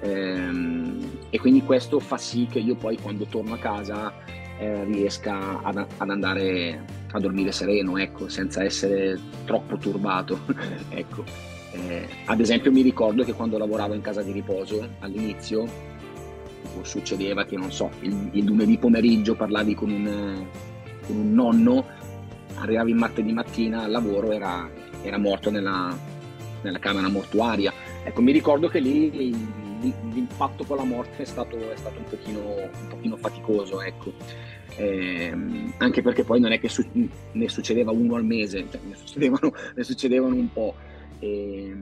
ehm, 0.00 0.98
e 1.30 1.38
quindi 1.38 1.62
questo 1.62 2.00
fa 2.00 2.16
sì 2.16 2.48
che 2.50 2.58
io 2.58 2.74
poi 2.74 2.98
quando 2.98 3.26
torno 3.26 3.54
a 3.54 3.58
casa 3.58 4.12
eh, 4.58 4.82
riesca 4.84 5.62
ad, 5.62 5.86
ad, 5.98 6.10
andare 6.10 6.84
a 7.12 7.20
dormire 7.20 7.52
sereno, 7.52 7.96
ecco, 7.96 8.28
senza 8.28 8.64
essere 8.64 9.16
troppo 9.44 9.76
turbato. 9.76 10.40
ecco. 10.90 11.22
eh, 11.70 12.08
ad 12.24 12.40
esempio 12.40 12.72
mi 12.72 12.82
ricordo 12.82 13.22
che 13.22 13.34
quando 13.34 13.56
lavoravo 13.56 13.94
in 13.94 14.00
casa 14.00 14.22
di 14.22 14.32
riposo 14.32 14.84
all'inizio 14.98 15.94
ecco, 16.76 16.84
succedeva 16.84 17.44
che, 17.44 17.56
non 17.56 17.72
so, 17.72 17.90
il, 18.00 18.30
il 18.32 18.44
lunedì 18.44 18.76
pomeriggio 18.78 19.34
parlavi 19.34 19.74
con 19.74 19.90
un, 19.90 20.46
con 21.06 21.16
un, 21.16 21.32
nonno, 21.32 21.84
arrivavi 22.56 22.90
il 22.90 22.96
martedì 22.96 23.32
mattina 23.32 23.82
al 23.82 23.90
lavoro, 23.90 24.32
era, 24.32 24.68
era 25.02 25.18
morto 25.18 25.50
nella, 25.50 25.96
nella, 26.62 26.78
camera 26.78 27.08
mortuaria. 27.08 27.72
Ecco, 28.04 28.22
mi 28.22 28.32
ricordo 28.32 28.68
che 28.68 28.80
lì 28.80 29.54
l'impatto 30.12 30.64
con 30.64 30.78
la 30.78 30.84
morte 30.84 31.22
è 31.22 31.26
stato, 31.26 31.56
è 31.56 31.76
stato 31.76 31.98
un, 31.98 32.04
pochino, 32.04 32.40
un, 32.40 32.88
pochino, 32.88 33.16
faticoso, 33.16 33.80
ecco. 33.80 34.12
Eh, 34.78 35.34
anche 35.78 36.02
perché 36.02 36.22
poi 36.24 36.38
non 36.38 36.52
è 36.52 36.60
che 36.60 36.68
su- 36.68 36.86
ne 37.32 37.48
succedeva 37.48 37.92
uno 37.92 38.16
al 38.16 38.24
mese, 38.24 38.66
cioè 38.70 38.80
ne, 38.86 38.94
succedevano, 38.94 39.52
ne 39.74 39.82
succedevano 39.82 40.34
un 40.34 40.52
po'. 40.52 40.74
Eh, 41.18 41.74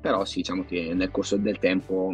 però 0.00 0.24
sì, 0.24 0.38
diciamo 0.38 0.64
che 0.64 0.92
nel 0.94 1.10
corso 1.10 1.36
del 1.36 1.58
tempo 1.58 2.12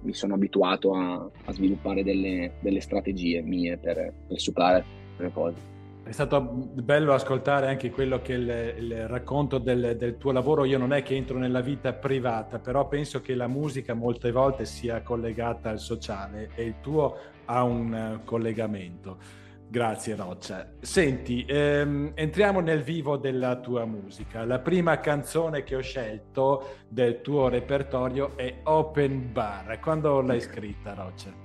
mi 0.00 0.12
sono 0.12 0.34
abituato 0.34 0.94
a, 0.94 1.14
a 1.44 1.52
sviluppare 1.52 2.02
delle, 2.02 2.52
delle, 2.60 2.80
strategie 2.80 3.40
mie 3.42 3.76
per, 3.76 4.12
per 4.26 4.40
superare 4.40 4.84
le 5.16 5.30
cose. 5.32 5.74
È 6.04 6.12
stato 6.12 6.40
bello 6.40 7.12
ascoltare 7.12 7.66
anche 7.66 7.90
quello 7.90 8.22
che 8.22 8.34
è 8.34 8.36
il, 8.36 8.84
il 8.84 9.08
racconto 9.08 9.58
del, 9.58 9.96
del, 9.98 10.16
tuo 10.18 10.30
lavoro. 10.30 10.64
Io 10.64 10.78
non 10.78 10.92
è 10.92 11.02
che 11.02 11.16
entro 11.16 11.36
nella 11.38 11.60
vita 11.60 11.92
privata, 11.92 12.60
però 12.60 12.86
penso 12.86 13.20
che 13.20 13.34
la 13.34 13.48
musica 13.48 13.92
molte 13.94 14.30
volte 14.30 14.66
sia 14.66 15.02
collegata 15.02 15.70
al 15.70 15.80
sociale 15.80 16.50
e 16.54 16.62
il 16.62 16.74
tuo 16.80 17.16
ha 17.46 17.64
un 17.64 18.20
collegamento. 18.24 19.44
Grazie 19.68 20.14
Roccia. 20.14 20.74
Senti, 20.80 21.44
ehm, 21.46 22.12
entriamo 22.14 22.60
nel 22.60 22.82
vivo 22.82 23.16
della 23.16 23.56
tua 23.58 23.84
musica. 23.84 24.44
La 24.44 24.60
prima 24.60 25.00
canzone 25.00 25.64
che 25.64 25.74
ho 25.74 25.80
scelto 25.80 26.76
del 26.88 27.20
tuo 27.20 27.48
repertorio 27.48 28.36
è 28.36 28.60
Open 28.62 29.32
Bar. 29.32 29.80
Quando 29.80 30.20
l'hai 30.20 30.40
scritta 30.40 30.94
Roccia? 30.94 31.44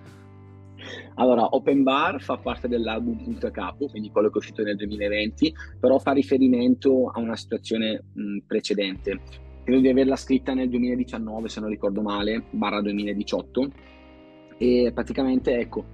Allora, 1.16 1.48
Open 1.56 1.82
Bar 1.82 2.22
fa 2.22 2.38
parte 2.38 2.68
dell'album 2.68 3.24
Punto 3.24 3.48
a 3.48 3.52
Capo, 3.52 3.88
quindi 3.88 4.12
quello 4.12 4.28
che 4.28 4.36
è 4.36 4.38
uscito 4.38 4.62
nel 4.62 4.76
2020, 4.76 5.54
però 5.80 5.98
fa 5.98 6.12
riferimento 6.12 7.08
a 7.08 7.20
una 7.20 7.36
situazione 7.36 8.04
mh, 8.14 8.38
precedente. 8.46 9.20
Credo 9.64 9.82
di 9.82 9.90
averla 9.90 10.16
scritta 10.16 10.54
nel 10.54 10.70
2019, 10.70 11.50
se 11.50 11.60
non 11.60 11.70
ricordo 11.70 12.02
male, 12.02 12.44
barra 12.52 12.82
2018. 12.82 13.70
E 14.58 14.92
praticamente, 14.94 15.58
ecco, 15.58 15.86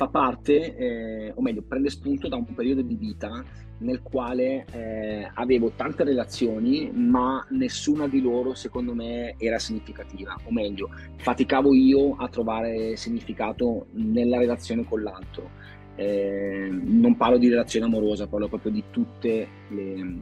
fa 0.00 0.08
parte, 0.08 0.76
eh, 0.76 1.32
o 1.34 1.42
meglio, 1.42 1.60
prende 1.60 1.90
spunto 1.90 2.26
da 2.26 2.36
un 2.36 2.46
periodo 2.54 2.80
di 2.80 2.94
vita 2.94 3.44
nel 3.80 4.00
quale 4.00 4.64
eh, 4.72 5.30
avevo 5.34 5.72
tante 5.76 6.04
relazioni, 6.04 6.90
ma 6.90 7.44
nessuna 7.50 8.08
di 8.08 8.22
loro, 8.22 8.54
secondo 8.54 8.94
me, 8.94 9.34
era 9.36 9.58
significativa. 9.58 10.34
O 10.44 10.52
meglio, 10.52 10.88
faticavo 11.16 11.74
io 11.74 12.14
a 12.16 12.28
trovare 12.28 12.96
significato 12.96 13.88
nella 13.92 14.38
relazione 14.38 14.86
con 14.86 15.02
l'altro. 15.02 15.50
Eh, 15.96 16.70
non 16.70 17.18
parlo 17.18 17.36
di 17.36 17.50
relazione 17.50 17.84
amorosa, 17.84 18.26
parlo 18.26 18.48
proprio 18.48 18.72
di 18.72 18.84
tutte 18.90 19.48
le, 19.68 20.18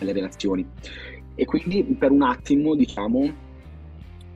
le 0.00 0.12
relazioni. 0.12 0.66
E 1.36 1.44
quindi 1.44 1.84
per 1.96 2.10
un 2.10 2.22
attimo, 2.22 2.74
diciamo, 2.74 3.45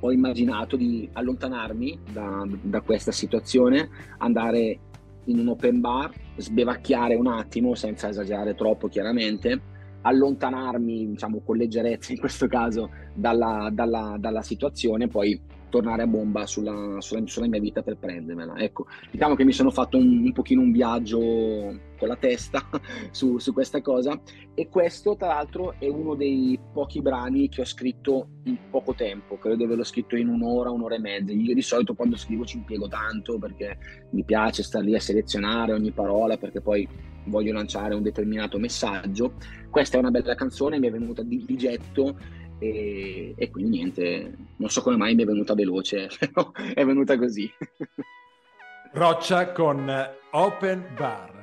ho 0.00 0.12
immaginato 0.12 0.76
di 0.76 1.08
allontanarmi 1.12 1.98
da, 2.12 2.46
da, 2.62 2.80
questa 2.80 3.12
situazione, 3.12 3.88
andare 4.18 4.78
in 5.24 5.38
un 5.38 5.48
open 5.48 5.80
bar, 5.80 6.10
sbevacchiare 6.36 7.14
un 7.14 7.26
attimo, 7.26 7.74
senza 7.74 8.08
esagerare 8.08 8.54
troppo 8.54 8.88
chiaramente, 8.88 9.60
allontanarmi 10.02 11.10
diciamo 11.10 11.40
con 11.44 11.56
leggerezza 11.56 12.12
in 12.12 12.18
questo 12.18 12.46
caso 12.46 12.90
dalla, 13.14 13.68
dalla, 13.72 14.16
dalla 14.18 14.42
situazione, 14.42 15.08
poi 15.08 15.38
tornare 15.70 16.02
a 16.02 16.06
bomba 16.06 16.44
sulla, 16.44 17.00
sulla, 17.00 17.22
sulla, 17.24 17.48
mia 17.48 17.60
vita 17.60 17.82
per 17.82 17.96
prendermela. 17.96 18.56
Ecco, 18.56 18.86
diciamo 19.10 19.34
che 19.34 19.44
mi 19.44 19.52
sono 19.52 19.70
fatto 19.70 19.96
un, 19.96 20.24
un 20.24 20.32
pochino 20.32 20.60
un 20.60 20.70
viaggio 20.70 21.18
con 21.18 22.08
la 22.08 22.16
testa 22.16 22.68
su, 23.10 23.38
su, 23.38 23.52
questa 23.54 23.80
cosa 23.80 24.20
e 24.54 24.68
questo 24.68 25.16
tra 25.16 25.28
l'altro 25.28 25.74
è 25.78 25.88
uno 25.88 26.14
dei 26.14 26.58
pochi 26.72 27.00
brani 27.00 27.48
che 27.48 27.62
ho 27.62 27.64
scritto 27.64 28.28
in 28.44 28.58
poco 28.70 28.94
tempo, 28.94 29.38
credo 29.38 29.56
di 29.56 29.64
averlo 29.64 29.84
scritto 29.84 30.16
in 30.16 30.28
un'ora, 30.28 30.70
un'ora 30.70 30.96
e 30.96 31.00
mezza. 31.00 31.32
Io 31.32 31.54
di 31.54 31.62
solito 31.62 31.94
quando 31.94 32.16
scrivo 32.16 32.44
ci 32.44 32.58
impiego 32.58 32.88
tanto 32.88 33.38
perché 33.38 33.78
mi 34.10 34.24
piace 34.24 34.62
stare 34.62 34.84
lì 34.84 34.94
a 34.94 35.00
selezionare 35.00 35.72
ogni 35.72 35.92
parola 35.92 36.36
perché 36.36 36.60
poi 36.60 36.86
voglio 37.24 37.52
lanciare 37.52 37.94
un 37.94 38.02
determinato 38.02 38.58
messaggio. 38.58 39.34
Questa 39.70 39.96
è 39.96 40.00
una 40.00 40.10
bella 40.10 40.34
canzone, 40.34 40.78
mi 40.78 40.88
è 40.88 40.90
venuta 40.90 41.22
di, 41.22 41.44
di 41.46 41.56
getto 41.56 42.16
e, 42.60 43.34
e, 43.36 43.50
quindi 43.50 43.78
niente, 43.78 44.36
non 44.56 44.68
so 44.68 44.82
come 44.82 44.96
mai 44.96 45.14
mi 45.14 45.22
è 45.22 45.26
venuta 45.26 45.54
veloce, 45.54 46.08
però 46.20 46.52
è 46.52 46.84
venuta 46.84 47.18
così. 47.18 47.50
Roccia 48.92 49.52
con 49.52 49.90
Open 50.30 50.84
Bar. 50.94 51.39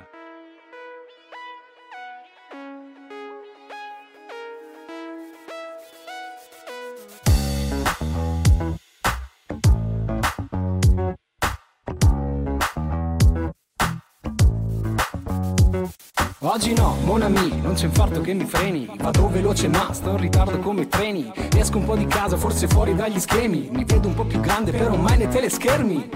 Oggi 16.57 16.73
no, 16.73 16.97
mon 17.03 17.21
ami, 17.21 17.61
non 17.61 17.75
c'è 17.75 17.85
infarto 17.85 18.19
che 18.21 18.33
mi 18.33 18.43
freni. 18.43 18.89
Vado 18.97 19.29
veloce 19.29 19.67
ma 19.67 19.93
sto 19.93 20.09
in 20.09 20.17
ritardo 20.17 20.57
come 20.57 20.81
i 20.81 20.87
treni. 20.87 21.31
Esco 21.55 21.77
un 21.77 21.85
po' 21.85 21.95
di 21.95 22.07
casa, 22.07 22.35
forse 22.35 22.67
fuori 22.67 22.95
dagli 22.95 23.19
schemi. 23.19 23.69
Mi 23.71 23.83
vedo 23.83 24.07
un 24.07 24.15
po' 24.15 24.25
più 24.25 24.39
grande 24.39 24.71
però 24.71 24.95
mai 24.95 25.17
nei 25.17 25.27
teleschermi 25.27 26.09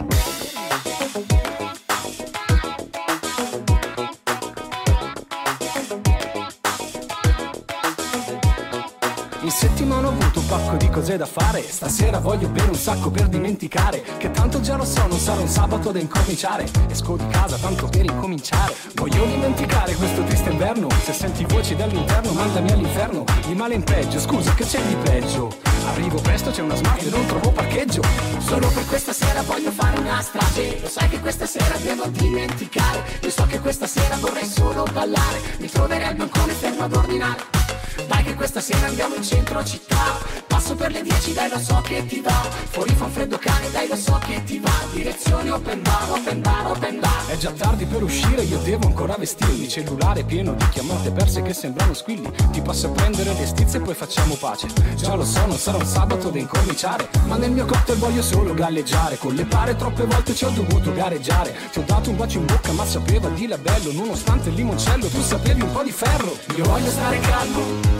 cose 11.01 11.17
da 11.17 11.25
fare. 11.25 11.63
Stasera 11.63 12.19
voglio 12.19 12.47
bere 12.47 12.69
un 12.69 12.75
sacco 12.75 13.09
per 13.09 13.27
dimenticare 13.27 14.03
Che 14.17 14.29
tanto 14.29 14.61
già 14.61 14.75
lo 14.75 14.85
so, 14.85 15.05
non 15.07 15.17
sarà 15.17 15.41
un 15.41 15.47
sabato 15.47 15.91
da 15.91 15.99
incominciare. 15.99 16.69
Esco 16.89 17.17
di 17.17 17.27
casa 17.27 17.57
tanto 17.57 17.87
per 17.87 18.05
incominciare. 18.05 18.75
Voglio 18.93 19.25
dimenticare 19.25 19.95
questo 19.95 20.23
triste 20.23 20.51
inverno. 20.51 20.87
Se 21.03 21.13
senti 21.13 21.43
voci 21.45 21.75
dall'interno 21.75 22.31
mandami 22.33 22.71
all'inferno. 22.71 23.23
Di 23.47 23.55
male 23.55 23.73
in 23.73 23.83
peggio, 23.83 24.19
scusa 24.19 24.53
che 24.53 24.63
c'è 24.63 24.81
di 24.83 24.95
peggio? 24.95 25.51
Arrivo 25.87 26.21
presto, 26.21 26.51
c'è 26.51 26.61
una 26.61 26.75
smart 26.75 27.01
e 27.01 27.09
non 27.09 27.25
trovo 27.25 27.51
parcheggio. 27.51 28.01
Solo 28.37 28.67
per 28.67 28.85
questa 28.85 29.13
sera 29.13 29.41
voglio 29.41 29.71
fare 29.71 29.97
una 29.97 30.21
strage. 30.21 30.81
Lo 30.81 30.87
sai 30.87 31.09
che 31.09 31.19
questa 31.19 31.47
sera 31.47 31.75
devo 31.77 32.05
dimenticare. 32.07 33.03
Io 33.21 33.31
so 33.31 33.45
che 33.47 33.59
questa 33.59 33.87
sera 33.87 34.17
vorrei 34.17 34.45
solo 34.45 34.85
ballare. 34.93 35.41
Mi 35.57 35.67
troverei 35.67 36.09
al 36.09 36.15
bancone 36.15 36.53
fermo 36.53 36.83
ad 36.83 36.95
ordinare 36.95 37.60
dai 38.07 38.23
che 38.23 38.35
questa 38.35 38.61
sera 38.61 38.87
andiamo 38.87 39.15
in 39.15 39.23
centro 39.23 39.63
città. 39.63 40.19
Passo 40.47 40.75
per 40.75 40.91
le 40.91 41.01
10 41.01 41.33
dai 41.33 41.49
lo 41.49 41.59
so 41.59 41.81
che 41.83 42.05
ti 42.05 42.21
va. 42.21 42.47
Fuori 42.69 42.93
fa 42.93 43.05
un 43.05 43.11
freddo 43.11 43.37
cane 43.37 43.69
dai 43.71 43.87
lo 43.87 43.95
so 43.95 44.19
che 44.25 44.43
ti 44.43 44.59
va. 44.59 44.71
Direzione 44.91 45.49
open 45.51 45.81
bar, 45.81 46.11
open 46.11 46.41
bar, 46.41 46.67
open 46.67 46.99
bar. 46.99 47.25
È 47.27 47.37
già 47.37 47.51
tardi 47.51 47.85
per 47.85 48.03
uscire 48.03 48.43
io 48.43 48.57
devo 48.59 48.87
ancora 48.87 49.15
vestirmi. 49.17 49.67
Cellulare 49.67 50.23
pieno 50.23 50.53
di 50.53 50.67
chiamate 50.69 51.11
perse 51.11 51.41
che 51.41 51.53
sembrano 51.53 51.93
squilli. 51.93 52.29
Ti 52.51 52.61
passo 52.61 52.87
a 52.87 52.89
prendere 52.91 53.33
le 53.33 53.45
stizze 53.45 53.77
e 53.77 53.81
poi 53.81 53.93
facciamo 53.93 54.35
pace. 54.35 54.67
Già 54.95 55.15
lo 55.15 55.25
so 55.25 55.45
non 55.45 55.57
sarà 55.57 55.77
un 55.77 55.85
sabato 55.85 56.29
da 56.29 56.39
incominciare 56.39 57.09
Ma 57.25 57.35
nel 57.37 57.51
mio 57.51 57.65
cocktail 57.65 57.97
voglio 57.97 58.21
solo 58.21 58.53
galleggiare. 58.53 59.17
Con 59.17 59.33
le 59.33 59.45
pare 59.45 59.75
troppe 59.75 60.05
volte 60.05 60.35
ci 60.35 60.45
ho 60.45 60.49
dovuto 60.49 60.93
gareggiare. 60.93 61.55
Ti 61.71 61.79
ho 61.79 61.83
dato 61.85 62.09
un 62.09 62.17
bacio 62.17 62.39
in 62.39 62.45
bocca 62.45 62.71
ma 62.71 62.85
sapeva 62.85 63.29
di 63.29 63.47
labello. 63.47 63.91
Nonostante 63.91 64.49
il 64.49 64.55
limoncello 64.55 65.07
tu 65.07 65.21
sapevi 65.21 65.61
un 65.61 65.71
po' 65.71 65.83
di 65.83 65.91
ferro. 65.91 66.37
Io 66.55 66.63
voglio 66.63 66.89
stare 66.89 67.19
calmo 67.19 67.90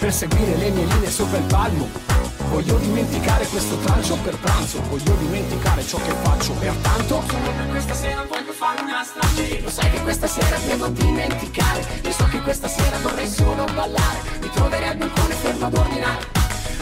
per 0.00 0.14
seguire 0.14 0.56
le 0.56 0.70
mie 0.70 0.86
linee 0.86 1.10
sopra 1.10 1.36
il 1.36 1.44
palmo. 1.44 1.86
Voglio 2.48 2.78
dimenticare 2.78 3.46
questo 3.46 3.76
trancio 3.76 4.16
per 4.16 4.34
pranzo, 4.38 4.80
voglio 4.88 5.12
dimenticare 5.16 5.84
ciò 5.84 5.98
che 5.98 6.12
faccio, 6.22 6.52
pertanto 6.54 7.22
Solo 7.28 7.52
per 7.54 7.68
questa 7.68 7.94
sera 7.94 8.24
voglio 8.26 8.52
fare 8.52 8.80
una 8.80 9.04
strage. 9.04 9.60
Lo 9.60 9.68
sai 9.68 9.90
che 9.90 10.00
questa 10.00 10.26
sera 10.26 10.56
devo 10.66 10.88
dimenticare. 10.88 11.84
Io 12.02 12.12
so 12.12 12.24
che 12.24 12.40
questa 12.40 12.66
sera 12.66 12.96
vorrei 13.02 13.28
solo 13.28 13.64
ballare. 13.74 14.18
Mi 14.40 14.50
troverei 14.50 14.88
al 14.88 14.96
balcone 14.96 15.34
fermo 15.34 15.66
ad 15.66 15.76
ordinare. 15.76 16.26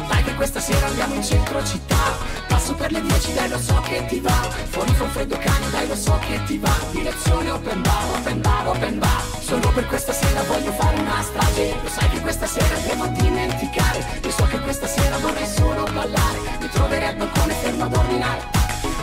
Dai 0.08 0.22
che 0.22 0.34
questa 0.36 0.60
sera 0.60 0.86
andiamo 0.86 1.14
in 1.14 1.24
centro 1.24 1.62
città. 1.64 2.16
Passo 2.46 2.74
per 2.74 2.92
le 2.92 3.02
10 3.02 3.34
dai 3.34 3.48
lo 3.48 3.58
so 3.58 3.80
che 3.80 4.06
ti 4.06 4.20
va. 4.20 4.48
Fuori 4.68 4.94
un 4.96 5.10
freddo 5.10 5.36
cane 5.36 5.70
dai 5.70 5.88
lo 5.88 5.96
so 5.96 6.18
che 6.20 6.40
ti 6.46 6.56
va. 6.56 6.74
Direzione 6.92 7.50
open 7.50 7.82
bar, 7.82 8.04
open 8.16 8.40
bar, 8.40 8.68
open 8.68 8.98
bar 9.00 9.37
Solo 9.48 9.72
per 9.72 9.86
questa 9.86 10.12
sera 10.12 10.42
voglio 10.42 10.70
fare 10.72 11.00
una 11.00 11.22
strage. 11.22 11.74
Lo 11.82 11.88
sai 11.88 12.06
che 12.10 12.20
questa 12.20 12.44
sera 12.44 12.76
devo 12.86 13.06
dimenticare. 13.06 14.04
Io 14.22 14.30
so 14.30 14.44
che 14.44 14.60
questa 14.60 14.86
sera 14.86 15.16
vorrei 15.16 15.46
solo 15.46 15.84
ballare. 15.84 16.38
Mi 16.60 16.68
troverei 16.68 17.08
al 17.08 17.16
balcone 17.16 17.54
fermo 17.54 17.84
ad 17.84 17.96
ordinare. 17.96 18.42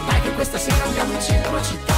Dai 0.05 0.21
che 0.21 0.33
questa 0.33 0.59
sera 0.59 0.83
andiamo 0.83 1.13
in 1.13 1.21
centro 1.21 1.63
città. 1.63 1.95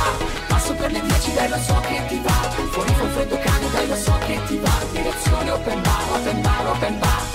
Passo 0.47 0.73
per 0.75 0.93
le 0.93 1.01
10 1.01 1.33
dai 1.33 1.49
lo 1.49 1.57
so 1.57 1.77
che 1.81 2.01
ti 2.07 2.21
va. 2.23 2.49
Fuori 2.71 2.95
un 3.01 3.09
freddo 3.09 3.37
cane 3.37 3.69
dai 3.69 3.87
lo 3.89 3.95
so 3.95 4.17
che 4.25 4.39
ti 4.45 4.57
va. 4.59 4.71
Direzione 4.93 5.51
open 5.51 5.81
bar, 5.81 6.03
open 6.13 6.41
bar, 6.41 6.67
open 6.67 6.99
bar. 6.99 7.25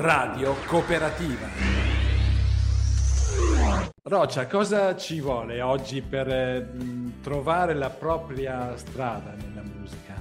Radio 0.00 0.56
Cooperativa. 0.64 1.89
Roccia, 4.02 4.46
cosa 4.46 4.96
ci 4.96 5.20
vuole 5.20 5.60
oggi 5.60 6.00
per 6.00 6.28
eh, 6.28 6.66
trovare 7.22 7.74
la 7.74 7.90
propria 7.90 8.76
strada 8.76 9.34
nella 9.34 9.62
musica? 9.62 10.20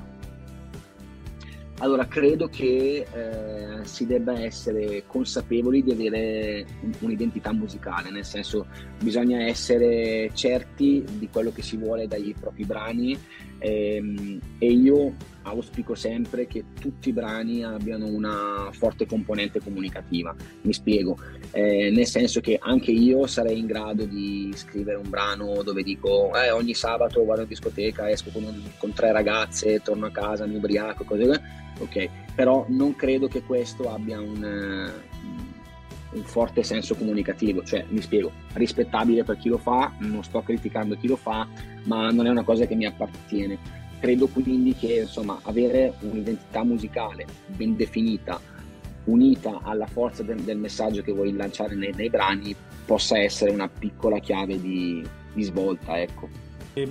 Allora, 1.81 2.05
credo 2.07 2.49
che 2.49 3.07
eh, 3.09 3.85
si 3.85 4.05
debba 4.05 4.37
essere 4.37 5.03
consapevoli 5.07 5.81
di 5.81 5.91
avere 5.91 6.65
un'identità 6.99 7.53
musicale, 7.53 8.09
nel 8.09 8.25
senso 8.25 8.67
bisogna 9.01 9.45
essere 9.45 10.29
certi 10.33 11.05
di 11.17 11.29
quello 11.31 11.51
che 11.53 11.61
si 11.61 11.77
vuole 11.77 12.05
dai 12.05 12.35
propri 12.37 12.65
brani 12.65 13.17
ehm, 13.59 14.39
e 14.57 14.71
io 14.71 15.15
auspico 15.49 15.95
sempre 15.95 16.47
che 16.47 16.63
tutti 16.79 17.09
i 17.09 17.13
brani 17.13 17.63
abbiano 17.63 18.07
una 18.07 18.69
forte 18.71 19.05
componente 19.05 19.59
comunicativa. 19.59 20.35
Mi 20.61 20.73
spiego, 20.73 21.17
eh, 21.51 21.89
nel 21.91 22.05
senso 22.05 22.39
che 22.39 22.57
anche 22.61 22.91
io 22.91 23.27
sarei 23.27 23.59
in 23.59 23.65
grado 23.65 24.05
di 24.05 24.51
scrivere 24.55 24.97
un 24.97 25.09
brano 25.09 25.61
dove 25.63 25.83
dico 25.83 26.31
eh, 26.35 26.51
ogni 26.51 26.73
sabato 26.73 27.25
vado 27.25 27.41
in 27.41 27.47
discoteca, 27.47 28.09
esco 28.09 28.29
con, 28.31 28.43
un, 28.43 28.61
con 28.77 28.93
tre 28.93 29.11
ragazze, 29.11 29.81
torno 29.81 30.05
a 30.05 30.11
casa, 30.11 30.45
mi 30.45 30.55
ubriaco, 30.55 31.03
cose. 31.03 31.41
Ok, 31.79 32.09
però 32.35 32.65
non 32.69 32.95
credo 32.95 33.27
che 33.27 33.41
questo 33.41 33.89
abbia 33.89 34.19
un, 34.19 34.91
un 36.11 36.23
forte 36.23 36.63
senso 36.63 36.95
comunicativo, 36.95 37.63
cioè 37.63 37.85
mi 37.89 38.01
spiego, 38.01 38.31
rispettabile 38.53 39.23
per 39.23 39.37
chi 39.37 39.49
lo 39.49 39.57
fa, 39.57 39.93
non 39.99 40.23
sto 40.23 40.41
criticando 40.41 40.97
chi 40.97 41.07
lo 41.07 41.15
fa, 41.15 41.47
ma 41.83 42.09
non 42.09 42.25
è 42.25 42.29
una 42.29 42.43
cosa 42.43 42.65
che 42.65 42.75
mi 42.75 42.85
appartiene 42.85 43.78
Credo 43.99 44.27
quindi 44.27 44.73
che 44.75 45.01
insomma, 45.01 45.39
avere 45.43 45.93
un'identità 45.99 46.63
musicale 46.63 47.25
ben 47.47 47.75
definita, 47.75 48.39
unita 49.05 49.59
alla 49.63 49.87
forza 49.87 50.23
del, 50.23 50.39
del 50.41 50.57
messaggio 50.57 51.01
che 51.01 51.11
vuoi 51.11 51.33
lanciare 51.35 51.75
nei, 51.75 51.93
nei, 51.93 52.09
brani, 52.09 52.55
possa 52.85 53.17
essere 53.17 53.51
una 53.51 53.67
piccola 53.67 54.19
chiave 54.19 54.59
di, 54.59 55.05
di 55.33 55.43
svolta. 55.43 55.99
Ecco. 55.99 56.29
E, 56.73 56.87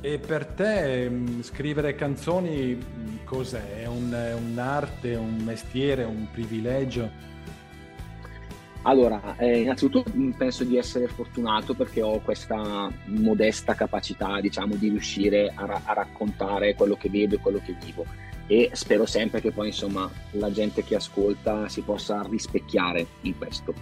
e, 0.00 0.18
per 0.18 0.46
te 0.46 1.08
mm, 1.08 1.40
scrivere 1.40 1.94
canzoni 1.94 2.74
mm, 2.74 3.16
cos'è? 3.24 3.82
È 3.82 3.86
un, 3.86 4.14
un'arte, 4.50 5.14
un 5.14 5.36
mestiere, 5.42 6.04
un 6.04 6.26
privilegio? 6.30 7.28
Allora, 8.82 9.36
eh, 9.36 9.60
innanzitutto 9.60 10.10
mm, 10.16 10.30
penso 10.30 10.64
di 10.64 10.78
essere 10.78 11.06
fortunato 11.06 11.74
perché 11.74 12.00
ho 12.00 12.20
questa 12.20 12.90
modesta 13.06 13.74
capacità, 13.74 14.40
diciamo, 14.40 14.74
di 14.76 14.88
riuscire 14.88 15.52
a, 15.54 15.66
ra- 15.66 15.82
a, 15.84 15.92
raccontare 15.92 16.74
quello 16.74 16.96
che 16.96 17.10
vedo 17.10 17.34
e 17.34 17.40
quello 17.40 17.60
che 17.62 17.76
vivo 17.84 18.06
e 18.46 18.70
spero 18.72 19.04
sempre 19.04 19.40
che 19.40 19.52
poi, 19.52 19.68
insomma, 19.68 20.10
la 20.32 20.50
gente 20.50 20.82
che 20.82 20.96
ascolta 20.96 21.68
si 21.68 21.82
possa 21.82 22.26
rispecchiare 22.28 23.06
in 23.22 23.36
questo. 23.36 23.74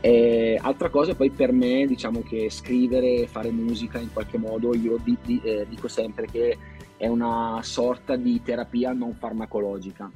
Eh, 0.00 0.58
altra 0.60 0.88
cosa 0.88 1.14
poi 1.14 1.30
per 1.30 1.52
me, 1.52 1.86
diciamo 1.86 2.22
che 2.22 2.50
scrivere, 2.50 3.28
fare 3.28 3.50
musica 3.50 3.98
in 4.00 4.12
qualche 4.12 4.38
modo, 4.38 4.74
io 4.74 4.98
di, 5.04 5.16
di, 5.22 5.40
eh, 5.44 5.66
dico 5.68 5.86
sempre 5.88 6.26
che 6.26 6.58
è 6.96 7.06
una 7.06 7.60
sorta 7.62 8.16
di 8.16 8.42
terapia 8.42 8.92
non 8.92 9.14
farmacologica 9.14 10.10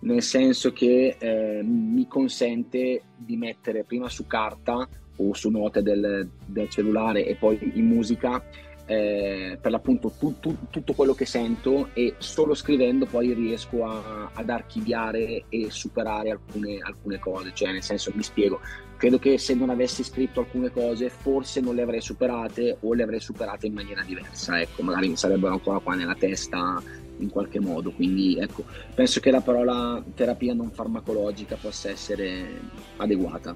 nel 0.00 0.22
senso 0.22 0.72
che 0.72 1.16
eh, 1.18 1.62
mi 1.62 2.06
consente 2.06 3.02
di 3.16 3.36
mettere 3.36 3.84
prima 3.84 4.08
su 4.08 4.26
carta 4.26 4.88
o 5.16 5.34
su 5.34 5.50
note 5.50 5.82
del, 5.82 6.28
del 6.46 6.68
cellulare 6.68 7.26
e 7.26 7.34
poi 7.34 7.72
in 7.74 7.86
musica 7.86 8.42
eh, 8.90 9.56
per 9.60 9.70
l'appunto 9.70 10.12
tu, 10.18 10.40
tu, 10.40 10.56
tutto 10.68 10.94
quello 10.94 11.14
che 11.14 11.24
sento 11.24 11.90
e 11.92 12.14
solo 12.18 12.54
scrivendo 12.54 13.06
poi 13.06 13.32
riesco 13.34 13.84
a, 13.84 14.30
ad 14.32 14.50
archiviare 14.50 15.44
e 15.48 15.70
superare 15.70 16.32
alcune, 16.32 16.80
alcune 16.82 17.20
cose, 17.20 17.52
cioè 17.54 17.70
nel 17.70 17.84
senso 17.84 18.10
mi 18.14 18.24
spiego, 18.24 18.60
credo 18.96 19.20
che 19.20 19.38
se 19.38 19.54
non 19.54 19.70
avessi 19.70 20.02
scritto 20.02 20.40
alcune 20.40 20.72
cose 20.72 21.08
forse 21.08 21.60
non 21.60 21.76
le 21.76 21.82
avrei 21.82 22.00
superate 22.00 22.78
o 22.80 22.92
le 22.92 23.04
avrei 23.04 23.20
superate 23.20 23.68
in 23.68 23.74
maniera 23.74 24.02
diversa, 24.02 24.60
ecco, 24.60 24.82
magari 24.82 25.08
mi 25.08 25.16
sarebbero 25.16 25.52
ancora 25.52 25.78
qua 25.78 25.94
nella 25.94 26.16
testa 26.16 26.82
in 27.22 27.30
qualche 27.30 27.60
modo. 27.60 27.90
Quindi 27.90 28.36
ecco, 28.38 28.64
penso 28.94 29.20
che 29.20 29.30
la 29.30 29.40
parola 29.40 30.02
terapia 30.14 30.54
non 30.54 30.70
farmacologica 30.70 31.56
possa 31.56 31.90
essere 31.90 32.60
adeguata. 32.96 33.54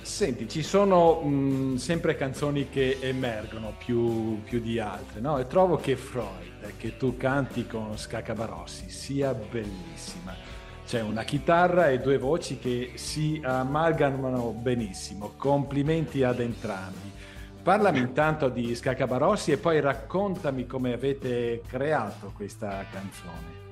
Senti, 0.00 0.48
ci 0.48 0.62
sono 0.62 1.22
mh, 1.22 1.76
sempre 1.76 2.14
canzoni 2.14 2.68
che 2.68 2.98
emergono 3.00 3.74
più, 3.78 4.42
più 4.42 4.60
di 4.60 4.78
altre, 4.78 5.20
no? 5.20 5.38
E 5.38 5.46
trovo 5.46 5.76
che 5.76 5.96
Freud, 5.96 6.76
che 6.76 6.98
tu 6.98 7.16
canti 7.16 7.66
con 7.66 7.96
Scaccabarossi, 7.96 8.90
sia 8.90 9.32
bellissima. 9.32 10.34
C'è 10.86 11.00
una 11.00 11.24
chitarra 11.24 11.88
e 11.88 12.00
due 12.00 12.18
voci 12.18 12.58
che 12.58 12.92
si 12.96 13.40
amalgamano 13.42 14.50
benissimo. 14.52 15.32
Complimenti 15.38 16.22
ad 16.22 16.38
entrambi. 16.38 17.10
Parlami 17.64 17.98
intanto 17.98 18.50
di 18.50 18.74
Scaccabarossi 18.74 19.50
e 19.52 19.56
poi 19.56 19.80
raccontami 19.80 20.66
come 20.66 20.92
avete 20.92 21.62
creato 21.66 22.30
questa 22.36 22.84
canzone. 22.92 23.62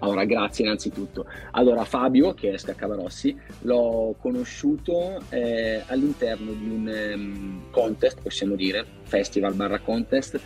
Allora, 0.00 0.24
grazie 0.24 0.64
innanzitutto. 0.64 1.24
Allora, 1.52 1.84
Fabio, 1.84 2.34
che 2.34 2.50
è 2.50 2.58
Scaccabarossi, 2.58 3.38
l'ho 3.60 4.16
conosciuto 4.18 5.22
eh, 5.28 5.84
all'interno 5.86 6.50
di 6.50 6.68
un 6.68 7.12
um, 7.14 7.70
contest, 7.70 8.20
possiamo 8.20 8.56
dire, 8.56 8.84
festival 9.04 9.54
barra 9.54 9.78
contest, 9.78 10.40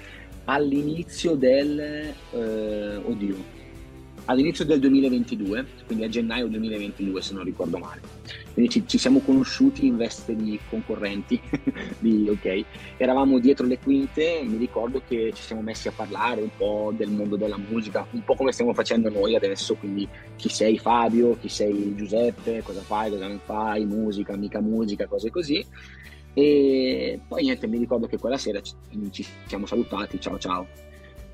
all'inizio 0.44 1.36
del... 1.36 1.80
Eh, 1.80 2.96
oddio, 2.96 3.36
all'inizio 4.30 4.64
del 4.64 4.78
2022, 4.78 5.66
quindi 5.86 6.04
a 6.04 6.08
gennaio 6.08 6.46
2022 6.46 7.20
se 7.20 7.34
non 7.34 7.42
ricordo 7.42 7.78
male. 7.78 8.00
Quindi 8.52 8.70
ci, 8.70 8.84
ci 8.86 8.96
siamo 8.96 9.18
conosciuti 9.20 9.86
in 9.86 9.96
veste 9.96 10.36
di 10.36 10.58
concorrenti, 10.68 11.40
di, 11.98 12.28
ok, 12.28 12.64
eravamo 12.96 13.40
dietro 13.40 13.66
le 13.66 13.78
quinte, 13.78 14.40
mi 14.44 14.56
ricordo 14.56 15.02
che 15.06 15.32
ci 15.34 15.42
siamo 15.42 15.62
messi 15.62 15.88
a 15.88 15.92
parlare 15.92 16.42
un 16.42 16.50
po' 16.56 16.92
del 16.96 17.10
mondo 17.10 17.36
della 17.36 17.58
musica, 17.58 18.06
un 18.12 18.22
po' 18.22 18.36
come 18.36 18.52
stiamo 18.52 18.72
facendo 18.72 19.10
noi 19.10 19.34
adesso, 19.34 19.74
quindi 19.74 20.08
chi 20.36 20.48
sei 20.48 20.78
Fabio, 20.78 21.36
chi 21.40 21.48
sei 21.48 21.94
Giuseppe, 21.96 22.62
cosa 22.62 22.80
fai, 22.80 23.10
cosa 23.10 23.26
non 23.26 23.40
fai, 23.44 23.84
musica, 23.84 24.36
mica 24.36 24.60
musica, 24.60 25.06
cose 25.06 25.30
così. 25.30 25.64
E 26.32 27.18
poi 27.26 27.42
niente, 27.42 27.66
mi 27.66 27.78
ricordo 27.78 28.06
che 28.06 28.16
quella 28.16 28.38
sera 28.38 28.60
ci, 28.60 28.74
ci 29.10 29.26
siamo 29.46 29.66
salutati, 29.66 30.20
ciao 30.20 30.38
ciao 30.38 30.89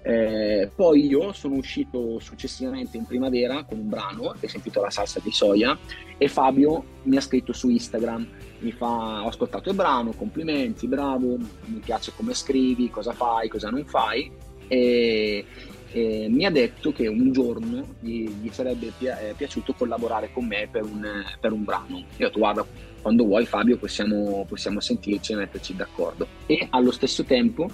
eh, 0.07 0.71
poi 0.73 1.05
io 1.07 1.33
sono 1.33 1.57
uscito 1.57 2.21
successivamente 2.21 2.97
in 2.97 3.07
primavera 3.07 3.65
con 3.65 3.81
un 3.81 3.89
brano 3.89 4.37
che 4.39 4.47
si 4.47 4.55
intitola 4.55 4.89
Salsa 4.89 5.19
di 5.21 5.33
soia 5.33 5.77
e 6.17 6.29
Fabio 6.29 6.85
mi 7.03 7.17
ha 7.17 7.21
scritto 7.21 7.53
su 7.53 7.69
Instagram, 7.69 8.25
mi 8.61 8.71
fa 8.71 9.25
ho 9.25 9.27
ascoltato 9.27 9.69
il 9.69 9.75
brano, 9.75 10.13
complimenti, 10.13 10.87
bravo, 10.87 11.37
mi 11.65 11.81
piace 11.85 12.13
come 12.15 12.35
scrivi, 12.35 12.89
cosa 12.89 13.11
fai, 13.11 13.49
cosa 13.49 13.69
non 13.69 13.85
fai 13.85 14.31
e, 14.69 15.45
e 15.91 16.27
mi 16.31 16.45
ha 16.45 16.53
detto 16.53 16.93
che 16.93 17.09
un 17.09 17.33
giorno 17.33 17.97
gli, 17.99 18.29
gli 18.29 18.49
sarebbe 18.51 18.93
pi- 18.97 19.07
eh, 19.07 19.35
piaciuto 19.37 19.73
collaborare 19.73 20.31
con 20.33 20.47
me 20.47 20.69
per 20.71 20.85
un, 20.85 21.05
per 21.41 21.51
un 21.51 21.65
brano. 21.65 21.97
Io 21.97 22.27
ho 22.27 22.29
detto 22.29 22.39
guarda 22.39 22.65
quando 23.03 23.25
vuoi 23.25 23.45
Fabio 23.45 23.77
possiamo, 23.77 24.45
possiamo 24.49 24.79
sentirci 24.79 25.33
e 25.33 25.37
metterci 25.37 25.75
d'accordo 25.75 26.29
e 26.47 26.69
allo 26.71 26.93
stesso 26.93 27.25
tempo 27.25 27.69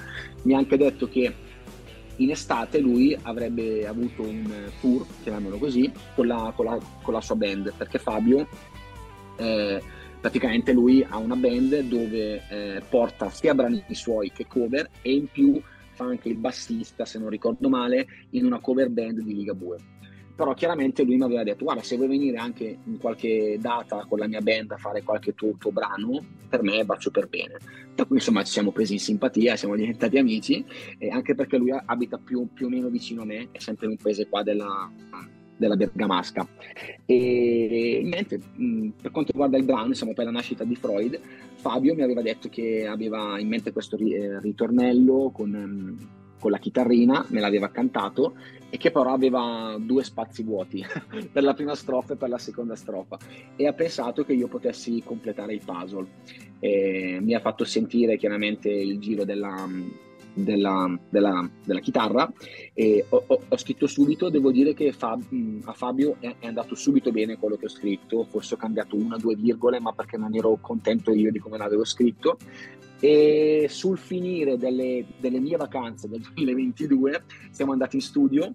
mi 0.44 0.54
ha 0.54 0.59
anche 0.59 0.78
detto 0.78 1.09
che 1.09 1.50
in 2.16 2.30
estate 2.30 2.78
lui 2.78 3.16
avrebbe 3.22 3.86
avuto 3.86 4.22
un 4.22 4.70
tour, 4.80 5.06
chiamiamolo 5.22 5.59
così, 5.59 5.90
con 6.14 6.26
la, 6.26 6.52
con 6.55 6.66
la, 6.66 6.78
con 7.02 7.14
la 7.14 7.20
sua 7.20 7.36
band, 7.36 7.72
perché 7.76 7.98
Fabio 7.98 8.47
eh, 9.36 9.82
praticamente 10.20 10.72
lui 10.72 11.05
ha 11.09 11.16
una 11.16 11.36
band 11.36 11.80
dove 11.80 12.43
eh, 12.48 12.82
porta 12.89 13.30
sia 13.30 13.55
brani 13.55 13.84
suoi 13.90 14.30
che 14.30 14.47
cover 14.47 14.89
e 15.02 15.12
in 15.12 15.26
più 15.26 15.60
fa 15.93 16.05
anche 16.05 16.28
il 16.28 16.36
bassista, 16.36 17.05
se 17.05 17.18
non 17.18 17.28
ricordo 17.28 17.68
male, 17.68 18.06
in 18.30 18.47
una 18.47 18.60
cover 18.60 18.89
band 18.89 19.20
di 19.20 19.34
Ligabue 19.34 19.91
però 20.43 20.55
chiaramente 20.55 21.05
lui 21.05 21.14
mi 21.14 21.23
aveva 21.23 21.44
detto 21.44 21.62
guarda 21.62 21.85
se 21.85 21.94
vuoi 21.94 22.09
venire 22.09 22.36
anche 22.36 22.77
in 22.82 22.98
qualche 22.98 23.59
data 23.60 24.05
con 24.09 24.19
la 24.19 24.27
mia 24.27 24.40
band 24.40 24.73
a 24.73 24.77
fare 24.77 25.05
qualche 25.05 25.36
tuo, 25.36 25.55
tuo 25.56 25.70
brano 25.70 26.20
per 26.48 26.64
me 26.64 26.82
va 26.85 26.98
super 26.98 27.28
bene. 27.28 27.59
Per 27.94 28.09
cui 28.09 28.16
insomma 28.16 28.43
ci 28.43 28.51
siamo 28.51 28.73
presi 28.73 28.94
in 28.94 28.98
simpatia 28.98 29.55
siamo 29.55 29.77
diventati 29.78 30.19
amici 30.19 30.64
e 30.98 31.10
anche 31.10 31.36
perché 31.36 31.59
lui 31.59 31.70
abita 31.70 32.19
più, 32.19 32.48
più 32.52 32.66
o 32.66 32.70
meno 32.70 32.89
vicino 32.89 33.23
a 33.23 33.24
me 33.24 33.51
è 33.52 33.60
sempre 33.60 33.86
in 33.86 33.93
un 33.93 33.98
paese 33.98 34.27
qua 34.27 34.43
della, 34.43 34.90
della 35.56 35.77
Bergamasca. 35.77 36.44
E 37.06 38.01
niente 38.02 38.40
per 39.01 39.12
quanto 39.12 39.31
riguarda 39.31 39.59
il 39.59 39.64
brano 39.64 39.94
siamo 39.94 40.12
per 40.12 40.24
la 40.24 40.32
nascita 40.32 40.64
di 40.64 40.74
Freud 40.74 41.20
Fabio 41.55 41.94
mi 41.94 42.02
aveva 42.02 42.20
detto 42.20 42.48
che 42.48 42.85
aveva 42.85 43.39
in 43.39 43.47
mente 43.47 43.73
questo 43.73 43.97
eh, 43.97 44.40
ritornello 44.40 45.31
con 45.32 46.20
con 46.43 46.51
la 46.51 46.59
chitarrina, 46.59 47.24
me 47.28 47.39
l'aveva 47.39 47.70
cantato 47.70 48.35
e 48.74 48.78
che 48.78 48.90
però 48.90 49.12
aveva 49.12 49.77
due 49.78 50.03
spazi 50.03 50.43
vuoti 50.43 50.82
per 51.31 51.43
la 51.43 51.53
prima 51.53 51.74
strofa 51.74 52.15
e 52.15 52.16
per 52.16 52.31
la 52.31 52.39
seconda 52.39 52.74
strofa 52.74 53.19
e 53.55 53.66
ha 53.66 53.74
pensato 53.74 54.24
che 54.24 54.32
io 54.32 54.49
potessi 54.49 55.03
completare 55.05 55.53
il 55.53 55.61
puzzle. 55.62 56.09
E 56.59 57.19
mi 57.20 57.35
ha 57.35 57.40
fatto 57.40 57.65
sentire 57.65 58.16
chiaramente 58.16 58.70
il 58.70 58.99
giro 58.99 59.24
della, 59.24 59.69
della, 60.34 60.98
della, 61.09 61.48
della 61.64 61.80
chitarra. 61.80 62.30
E 62.72 63.04
ho, 63.09 63.24
ho, 63.26 63.40
ho, 63.48 63.56
scritto 63.56 63.86
subito, 63.86 64.28
devo 64.28 64.50
dire 64.50 64.74
che 64.74 64.92
Fab, 64.92 65.22
a 65.64 65.72
Fabio 65.72 66.16
è, 66.20 66.34
è, 66.38 66.46
andato 66.46 66.74
subito 66.74 67.10
bene 67.10 67.38
quello 67.38 67.56
che 67.56 67.66
ho 67.66 67.70
scritto, 67.70 68.24
forse 68.24 68.54
ho 68.54 68.56
cambiato 68.56 68.96
una 68.96 69.16
o 69.16 69.18
due 69.18 69.34
virgole 69.34 69.80
ma 69.80 69.92
perché 69.92 70.16
non 70.16 70.34
ero 70.34 70.59
contento 70.60 71.12
io 71.12 71.30
di 71.30 71.38
come 71.38 71.59
l'avevo 71.59 71.84
scritto. 71.84 72.38
E 73.00 73.66
sul 73.68 73.98
finire 73.98 74.56
delle, 74.56 75.04
delle 75.18 75.40
mie 75.40 75.56
vacanze 75.56 76.09
del 76.09 76.20
2022 76.34 77.24
siamo 77.50 77.72
andati 77.72 77.96
in 77.96 78.02
studio 78.02 78.54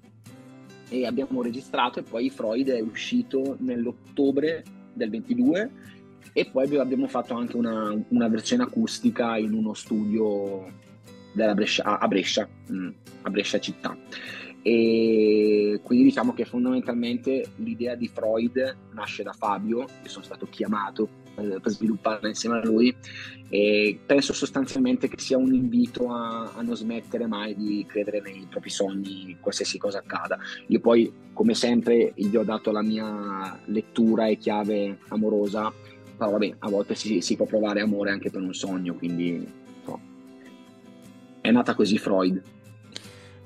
e 0.90 1.06
abbiamo 1.06 1.42
registrato 1.42 2.00
e 2.00 2.04
poi 2.04 2.30
Freud 2.30 2.70
è 2.70 2.80
uscito 2.80 3.58
nell'ottobre 3.60 4.64
del 4.94 5.10
22 5.10 5.72
e 6.32 6.46
poi 6.46 6.78
abbiamo 6.78 7.08
fatto 7.08 7.34
anche 7.34 7.58
una, 7.58 7.94
una 8.10 8.28
versione 8.28 8.64
acustica 8.64 9.38
in 9.38 9.54
uno 9.54 9.74
studio 9.74 10.86
Brescia, 11.54 12.00
a 12.00 12.08
Brescia, 12.08 12.48
mm, 12.72 12.90
a 13.22 13.30
Brescia 13.30 13.60
città. 13.60 13.96
E 14.62 15.80
quindi 15.84 16.06
diciamo 16.06 16.34
che 16.34 16.44
fondamentalmente 16.44 17.52
l'idea 17.58 17.96
di 17.96 18.08
Freud 18.08 18.76
nasce 18.92 19.24
da 19.24 19.32
Fabio, 19.32 19.80
io 19.80 20.10
sono 20.10 20.26
stato 20.26 20.48
chiamato 20.50 21.26
per 21.38 21.62
svilupparla 21.70 22.28
insieme 22.28 22.58
a 22.58 22.66
lui 22.66 22.94
e 23.50 24.00
penso 24.06 24.34
sostanzialmente 24.34 25.08
che 25.08 25.20
sia 25.20 25.38
un 25.38 25.54
invito 25.54 26.12
a, 26.12 26.52
a, 26.56 26.62
non 26.62 26.76
smettere 26.76 27.28
mai 27.28 27.56
di 27.56 27.86
credere 27.88 28.22
nei 28.22 28.48
propri 28.50 28.70
sogni, 28.70 29.38
qualsiasi 29.40 29.78
cosa 29.78 30.00
accada. 30.00 30.38
Io 30.68 30.80
poi, 30.80 31.12
come 31.32 31.54
sempre, 31.54 32.12
gli 32.16 32.36
ho 32.36 32.44
dato 32.44 32.72
la 32.72 32.82
mia 32.82 33.58
lettura 33.66 34.28
e 34.28 34.38
chiave 34.38 34.98
amorosa, 35.10 35.72
però 36.18 36.32
vabbè, 36.32 36.56
a 36.60 36.70
volte 36.70 36.96
si, 36.96 37.22
si 37.22 37.36
può 37.36 37.46
provare 37.46 37.82
amore 37.82 38.12
anche 38.12 38.32
per 38.32 38.42
un 38.42 38.54
sogno, 38.54 38.96
quindi. 38.96 39.66
È 41.48 41.52
nata 41.52 41.76
così 41.76 41.98
Freud. 41.98 42.42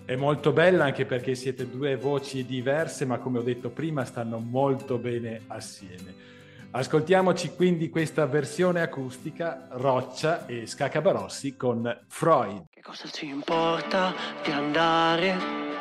È 0.03 0.15
molto 0.15 0.51
bella 0.51 0.85
anche 0.85 1.05
perché 1.05 1.35
siete 1.35 1.69
due 1.69 1.95
voci 1.95 2.45
diverse, 2.45 3.05
ma 3.05 3.19
come 3.19 3.39
ho 3.39 3.43
detto 3.43 3.69
prima 3.69 4.03
stanno 4.03 4.39
molto 4.39 4.97
bene 4.97 5.41
assieme. 5.47 6.29
Ascoltiamoci 6.71 7.51
quindi 7.55 7.89
questa 7.89 8.25
versione 8.25 8.81
acustica 8.81 9.67
Roccia 9.71 10.45
e 10.47 10.65
Scacabarossi 10.65 11.55
con 11.55 12.03
Freud. 12.07 12.65
Che 12.71 12.81
cosa 12.81 13.07
ci 13.09 13.27
importa 13.27 14.13
di 14.43 14.51
andare 14.51 15.35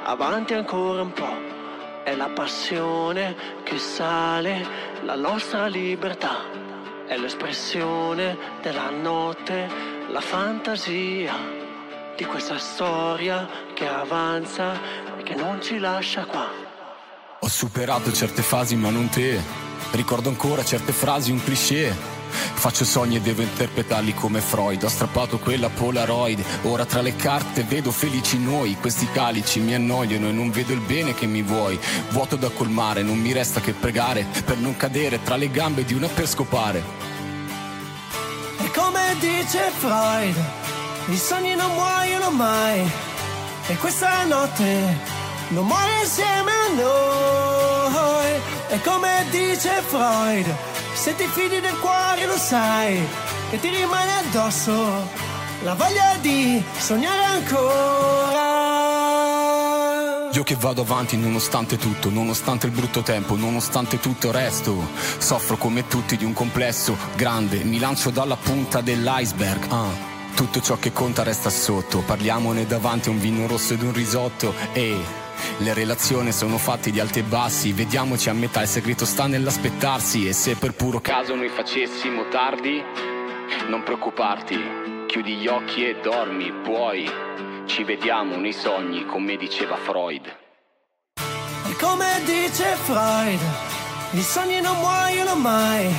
avanti 0.04 0.54
ancora 0.54 1.02
un 1.02 1.12
po'? 1.12 1.58
È 2.04 2.14
la 2.14 2.28
passione 2.28 3.34
che 3.62 3.78
sale 3.78 4.64
la 5.04 5.14
nostra 5.14 5.66
libertà. 5.66 6.38
È 7.06 7.16
l'espressione 7.16 8.36
della 8.62 8.90
notte, 8.90 9.68
la 10.08 10.20
fantasia 10.20 11.59
di 12.20 12.26
questa 12.26 12.58
storia 12.58 13.48
che 13.72 13.88
avanza 13.88 14.74
e 15.18 15.22
che 15.22 15.34
non 15.34 15.62
ci 15.62 15.78
lascia 15.78 16.26
qua. 16.26 16.48
Ho 17.40 17.48
superato 17.48 18.12
certe 18.12 18.42
fasi 18.42 18.76
ma 18.76 18.90
non 18.90 19.08
te 19.08 19.68
Ricordo 19.92 20.28
ancora 20.28 20.64
certe 20.64 20.92
frasi, 20.92 21.32
un 21.32 21.42
cliché. 21.42 21.92
Faccio 22.30 22.84
sogni 22.84 23.16
e 23.16 23.20
devo 23.20 23.42
interpretarli 23.42 24.14
come 24.14 24.40
Freud. 24.40 24.82
Ho 24.84 24.88
strappato 24.88 25.38
quella 25.38 25.68
Polaroid. 25.68 26.44
Ora 26.62 26.84
tra 26.84 27.00
le 27.00 27.16
carte 27.16 27.64
vedo 27.64 27.90
felici 27.90 28.38
noi. 28.38 28.76
Questi 28.76 29.08
calici 29.10 29.58
mi 29.58 29.74
annoiano 29.74 30.28
e 30.28 30.32
non 30.32 30.50
vedo 30.52 30.72
il 30.72 30.80
bene 30.80 31.12
che 31.14 31.26
mi 31.26 31.42
vuoi. 31.42 31.78
Vuoto 32.10 32.36
da 32.36 32.50
colmare, 32.50 33.02
non 33.02 33.18
mi 33.18 33.32
resta 33.32 33.60
che 33.60 33.72
pregare 33.72 34.26
per 34.44 34.58
non 34.58 34.76
cadere 34.76 35.22
tra 35.24 35.34
le 35.34 35.50
gambe 35.50 35.84
di 35.84 35.94
una 35.94 36.06
per 36.06 36.28
scopare. 36.28 36.82
E 38.62 38.70
come 38.70 39.16
dice 39.18 39.72
Freud, 39.76 40.59
i 41.08 41.16
sogni 41.16 41.54
non 41.54 41.72
muoiono 41.72 42.30
mai. 42.30 42.90
E 43.66 43.76
questa 43.76 44.24
notte 44.24 44.98
non 45.48 45.66
muore 45.66 46.00
insieme 46.00 46.50
a 46.50 46.68
noi. 46.74 48.40
E 48.68 48.80
come 48.82 49.26
dice 49.30 49.82
Freud, 49.86 50.46
se 50.94 51.14
ti 51.16 51.26
fidi 51.26 51.60
del 51.60 51.78
cuore 51.78 52.26
lo 52.26 52.36
sai, 52.36 53.04
che 53.50 53.58
ti 53.58 53.68
rimane 53.68 54.18
addosso 54.18 55.08
la 55.62 55.74
voglia 55.74 56.16
di 56.20 56.62
sognare 56.78 57.24
ancora. 57.24 58.58
Io 60.32 60.44
che 60.44 60.54
vado 60.54 60.82
avanti 60.82 61.16
nonostante 61.16 61.76
tutto, 61.76 62.08
nonostante 62.08 62.66
il 62.66 62.72
brutto 62.72 63.02
tempo, 63.02 63.34
nonostante 63.34 63.98
tutto 63.98 64.30
resto. 64.30 64.88
Soffro 65.18 65.56
come 65.56 65.88
tutti 65.88 66.16
di 66.16 66.24
un 66.24 66.32
complesso 66.32 66.96
grande, 67.16 67.64
mi 67.64 67.80
lancio 67.80 68.10
dalla 68.10 68.36
punta 68.36 68.80
dell'iceberg. 68.80 69.72
Uh. 69.72 70.09
Tutto 70.34 70.60
ciò 70.60 70.76
che 70.78 70.92
conta 70.92 71.22
resta 71.22 71.50
sotto, 71.50 72.02
parliamone 72.04 72.66
davanti 72.66 73.08
a 73.08 73.12
un 73.12 73.20
vino 73.20 73.46
rosso 73.46 73.74
ed 73.74 73.82
un 73.82 73.92
risotto. 73.92 74.54
E 74.72 74.96
le 75.58 75.74
relazioni 75.74 76.32
sono 76.32 76.58
fatte 76.58 76.90
di 76.90 77.00
alti 77.00 77.20
e 77.20 77.22
bassi, 77.22 77.72
vediamoci 77.72 78.28
a 78.28 78.32
metà, 78.32 78.62
il 78.62 78.68
segreto 78.68 79.04
sta 79.04 79.26
nell'aspettarsi. 79.26 80.26
E 80.26 80.32
se 80.32 80.56
per 80.56 80.72
puro 80.72 81.00
caso 81.00 81.34
noi 81.34 81.48
facessimo 81.48 82.28
tardi, 82.28 82.82
non 83.68 83.82
preoccuparti, 83.82 84.58
chiudi 85.06 85.36
gli 85.36 85.46
occhi 85.46 85.86
e 85.86 86.00
dormi, 86.02 86.52
puoi, 86.62 87.10
ci 87.66 87.84
vediamo 87.84 88.36
nei 88.36 88.52
sogni 88.52 89.04
come 89.06 89.36
diceva 89.36 89.76
Freud. 89.76 90.36
E 91.68 91.76
come 91.78 92.20
dice 92.24 92.76
Freud, 92.82 93.40
i 94.12 94.22
sogni 94.22 94.60
non 94.60 94.76
muoiono 94.78 95.34
mai. 95.36 95.94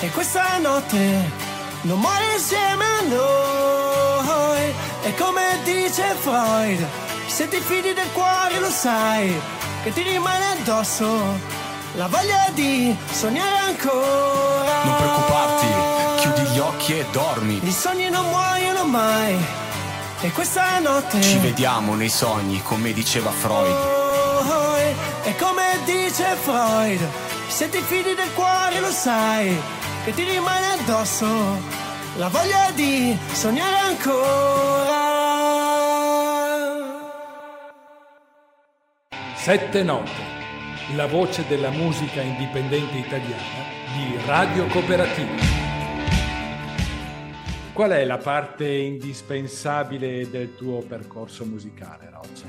E 0.00 0.10
questa 0.10 0.58
notte 0.58 1.47
non 1.82 1.98
muore 1.98 2.32
insieme 2.34 2.84
a 2.84 3.02
noi. 3.02 4.74
E 5.02 5.14
come 5.14 5.60
dice 5.64 6.14
Freud, 6.20 6.86
se 7.26 7.48
ti 7.48 7.60
fidi 7.60 7.92
del 7.94 8.10
cuore 8.12 8.58
lo 8.58 8.70
sai 8.70 9.40
che 9.82 9.92
ti 9.92 10.02
rimane 10.02 10.44
addosso 10.52 11.06
la 11.94 12.06
voglia 12.08 12.48
di 12.52 12.96
sognare 13.10 13.58
ancora. 13.58 14.84
Non 14.84 14.96
preoccuparti, 14.96 15.66
chiudi 16.20 16.42
gli 16.50 16.58
occhi 16.58 16.98
e 16.98 17.06
dormi. 17.12 17.60
I 17.62 17.72
sogni 17.72 18.08
non 18.10 18.28
muoiono 18.28 18.84
mai. 18.84 19.36
E 20.20 20.32
questa 20.32 20.80
notte 20.80 21.22
ci 21.22 21.38
vediamo 21.38 21.94
nei 21.94 22.08
sogni, 22.08 22.60
come 22.62 22.92
diceva 22.92 23.30
Freud. 23.30 23.70
Oh, 23.70 24.76
e 25.22 25.36
come 25.36 25.67
dice 26.08 26.24
Freud, 26.36 27.00
se 27.48 27.68
ti 27.68 27.80
fidi 27.80 28.14
del 28.14 28.32
cuore 28.32 28.80
lo 28.80 28.90
sai 28.90 29.54
che 30.04 30.14
ti 30.14 30.24
rimane 30.24 30.80
addosso 30.80 31.26
la 32.16 32.28
voglia 32.28 32.70
di 32.74 33.16
sognare 33.32 33.76
ancora. 33.76 35.16
Sette 39.34 39.82
note, 39.82 40.10
la 40.96 41.06
voce 41.06 41.46
della 41.46 41.70
musica 41.70 42.22
indipendente 42.22 42.96
italiana 42.96 43.66
di 43.92 44.18
Radio 44.24 44.66
Cooperativa. 44.66 45.56
Qual 47.74 47.90
è 47.90 48.04
la 48.04 48.18
parte 48.18 48.66
indispensabile 48.66 50.28
del 50.30 50.56
tuo 50.56 50.80
percorso 50.80 51.44
musicale, 51.44 52.08
Roccia? 52.10 52.47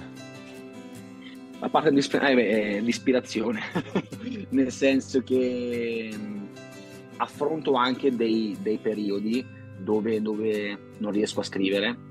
La 1.59 1.69
parte 1.69 1.89
indispensabile 1.89 2.47
eh, 2.47 2.77
è 2.77 2.81
l'ispirazione, 2.81 3.59
nel 4.49 4.71
senso 4.71 5.21
che 5.21 6.09
affronto 7.17 7.73
anche 7.73 8.15
dei, 8.15 8.55
dei 8.61 8.77
periodi 8.77 9.45
dove, 9.77 10.21
dove 10.21 10.77
non 10.99 11.11
riesco 11.11 11.41
a 11.41 11.43
scrivere 11.43 12.07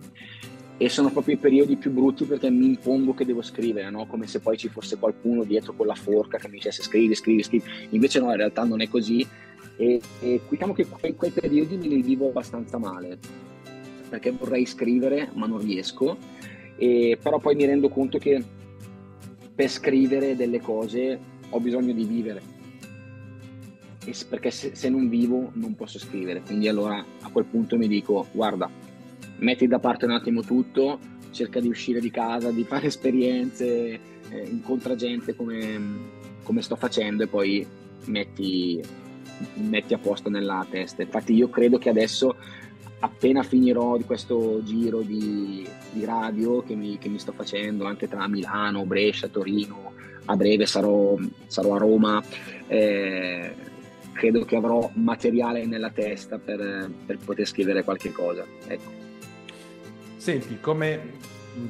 e 0.77 0.89
sono 0.89 1.11
proprio 1.11 1.35
i 1.35 1.39
periodi 1.39 1.77
più 1.77 1.91
brutti 1.91 2.25
perché 2.25 2.51
mi 2.51 2.67
impongo 2.67 3.13
che 3.13 3.25
devo 3.25 3.43
scrivere, 3.43 3.91
no? 3.91 4.07
come 4.07 4.27
se 4.27 4.39
poi 4.39 4.57
ci 4.57 4.69
fosse 4.69 4.97
qualcuno 4.97 5.43
dietro 5.43 5.73
con 5.73 5.87
la 5.87 5.95
forca 5.95 6.39
che 6.39 6.47
mi 6.47 6.55
dicesse 6.55 6.83
scrivi, 6.83 7.15
scrivi, 7.15 7.43
scrivi. 7.43 7.65
Invece 7.91 8.21
no, 8.21 8.31
in 8.31 8.37
realtà 8.37 8.63
non 8.65 8.81
è 8.81 8.89
così 8.89 9.27
e, 9.77 10.01
e 10.21 10.41
diciamo 10.49 10.75
che 10.75 10.87
quei, 10.87 11.17
quei 11.17 11.31
periodi 11.33 11.77
me 11.77 11.87
li 11.87 12.03
vivo 12.03 12.29
abbastanza 12.29 12.79
male 12.79 13.19
perché 14.09 14.31
vorrei 14.31 14.67
scrivere 14.67 15.31
ma 15.35 15.47
non 15.47 15.59
riesco, 15.59 16.17
e, 16.77 17.19
però 17.21 17.39
poi 17.39 17.57
mi 17.57 17.65
rendo 17.65 17.89
conto 17.89 18.19
che 18.19 18.43
per 19.59 19.69
scrivere 19.69 20.37
delle 20.37 20.61
cose 20.61 21.19
ho 21.51 21.59
bisogno 21.59 21.93
di 21.93 22.05
vivere 22.05 22.57
perché 24.29 24.53
se, 24.53 24.77
se 24.77 24.89
non 24.89 25.09
vivo 25.09 25.51
non 25.55 25.75
posso 25.75 25.99
scrivere, 25.99 26.43
quindi 26.43 26.69
allora 26.69 27.05
a 27.23 27.29
quel 27.31 27.45
punto 27.45 27.77
mi 27.77 27.89
dico 27.89 28.29
guarda 28.31 28.71
metti 29.39 29.67
da 29.67 29.81
parte 29.81 30.05
un 30.05 30.13
attimo 30.13 30.43
tutto, 30.43 31.01
cerca 31.33 31.59
di 31.59 31.67
uscire 31.67 31.99
di 31.99 32.11
casa, 32.13 32.53
di 32.53 32.63
fare 32.63 32.87
esperienze, 32.89 33.67
eh, 34.31 34.49
incontra 34.49 34.95
gente 34.95 35.35
come, 35.35 35.81
come, 36.45 36.63
sto 36.63 36.77
facendo 36.77 37.25
e 37.25 37.27
poi 37.27 37.67
metti, 38.05 38.81
metti 39.55 39.93
a 39.93 39.99
posto 39.99 40.31
nella 40.31 40.65
testa. 40.71 41.03
Infatti 41.03 41.35
io 41.35 41.51
credo 41.51 41.79
che 41.79 41.89
adesso 41.89 42.37
appena 43.01 43.43
finirò 43.43 43.97
di 43.97 44.05
questo 44.05 44.63
giro 44.63 45.01
di, 45.01 45.67
di 45.93 46.05
radio 46.05 46.63
che 46.63 46.75
mi, 46.75 46.99
che 46.99 47.09
mi, 47.09 47.19
sto 47.19 47.33
facendo 47.33 47.85
anche 47.85 48.09
tra 48.09 48.27
Milano, 48.29 48.85
Brescia, 48.85 49.29
Torino, 49.29 49.93
a 50.25 50.37
breve 50.37 50.67
sarò, 50.67 51.17
sarò 51.47 51.75
a 51.75 51.79
Roma, 51.79 52.23
eh, 52.67 53.55
credo 54.13 54.45
che 54.45 54.57
avrò 54.57 54.91
materiale 54.95 55.65
nella 55.67 55.91
testa 55.91 56.39
per, 56.39 56.91
per 57.07 57.19
poter 57.25 57.47
scrivere 57.47 57.85
qualche 57.85 58.13
cosa. 58.13 58.45
Ecco. 58.67 58.91
Senti, 60.17 60.59
come 60.61 61.13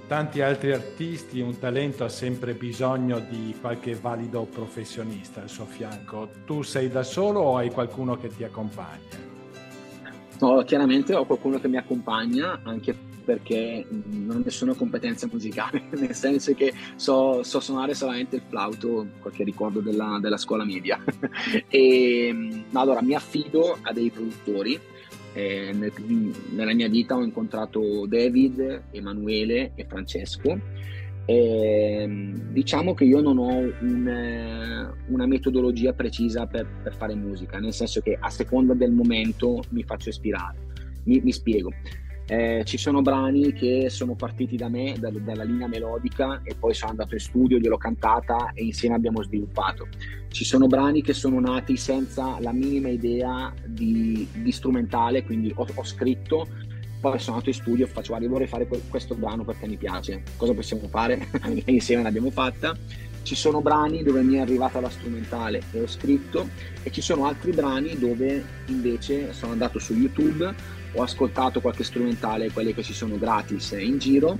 tanti 0.06 0.40
altri 0.40 0.72
artisti 0.72 1.40
un 1.40 1.58
talento 1.58 2.04
ha 2.04 2.08
sempre 2.08 2.54
bisogno 2.54 3.20
di 3.20 3.54
qualche 3.60 3.94
valido 3.94 4.44
professionista 4.44 5.42
al 5.42 5.48
suo 5.48 5.66
fianco. 5.66 6.30
Tu 6.44 6.62
sei 6.62 6.88
da 6.88 7.02
solo 7.02 7.40
o 7.40 7.56
hai 7.58 7.70
qualcuno 7.70 8.16
che 8.16 8.28
ti 8.28 8.44
accompagna? 8.44 9.27
No, 10.40 10.62
chiaramente 10.64 11.14
ho 11.14 11.24
qualcuno 11.24 11.58
che 11.58 11.68
mi 11.68 11.76
accompagna 11.76 12.60
anche 12.62 12.94
perché 13.24 13.84
non 13.90 14.38
ho 14.38 14.42
nessuna 14.42 14.72
competenza 14.72 15.28
musicale, 15.30 15.82
nel 15.98 16.14
senso 16.14 16.54
che 16.54 16.72
so, 16.96 17.42
so 17.42 17.60
suonare 17.60 17.92
solamente 17.92 18.36
il 18.36 18.42
flauto, 18.48 19.06
qualche 19.20 19.44
ricordo 19.44 19.80
della, 19.80 20.18
della 20.20 20.38
scuola 20.38 20.64
media. 20.64 20.98
e 21.68 22.64
allora 22.72 23.02
mi 23.02 23.14
affido 23.14 23.76
a 23.82 23.92
dei 23.92 24.10
produttori 24.10 24.80
eh, 25.38 25.72
nel, 25.72 25.92
nella 26.50 26.74
mia 26.74 26.88
vita 26.88 27.16
ho 27.16 27.22
incontrato 27.22 28.06
David, 28.06 28.84
Emanuele 28.90 29.72
e 29.74 29.84
Francesco. 29.84 30.58
Eh, 31.30 32.32
diciamo 32.52 32.94
che 32.94 33.04
io 33.04 33.20
non 33.20 33.36
ho 33.36 33.58
un, 33.58 34.90
una 35.08 35.26
metodologia 35.26 35.92
precisa 35.92 36.46
per, 36.46 36.66
per, 36.82 36.94
fare 36.94 37.14
musica, 37.14 37.58
nel 37.58 37.74
senso 37.74 38.00
che 38.00 38.16
a 38.18 38.30
seconda 38.30 38.72
del 38.72 38.92
momento 38.92 39.62
mi 39.68 39.82
faccio 39.82 40.08
ispirare. 40.08 40.56
Mi, 41.04 41.20
mi 41.20 41.32
spiego. 41.32 41.70
Eh, 42.30 42.62
ci 42.64 42.78
sono 42.78 43.02
brani 43.02 43.52
che 43.52 43.90
sono 43.90 44.14
partiti 44.14 44.56
da 44.56 44.70
me, 44.70 44.96
da, 44.98 45.10
dalla 45.10 45.42
linea 45.42 45.68
melodica, 45.68 46.40
e 46.44 46.54
poi 46.54 46.72
sono 46.72 46.92
andato 46.92 47.12
in 47.12 47.20
studio, 47.20 47.58
gliel'ho 47.58 47.76
cantata 47.76 48.52
e 48.54 48.64
insieme 48.64 48.94
abbiamo 48.94 49.22
sviluppato. 49.22 49.88
Ci 50.28 50.44
sono 50.46 50.66
brani 50.66 51.02
che 51.02 51.12
sono 51.12 51.40
nati 51.40 51.76
senza 51.76 52.40
la 52.40 52.52
minima 52.52 52.88
idea 52.88 53.52
di, 53.66 54.26
di 54.34 54.50
strumentale, 54.50 55.24
quindi 55.24 55.52
ho, 55.54 55.66
ho, 55.74 55.84
scritto, 55.84 56.48
poi 57.00 57.18
sono 57.18 57.36
andato 57.36 57.50
in 57.50 57.54
studio 57.54 57.84
e 57.84 57.88
faccio, 57.88 58.08
guarda, 58.08 58.28
vorrei 58.28 58.46
fare 58.46 58.66
questo 58.88 59.14
brano 59.14 59.44
perché 59.44 59.66
mi 59.66 59.76
piace, 59.76 60.22
cosa 60.36 60.52
possiamo 60.54 60.88
fare? 60.88 61.28
insieme 61.66 62.02
l'abbiamo 62.02 62.30
fatta. 62.30 62.76
Ci 63.22 63.34
sono 63.34 63.60
brani 63.60 64.02
dove 64.02 64.22
mi 64.22 64.36
è 64.36 64.40
arrivata 64.40 64.80
la 64.80 64.88
strumentale 64.88 65.60
e 65.72 65.82
ho 65.82 65.86
scritto, 65.86 66.48
e 66.82 66.90
ci 66.90 67.02
sono 67.02 67.26
altri 67.26 67.52
brani 67.52 67.98
dove 67.98 68.42
invece 68.66 69.32
sono 69.34 69.52
andato 69.52 69.78
su 69.78 69.92
YouTube 69.92 70.54
ho 70.92 71.02
ascoltato 71.02 71.60
qualche 71.60 71.84
strumentale, 71.84 72.50
quelle 72.50 72.74
che 72.74 72.82
ci 72.82 72.92
sono 72.92 73.18
gratis 73.18 73.72
in 73.72 73.98
giro 73.98 74.38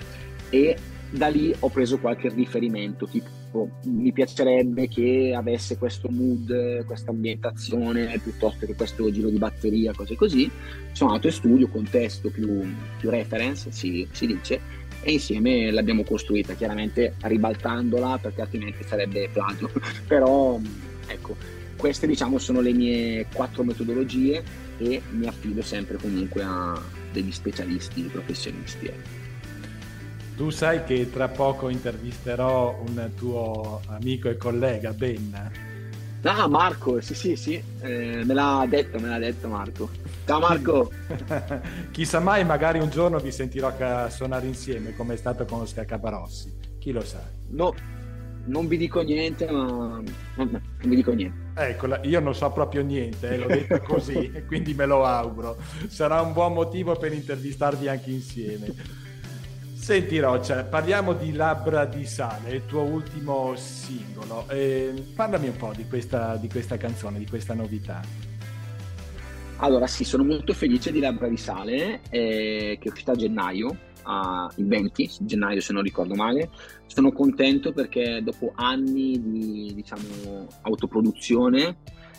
e 0.51 0.77
da 1.11 1.29
lì 1.29 1.55
ho 1.59 1.69
preso 1.71 1.99
qualche 1.99 2.29
riferimento, 2.29 3.07
tipo 3.07 3.71
mi 3.85 4.13
piacerebbe 4.13 4.89
che 4.89 5.35
avesse 5.35 5.79
questo 5.79 6.09
mood, 6.11 6.85
questa 6.85 7.11
ambientazione, 7.11 8.19
piuttosto 8.23 8.67
che 8.67 8.75
questo 8.75 9.11
giro 9.11 9.31
di 9.31 9.39
batteria, 9.39 9.95
cose 9.95 10.17
così. 10.17 10.51
Sono 10.93 11.11
andato 11.11 11.29
in 11.29 11.33
studio 11.33 11.69
con 11.69 11.89
testo 11.89 12.31
più, 12.31 12.63
più 12.99 13.11
reference, 13.11 13.73
si, 13.73 14.07
si 14.11 14.27
dice, 14.27 14.61
e 15.01 15.13
insieme 15.13 15.71
l'abbiamo 15.71 16.05
costruita, 16.05 16.55
chiaramente 16.55 17.15
ribaltandola 17.23 18.19
perché 18.19 18.43
altrimenti 18.43 18.85
sarebbe 18.85 19.29
plagio. 19.33 19.71
Però 20.07 20.61
ecco, 21.07 21.37
queste 21.77 22.07
diciamo 22.07 22.39
sono 22.39 22.61
le 22.61 22.73
mie 22.73 23.27
quattro 23.33 23.65
metodologie 23.65 24.43
e 24.77 25.01
mi 25.11 25.27
affido 25.27 25.63
sempre 25.63 25.97
comunque 25.97 26.43
a 26.43 26.81
degli 27.13 27.33
specialisti, 27.33 28.03
professionisti. 28.03 28.91
Ecco. 30.39 30.45
Tu 30.45 30.51
sai 30.51 30.85
che 30.85 31.11
tra 31.11 31.27
poco 31.29 31.69
intervisterò 31.69 32.81
un 32.87 33.11
tuo 33.17 33.81
amico 33.89 34.29
e 34.29 34.37
collega, 34.37 34.93
Ben. 34.93 35.51
Ah, 36.23 36.47
Marco, 36.47 37.01
sì, 37.01 37.15
sì, 37.15 37.37
sì, 37.37 37.63
eh, 37.81 38.23
me 38.25 38.35
l'ha 38.35 38.65
detto, 38.69 39.01
me 39.01 39.09
l'ha 39.09 39.19
detto 39.19 39.49
Marco. 39.49 39.91
Ciao 40.25 40.39
Marco! 40.39 40.93
Chissà 41.91 42.21
mai, 42.21 42.45
magari 42.45 42.79
un 42.79 42.89
giorno 42.89 43.19
vi 43.19 43.33
sentirò 43.33 43.73
suonare 44.09 44.47
insieme, 44.47 44.95
come 44.95 45.15
è 45.15 45.17
stato 45.17 45.45
con 45.45 45.61
Oscar 45.61 45.85
Caparossi. 45.85 46.53
Chi 46.79 46.93
lo 46.93 47.05
sa? 47.05 47.21
No, 47.51 47.75
non 48.45 48.67
vi 48.67 48.77
dico 48.77 49.01
niente, 49.01 49.51
ma 49.51 50.01
non 50.37 50.63
vi 50.83 50.97
dico 50.97 51.13
niente. 51.13 51.37
Eccola, 51.55 52.01
io 52.05 52.21
non 52.21 52.35
so 52.35 52.51
proprio 52.51 52.83
niente, 52.83 53.31
eh, 53.31 53.37
l'ho 53.39 53.47
detto 53.47 53.81
così, 53.81 54.31
quindi 54.47 54.75
me 54.75 54.87
lo 54.87 55.05
auguro. 55.05 55.57
Sarà 55.89 56.21
un 56.21 56.33
buon 56.33 56.53
motivo 56.53 56.97
per 56.97 57.13
intervistarvi 57.13 57.89
anche 57.89 58.11
insieme. 58.11 58.73
Senti 59.79 60.19
Roccia, 60.19 60.65
parliamo 60.65 61.15
di 61.15 61.33
Labbra 61.33 61.87
di 61.87 62.05
Sale, 62.05 62.51
il 62.51 62.67
tuo 62.67 62.83
ultimo 62.83 63.55
singolo. 63.57 64.47
Eh, 64.51 64.93
parlami 65.15 65.49
un 65.49 65.57
po' 65.57 65.73
di 65.75 65.87
questa, 65.87 66.37
di 66.37 66.47
questa 66.47 66.77
canzone, 66.77 67.19
di 67.19 67.27
questa 67.27 67.55
novità. 67.55 68.03
Allora 69.59 69.87
sì, 69.87 70.05
sono 70.05 70.25
molto 70.25 70.53
felice 70.53 70.93
di 70.93 70.99
Labbra 70.99 71.27
di 71.29 71.39
Sale, 71.39 72.01
eh, 72.11 72.77
che 72.79 72.89
è 72.89 72.91
uscita 72.91 73.13
a 73.13 73.15
gennaio 73.15 73.77
a, 74.03 74.53
il 74.57 74.67
20 74.67 75.11
gennaio 75.21 75.61
se 75.63 75.73
non 75.73 75.83
ricordo 75.83 76.15
male. 76.15 76.51
Sono 76.85 77.11
contento 77.11 77.73
perché 77.73 78.21
dopo 78.23 78.53
anni 78.57 79.19
di 79.23 79.73
diciamo, 79.75 80.49
autoproduzione 80.63 81.77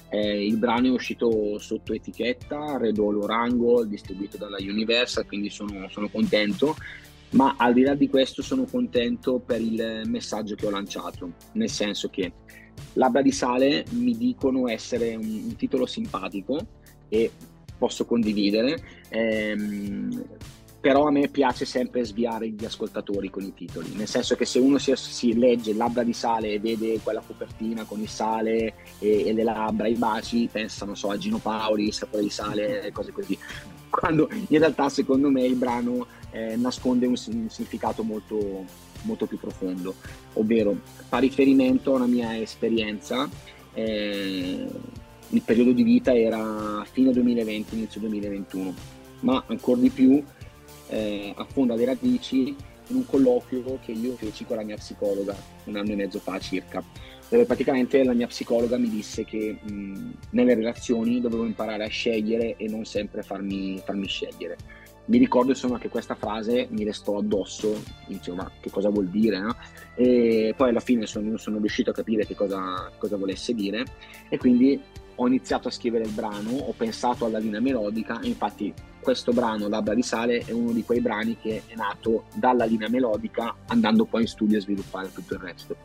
eh, 0.09 0.43
il 0.43 0.57
brano 0.57 0.87
è 0.87 0.91
uscito 0.91 1.59
sotto 1.59 1.93
etichetta 1.93 2.77
Red 2.77 2.97
All 2.97 3.21
Orango, 3.21 3.85
distribuito 3.85 4.37
dalla 4.37 4.57
Universal, 4.59 5.27
quindi 5.27 5.49
sono, 5.49 5.87
sono 5.89 6.09
contento. 6.09 6.75
Ma 7.31 7.55
al 7.57 7.73
di 7.73 7.81
là 7.81 7.93
di 7.93 8.09
questo 8.09 8.41
sono 8.41 8.65
contento 8.65 9.39
per 9.39 9.61
il 9.61 10.01
messaggio 10.05 10.55
che 10.55 10.65
ho 10.65 10.71
lanciato, 10.71 11.33
nel 11.53 11.69
senso 11.69 12.09
che 12.09 12.31
Labbra 12.93 13.21
di 13.21 13.31
Sale 13.31 13.85
mi 13.91 14.17
dicono 14.17 14.67
essere 14.67 15.15
un, 15.15 15.43
un 15.45 15.55
titolo 15.55 15.85
simpatico 15.85 16.57
e 17.07 17.31
posso 17.77 18.05
condividere. 18.05 18.81
Ehm, 19.09 20.25
però 20.79 21.07
a 21.07 21.11
me 21.11 21.27
piace 21.27 21.65
sempre 21.65 22.05
sviare 22.05 22.47
gli 22.49 22.63
ascoltatori 22.63 23.29
con 23.29 23.43
i 23.43 23.53
titoli, 23.53 23.93
nel 23.95 24.07
senso 24.07 24.35
che 24.35 24.45
se 24.45 24.59
uno 24.59 24.77
si, 24.77 24.93
si 24.95 25.37
legge 25.37 25.73
Labbra 25.73 26.03
di 26.03 26.13
sale 26.13 26.53
e 26.53 26.59
vede 26.59 26.99
quella 26.99 27.21
copertina 27.25 27.83
con 27.83 27.99
il 27.99 28.07
sale 28.07 28.75
e, 28.99 29.27
e 29.27 29.33
le 29.33 29.43
labbra, 29.43 29.87
i 29.87 29.95
baci, 29.95 30.47
pensa, 30.49 30.85
non 30.85 30.95
so, 30.95 31.09
a 31.09 31.17
Gino 31.17 31.39
Paoli, 31.39 31.91
sapore 31.91 32.23
di 32.23 32.29
sale, 32.29 32.89
cose 32.93 33.11
così. 33.11 33.37
Quando 33.89 34.29
in 34.31 34.59
realtà 34.59 34.87
secondo 34.87 35.29
me 35.29 35.43
il 35.43 35.55
brano 35.55 36.07
eh, 36.31 36.55
nasconde 36.55 37.05
un, 37.05 37.15
un 37.27 37.49
significato 37.49 38.03
molto, 38.03 38.65
molto 39.03 39.25
più 39.25 39.39
profondo, 39.39 39.95
ovvero 40.33 40.77
fa 41.07 41.17
riferimento 41.17 41.93
a 41.93 41.97
una 41.97 42.07
mia 42.07 42.37
esperienza. 42.37 43.29
Eh, 43.73 44.67
il 45.31 45.41
periodo 45.43 45.71
di 45.71 45.83
vita 45.83 46.15
era 46.15 46.83
fine 46.91 47.11
2020, 47.11 47.75
inizio 47.75 47.99
2021, 48.01 48.73
ma 49.21 49.43
ancora 49.47 49.79
di 49.79 49.89
più 49.89 50.23
eh, 50.87 51.33
affonda 51.35 51.75
le 51.75 51.85
radici 51.85 52.55
in 52.87 52.95
un 52.95 53.05
colloquio 53.05 53.79
che 53.83 53.91
io 53.91 54.15
feci 54.15 54.45
con 54.45 54.57
la 54.57 54.63
mia 54.63 54.75
psicologa 54.75 55.35
un 55.65 55.75
anno 55.75 55.91
e 55.91 55.95
mezzo 55.95 56.19
fa 56.19 56.39
circa, 56.39 56.83
dove 57.29 57.45
praticamente 57.45 58.03
la 58.03 58.13
mia 58.13 58.27
psicologa 58.27 58.77
mi 58.77 58.89
disse 58.89 59.23
che 59.23 59.59
mh, 59.61 60.11
nelle 60.31 60.55
relazioni 60.55 61.21
dovevo 61.21 61.45
imparare 61.45 61.85
a 61.85 61.89
scegliere 61.89 62.55
e 62.57 62.67
non 62.67 62.85
sempre 62.85 63.21
farmi, 63.21 63.79
farmi 63.85 64.07
scegliere. 64.07 64.57
Mi 65.09 65.17
ricordo 65.17 65.49
insomma 65.49 65.79
che 65.79 65.89
questa 65.89 66.13
frase 66.13 66.67
mi 66.69 66.83
restò 66.83 67.17
addosso, 67.17 67.81
dicevo 68.05 68.51
che 68.59 68.69
cosa 68.69 68.89
vuol 68.89 69.07
dire? 69.07 69.39
No? 69.39 69.55
E 69.95 70.53
poi 70.55 70.69
alla 70.69 70.79
fine 70.79 71.07
sono, 71.07 71.35
sono 71.37 71.57
riuscito 71.57 71.89
a 71.89 71.93
capire 71.93 72.27
che 72.27 72.35
cosa, 72.35 72.91
cosa 72.95 73.17
volesse 73.17 73.55
dire 73.55 73.85
e 74.29 74.37
quindi 74.37 74.79
ho 75.15 75.25
iniziato 75.25 75.67
a 75.67 75.71
scrivere 75.71 76.03
il 76.03 76.11
brano, 76.11 76.51
ho 76.51 76.73
pensato 76.77 77.25
alla 77.25 77.39
linea 77.39 77.59
melodica 77.59 78.19
e 78.19 78.27
infatti 78.27 78.71
questo 79.01 79.31
brano, 79.31 79.67
Labbra 79.67 79.95
di 79.95 80.03
Sale, 80.03 80.43
è 80.45 80.51
uno 80.51 80.73
di 80.73 80.83
quei 80.83 81.01
brani 81.01 81.35
che 81.37 81.63
è 81.65 81.75
nato 81.75 82.25
dalla 82.35 82.65
linea 82.65 82.87
melodica 82.87 83.55
andando 83.65 84.05
poi 84.05 84.21
in 84.21 84.27
studio 84.27 84.59
a 84.59 84.61
sviluppare 84.61 85.11
tutto 85.11 85.33
il 85.33 85.39
resto. 85.39 85.75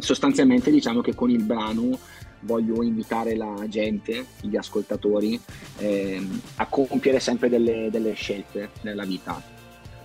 Sostanzialmente 0.00 0.72
diciamo 0.72 1.00
che 1.00 1.14
con 1.14 1.30
il 1.30 1.44
brano 1.44 1.96
voglio 2.42 2.82
invitare 2.82 3.36
la 3.36 3.66
gente, 3.68 4.26
gli 4.40 4.56
ascoltatori, 4.56 5.40
eh, 5.78 6.26
a 6.56 6.66
compiere 6.66 7.20
sempre 7.20 7.48
delle, 7.48 7.88
delle 7.90 8.12
scelte 8.12 8.70
nella 8.82 9.04
vita, 9.04 9.40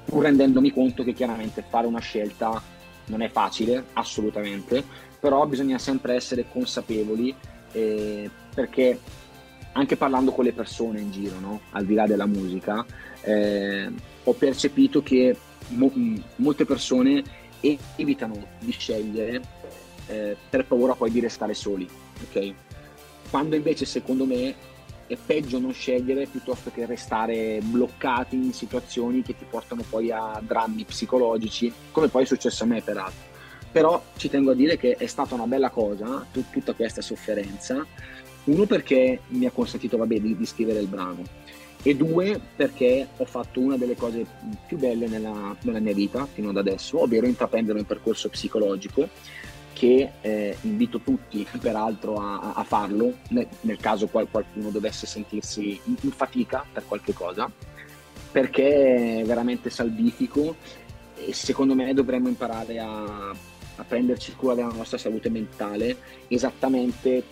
pur 0.06 0.24
rendendomi 0.24 0.72
conto 0.72 1.04
che 1.04 1.14
chiaramente 1.14 1.64
fare 1.68 1.88
una 1.88 2.00
scelta 2.00 2.62
non 3.06 3.22
è 3.22 3.30
facile, 3.30 3.86
assolutamente, 3.94 4.84
però 5.20 5.46
bisogna 5.46 5.78
sempre 5.78 6.16
essere 6.16 6.46
consapevoli 6.50 7.34
eh, 7.72 8.30
perché 8.54 9.00
anche 9.74 9.96
parlando 9.96 10.32
con 10.32 10.44
le 10.44 10.54
persone 10.54 11.00
in 11.00 11.12
giro, 11.12 11.40
no? 11.40 11.62
al 11.72 11.86
di 11.86 11.94
là 11.94 12.08
della 12.08 12.26
musica, 12.26 12.86
eh, 13.22 13.92
ho 14.24 14.34
percepito 14.34 15.04
che 15.04 15.36
mo- 15.70 15.92
molte 16.38 16.66
persone 16.66 17.24
evitano 17.60 18.48
di 18.60 18.72
scegliere 18.72 19.42
eh, 20.08 20.36
per 20.50 20.66
paura 20.66 20.94
poi 20.94 21.12
di 21.12 21.20
restare 21.20 21.54
soli. 21.54 21.88
Okay? 22.30 22.54
Quando 23.30 23.56
invece 23.56 23.86
secondo 23.86 24.26
me 24.26 24.56
è 25.08 25.18
peggio 25.24 25.60
non 25.60 25.74
scegliere 25.74 26.26
piuttosto 26.26 26.70
che 26.74 26.86
restare 26.86 27.60
bloccati 27.62 28.36
in 28.36 28.54
situazioni 28.54 29.22
che 29.22 29.38
ti 29.38 29.46
portano 29.50 29.84
poi 29.90 30.12
a 30.12 30.42
drammi 30.46 30.84
psicologici, 30.84 31.72
come 31.92 32.10
poi 32.10 32.24
è 32.24 32.26
successo 32.26 32.64
a 32.64 32.68
me 32.68 32.82
peraltro. 32.82 33.36
Però 33.72 34.02
ci 34.16 34.30
tengo 34.30 34.52
a 34.52 34.56
dire 34.56 34.78
che 34.78 34.96
è 34.96 35.08
stata 35.08 35.36
una 35.36 35.46
bella 35.46 35.70
cosa 35.70 36.26
t- 36.32 36.50
tutta 36.52 36.74
questa 36.74 37.02
sofferenza 37.02 37.86
uno 38.48 38.66
perché 38.66 39.22
mi 39.28 39.46
ha 39.46 39.52
consentito 39.52 39.98
vabbè, 39.98 40.20
di, 40.20 40.38
di, 40.38 40.46
scrivere 40.46 40.80
il 40.80 40.88
brano 40.88 41.24
e 41.84 41.96
due 41.96 42.40
perché 42.56 43.08
ho 43.18 43.26
fatto 43.26 43.60
una 43.60 43.78
delle 43.78 43.96
cose 43.96 44.26
più 44.66 44.78
belle 44.78 45.08
nella, 45.08 45.56
nella 45.62 45.80
mia 45.80 45.94
vita 45.94 46.26
fino 46.26 46.50
ad 46.50 46.58
adesso, 46.58 47.02
ovvero 47.02 47.28
intraprendere 47.28 47.80
un 47.80 47.86
percorso 47.86 48.30
psicologico 48.30 49.10
che 49.78 50.14
eh, 50.22 50.58
invito 50.62 51.02
tutti 51.02 51.46
peraltro 51.62 52.16
a, 52.16 52.54
a 52.56 52.64
farlo 52.64 53.18
nel, 53.30 53.48
nel, 53.62 53.78
caso 53.78 54.08
qual, 54.08 54.28
qualcuno 54.28 54.72
dovesse 54.72 55.06
sentirsi 55.06 55.80
in, 55.84 55.96
in 56.02 56.12
fatica 56.12 56.66
per 56.72 56.86
qualche 56.88 57.14
cosa, 57.14 57.50
perché 58.32 59.22
è 59.22 59.24
veramente 59.24 59.70
salvifico 59.70 60.56
e 61.14 61.32
secondo 61.32 61.76
me 61.76 61.94
dovremmo 61.94 62.28
imparare 62.28 62.80
a, 62.80 63.30
a 63.30 63.84
prenderci 63.88 64.34
cura 64.36 64.56
della 64.56 64.74
nostra 64.74 64.98
salute 64.98 65.30
mentale 65.30 65.96
esattamente 66.28 67.24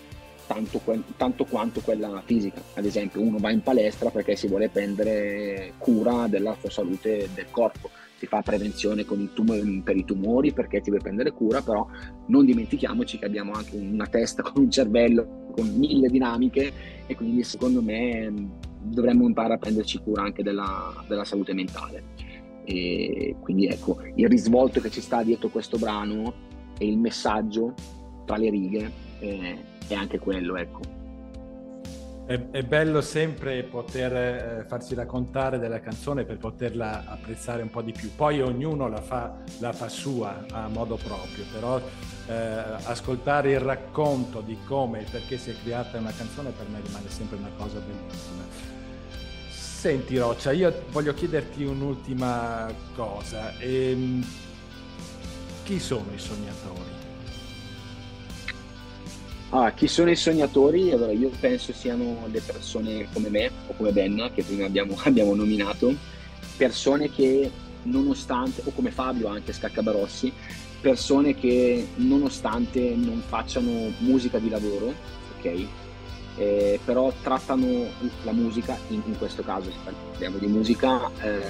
tanto, 0.46 0.80
tanto, 1.18 1.46
quanto 1.46 1.82
quella 1.82 2.22
fisica. 2.24 2.62
Ad 2.76 2.86
esempio, 2.86 3.22
uno 3.22 3.40
va 3.40 3.50
in 3.50 3.64
palestra 3.64 4.12
perché 4.12 4.36
si 4.36 4.48
vuole 4.48 4.70
prendere 4.70 5.74
cura 5.80 6.28
della 6.28 6.56
sua 6.60 6.70
salute 6.70 7.28
del 7.34 7.48
corpo 7.50 7.90
si 8.18 8.26
fa 8.28 8.42
prevenzione 8.42 9.06
tum- 9.06 9.84
per 9.84 9.96
i 9.96 10.06
tumori 10.06 10.54
perché 10.54 10.82
ti 10.82 10.90
vuoi 10.90 11.02
prendere 11.02 11.32
cura, 11.32 11.62
però 11.62 11.86
non 12.28 12.46
dimentichiamoci 12.46 13.20
che 13.20 13.26
abbiamo 13.26 13.52
anche 13.54 13.76
una 13.76 14.08
testa 14.08 14.42
con 14.44 14.64
un 14.64 14.72
cervello 14.72 15.44
con 15.52 15.68
mille 15.76 16.10
dinamiche 16.10 16.72
e 17.06 17.16
quindi 17.16 17.44
secondo 17.44 17.82
me 17.82 18.32
dovremmo 18.82 19.26
imparare 19.26 19.56
a 19.56 19.58
prenderci 19.58 20.00
cura 20.00 20.24
anche 20.24 20.44
della, 20.44 20.94
della 21.08 21.24
salute 21.24 21.54
mentale. 21.54 22.34
E 22.66 23.36
quindi 23.42 23.68
ecco, 23.68 24.00
il 24.16 24.28
risvolto 24.28 24.80
che 24.80 24.90
ci 24.90 25.02
sta 25.02 25.24
dietro 25.24 25.50
questo 25.50 25.78
brano 25.78 26.34
e 26.78 26.88
il 26.88 26.98
messaggio 26.98 27.74
tra 28.26 28.38
le 28.38 28.50
righe 28.50 28.92
eh, 29.20 29.58
è 29.88 29.94
anche 29.94 30.20
quello, 30.20 30.56
ecco. 30.56 31.04
È, 32.28 32.50
è, 32.50 32.64
bello 32.64 33.02
sempre 33.02 33.62
poter 33.62 34.16
eh, 34.16 34.66
farsi 34.68 34.96
raccontare 34.96 35.60
della 35.60 35.80
canzone 35.80 36.24
per 36.24 36.40
poterla 36.40 37.04
apprezzare 37.06 37.62
un 37.62 37.70
po' 37.70 37.84
di 37.84 37.92
più. 37.92 38.16
Poi 38.16 38.42
ognuno 38.42 38.88
la 38.88 39.00
fa, 39.00 39.38
la 39.60 39.72
fa 39.72 39.88
sua 39.90 40.44
a 40.50 40.68
modo 40.68 40.96
proprio, 40.96 41.44
però 41.54 41.80
eh, 42.28 42.34
ascoltare 42.34 43.52
il 43.52 43.60
racconto 43.60 44.42
di 44.42 44.58
come 44.66 45.02
e 45.02 45.04
perché 45.08 45.38
si 45.38 45.52
è 45.52 45.56
creata 45.64 46.00
una 46.00 46.14
canzone 46.18 46.50
per 46.50 46.68
me 46.68 46.82
rimane 46.84 47.10
sempre 47.10 47.38
una 47.38 47.52
cosa 47.58 47.78
bellissima. 47.78 48.44
Senti 49.52 50.18
Roccia, 50.18 50.52
io 50.52 50.74
voglio 50.90 51.14
chiederti 51.14 51.64
un'ultima 51.64 52.74
cosa. 52.96 53.56
Ehm, 53.60 54.26
chi 55.64 55.80
sono 55.80 56.12
i 56.12 56.18
sognatori? 56.18 56.95
Ah, 59.57 59.72
chi 59.72 59.88
sono 59.88 60.11
i 60.11 60.18
sognatori? 60.18 60.91
Allora, 60.91 61.14
io 61.14 61.32
penso 61.40 61.72
siano 61.72 62.27
le 62.30 62.41
persone 62.41 63.07
come 63.14 63.30
me 63.30 63.49
o 63.68 63.73
come 63.77 63.94
Ben, 63.94 64.30
che 64.36 64.44
prima 64.44 64.65
abbiamo, 64.65 64.98
abbiamo 65.06 65.34
nominato, 65.34 65.95
persone 66.57 67.10
che 67.10 67.49
nonostante, 67.84 68.64
o 68.65 68.72
come 68.73 68.91
Fabio 68.91 69.30
anche 69.30 69.53
Scaccabarossi, 69.53 70.34
persone 70.82 71.36
che 71.36 71.88
nonostante 71.95 72.95
non 72.98 73.23
facciano 73.26 73.94
musica 73.99 74.40
di 74.40 74.49
lavoro, 74.49 74.94
ok? 75.38 75.65
Eh, 76.36 76.80
però 76.84 77.14
trattano 77.23 77.86
la 78.23 78.34
musica, 78.34 78.77
in, 78.90 79.03
in, 79.06 79.18
questo 79.18 79.41
caso 79.41 79.72
parliamo 79.86 80.38
di 80.38 80.48
musica, 80.48 81.10
eh, 81.22 81.41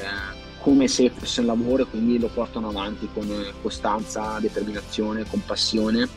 come 0.60 0.88
se 0.88 1.10
fosse 1.10 1.40
un 1.40 1.48
lavoro 1.48 1.82
e 1.82 1.88
quindi 1.88 2.20
lo 2.20 2.28
portano 2.28 2.70
avanti 2.70 3.10
con 3.12 3.28
costanza, 3.64 4.38
determinazione, 4.40 5.26
compassione 5.26 6.08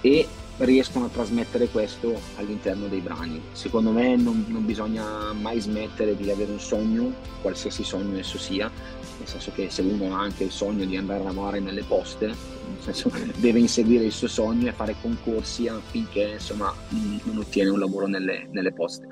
e 0.00 0.26
riescono 0.58 1.06
a 1.06 1.08
trasmettere 1.08 1.68
questo 1.68 2.18
all'interno 2.36 2.88
dei 2.88 3.00
brani. 3.00 3.40
Secondo 3.52 3.90
me 3.90 4.16
non, 4.16 4.44
non, 4.48 4.64
bisogna 4.64 5.32
mai 5.32 5.60
smettere 5.60 6.16
di 6.16 6.30
avere 6.30 6.50
un 6.50 6.60
sogno, 6.60 7.12
qualsiasi 7.40 7.84
sogno 7.84 8.18
esso 8.18 8.38
sia, 8.38 8.70
nel 9.18 9.28
senso 9.28 9.52
che 9.54 9.70
se 9.70 9.82
uno 9.82 10.14
ha 10.14 10.20
anche 10.20 10.44
il 10.44 10.50
sogno 10.50 10.84
di 10.84 10.96
andare 10.96 11.20
a 11.20 11.24
lavorare 11.24 11.60
nelle 11.60 11.84
poste, 11.84 12.26
nel 12.26 12.36
senso 12.80 13.10
deve 13.38 13.60
inseguire 13.60 14.04
il 14.04 14.12
suo 14.12 14.28
sogno 14.28 14.68
e 14.68 14.72
fare 14.72 14.96
concorsi 15.00 15.68
affinché 15.68 16.30
insomma 16.34 16.72
non 17.24 17.38
ottiene 17.38 17.70
un 17.70 17.78
lavoro 17.78 18.06
nelle, 18.06 18.48
nelle 18.50 18.72
poste. 18.72 19.06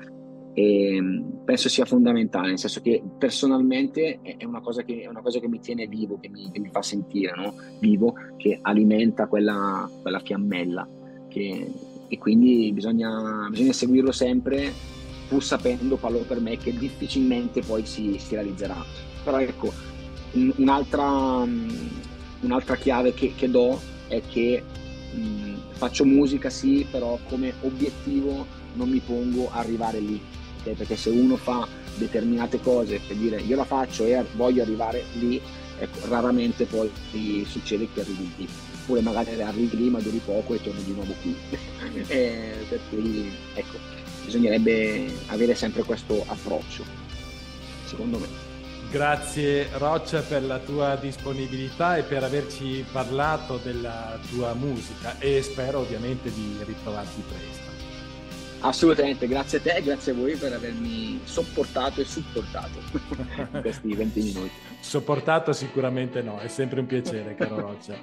E 0.53 0.99
penso 1.45 1.69
sia 1.69 1.85
fondamentale, 1.85 2.47
nel 2.47 2.57
senso 2.57 2.81
che 2.81 3.03
personalmente 3.19 4.21
è 4.23 4.43
una 4.43 4.59
cosa 4.59 4.81
che, 4.81 5.05
una 5.07 5.21
cosa 5.21 5.39
che 5.39 5.47
mi 5.47 5.59
tiene 5.59 5.85
vivo, 5.85 6.17
che 6.19 6.29
mi, 6.29 6.49
che 6.51 6.59
mi 6.59 6.69
fa 6.71 6.81
sentire 6.81 7.31
no? 7.35 7.53
vivo, 7.79 8.15
che 8.37 8.57
alimenta 8.59 9.27
quella, 9.27 9.87
quella 10.01 10.17
fiammella 10.17 10.96
che, 11.27 11.71
e 12.07 12.17
quindi 12.17 12.71
bisogna, 12.71 13.47
bisogna, 13.49 13.73
seguirlo 13.73 14.11
sempre 14.11 14.73
pur 15.27 15.43
sapendo, 15.43 15.97
parlo 15.97 16.19
per 16.19 16.39
me, 16.39 16.57
che 16.57 16.75
difficilmente 16.75 17.61
poi 17.61 17.85
si, 17.85 18.17
si 18.17 18.35
realizzerà. 18.35 18.83
Però 19.23 19.39
ecco, 19.39 19.73
un'altra, 20.55 21.45
un'altra 22.41 22.75
chiave 22.75 23.13
che, 23.13 23.33
che, 23.35 23.49
do 23.49 23.79
è 24.07 24.21
che 24.25 24.63
mh, 25.11 25.53
faccio 25.71 26.05
musica 26.05 26.49
sì, 26.49 26.85
però 26.89 27.19
come 27.27 27.53
obiettivo 27.61 28.45
non 28.73 28.89
mi 28.89 28.99
pongo 28.99 29.49
arrivare 29.51 29.99
lì, 29.99 30.19
okay? 30.59 30.75
perché 30.75 30.95
se 30.95 31.09
uno 31.09 31.35
fa 31.35 31.67
determinate 31.95 32.61
cose 32.61 33.01
per 33.05 33.17
dire 33.17 33.41
io 33.41 33.55
la 33.55 33.65
faccio 33.65 34.05
e 34.05 34.23
voglio 34.35 34.61
arrivare 34.61 35.03
lì, 35.13 35.41
ecco, 35.79 36.07
raramente 36.07 36.65
poi 36.65 36.89
succede 37.45 37.87
che 37.91 38.01
arrivi 38.01 38.31
lì 38.37 38.47
oppure 38.87 39.01
magari 39.01 39.41
arrivi 39.41 39.75
lì 39.75 39.89
ma 39.89 39.99
duri 39.99 40.21
poco 40.23 40.53
e 40.53 40.61
torni 40.61 40.81
di 40.83 40.93
nuovo 40.93 41.13
qui. 41.21 41.35
eh, 42.07 42.65
per 42.69 42.79
cui 42.89 43.29
ecco, 43.53 43.77
bisognerebbe 44.23 45.13
avere 45.27 45.55
sempre 45.55 45.83
questo 45.83 46.23
approccio, 46.25 46.85
secondo 47.85 48.17
me. 48.17 48.45
Grazie 48.89 49.67
Roccia 49.73 50.21
per 50.21 50.43
la 50.43 50.59
tua 50.59 50.95
disponibilità 50.95 51.97
e 51.97 52.03
per 52.03 52.23
averci 52.23 52.85
parlato 52.89 53.59
della 53.61 54.17
tua 54.29 54.53
musica 54.53 55.19
e 55.19 55.41
spero 55.41 55.79
ovviamente 55.79 56.31
di 56.31 56.57
ritrovarti 56.63 57.21
presto. 57.27 57.66
Assolutamente, 58.59 59.27
grazie 59.27 59.59
a 59.59 59.61
te 59.61 59.75
e 59.75 59.83
grazie 59.83 60.11
a 60.11 60.15
voi 60.15 60.35
per 60.35 60.53
avermi 60.53 61.19
sopportato 61.23 62.01
e 62.01 62.05
supportato 62.05 62.79
in 63.53 63.59
questi 63.61 63.93
20 63.93 64.21
minuti. 64.21 64.51
Sopportato 64.79 65.53
sicuramente 65.53 66.21
no, 66.21 66.39
è 66.39 66.47
sempre 66.47 66.79
un 66.79 66.85
piacere 66.85 67.35
caro 67.35 67.59
Roccia. 67.59 67.95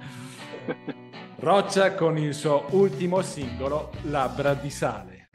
Roccia 1.37 1.95
con 1.95 2.17
il 2.17 2.35
suo 2.35 2.67
ultimo 2.71 3.21
singolo 3.23 3.91
Labbra 4.03 4.55
di 4.55 4.71
sale. 4.71 5.29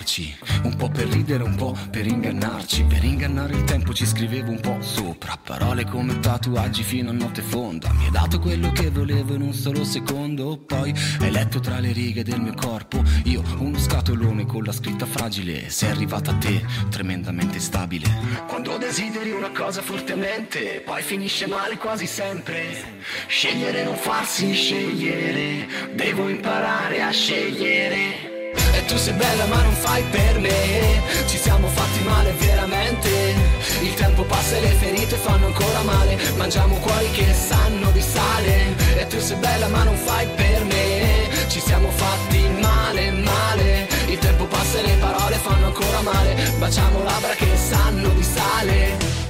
Ritrovarci 0.00 0.36
Un 0.62 0.76
po' 0.76 0.88
per 0.88 1.08
ridere, 1.08 1.42
un 1.42 1.54
po' 1.54 1.76
per 1.90 2.06
ingannarci. 2.06 2.84
Per 2.84 3.04
ingannare 3.04 3.54
il 3.54 3.64
tempo 3.64 3.92
ci 3.92 4.06
scrivevo 4.06 4.50
un 4.50 4.60
po' 4.60 4.78
sopra. 4.80 5.38
Parole 5.42 5.84
come 5.84 6.18
tatuaggi 6.18 6.82
fino 6.82 7.10
a 7.10 7.12
notte 7.12 7.42
fonda. 7.42 7.90
Mi 7.92 8.04
hai 8.04 8.10
dato 8.10 8.38
quello 8.38 8.72
che 8.72 8.90
volevo 8.90 9.34
in 9.34 9.42
un 9.42 9.52
solo 9.52 9.84
secondo. 9.84 10.58
Poi 10.58 10.94
hai 11.20 11.30
letto 11.30 11.60
tra 11.60 11.78
le 11.78 11.92
righe 11.92 12.24
del 12.24 12.40
mio 12.40 12.54
corpo. 12.54 13.02
Io 13.24 13.42
uno 13.58 13.78
scatolone 13.78 14.46
con 14.46 14.64
la 14.64 14.72
scritta 14.72 15.06
fragile. 15.06 15.70
Sei 15.70 15.90
arrivata 15.90 16.32
a 16.32 16.34
te, 16.34 16.64
tremendamente 16.90 17.58
stabile. 17.58 18.08
Quando 18.46 18.76
desideri 18.76 19.30
una 19.30 19.50
cosa 19.50 19.82
fortemente 19.82 20.82
Poi 20.84 21.02
finisce 21.02 21.46
male 21.46 21.76
quasi 21.76 22.06
sempre. 22.06 22.98
Scegliere 23.26 23.84
non 23.84 23.96
farsi 23.96 24.52
scegliere. 24.52 25.94
Devo 25.94 26.28
imparare 26.28 27.02
a 27.02 27.10
scegliere 27.10 28.29
e 28.72 28.84
tu 28.86 28.96
sei 28.96 29.14
bella 29.14 29.46
ma 29.46 29.62
non 29.62 29.72
fai 29.72 30.02
per 30.10 30.38
me. 30.38 31.02
Ci 31.26 31.38
siamo 31.38 31.68
fatti 31.68 32.02
male 32.02 32.32
veramente. 32.32 33.34
Il 33.80 33.94
tempo 33.94 34.24
passa 34.24 34.56
e 34.56 34.60
le 34.60 34.74
ferite 34.80 35.16
fanno 35.16 35.46
ancora 35.46 35.82
male. 35.82 36.18
Mangiamo 36.36 36.76
cuori 36.76 37.10
che 37.10 37.32
sanno 37.32 37.90
di 37.90 38.00
sale. 38.00 38.74
E 38.96 39.06
tu 39.06 39.18
sei 39.18 39.36
bella 39.36 39.68
ma 39.68 39.84
non 39.84 39.96
fai 39.96 40.26
per 40.34 40.64
me. 40.64 41.28
Ci 41.48 41.60
siamo 41.60 41.90
fatti 41.90 42.40
male, 42.60 43.10
male. 43.10 43.88
Il 44.06 44.18
tempo 44.18 44.44
passa 44.46 44.78
e 44.78 44.82
le 44.82 44.94
parole 44.94 45.36
fanno 45.36 45.66
ancora 45.66 46.00
male. 46.02 46.34
Baciamo 46.58 47.02
labbra 47.02 47.34
che 47.34 47.48
sanno 47.56 48.08
di 48.10 48.22
sale 48.22 49.29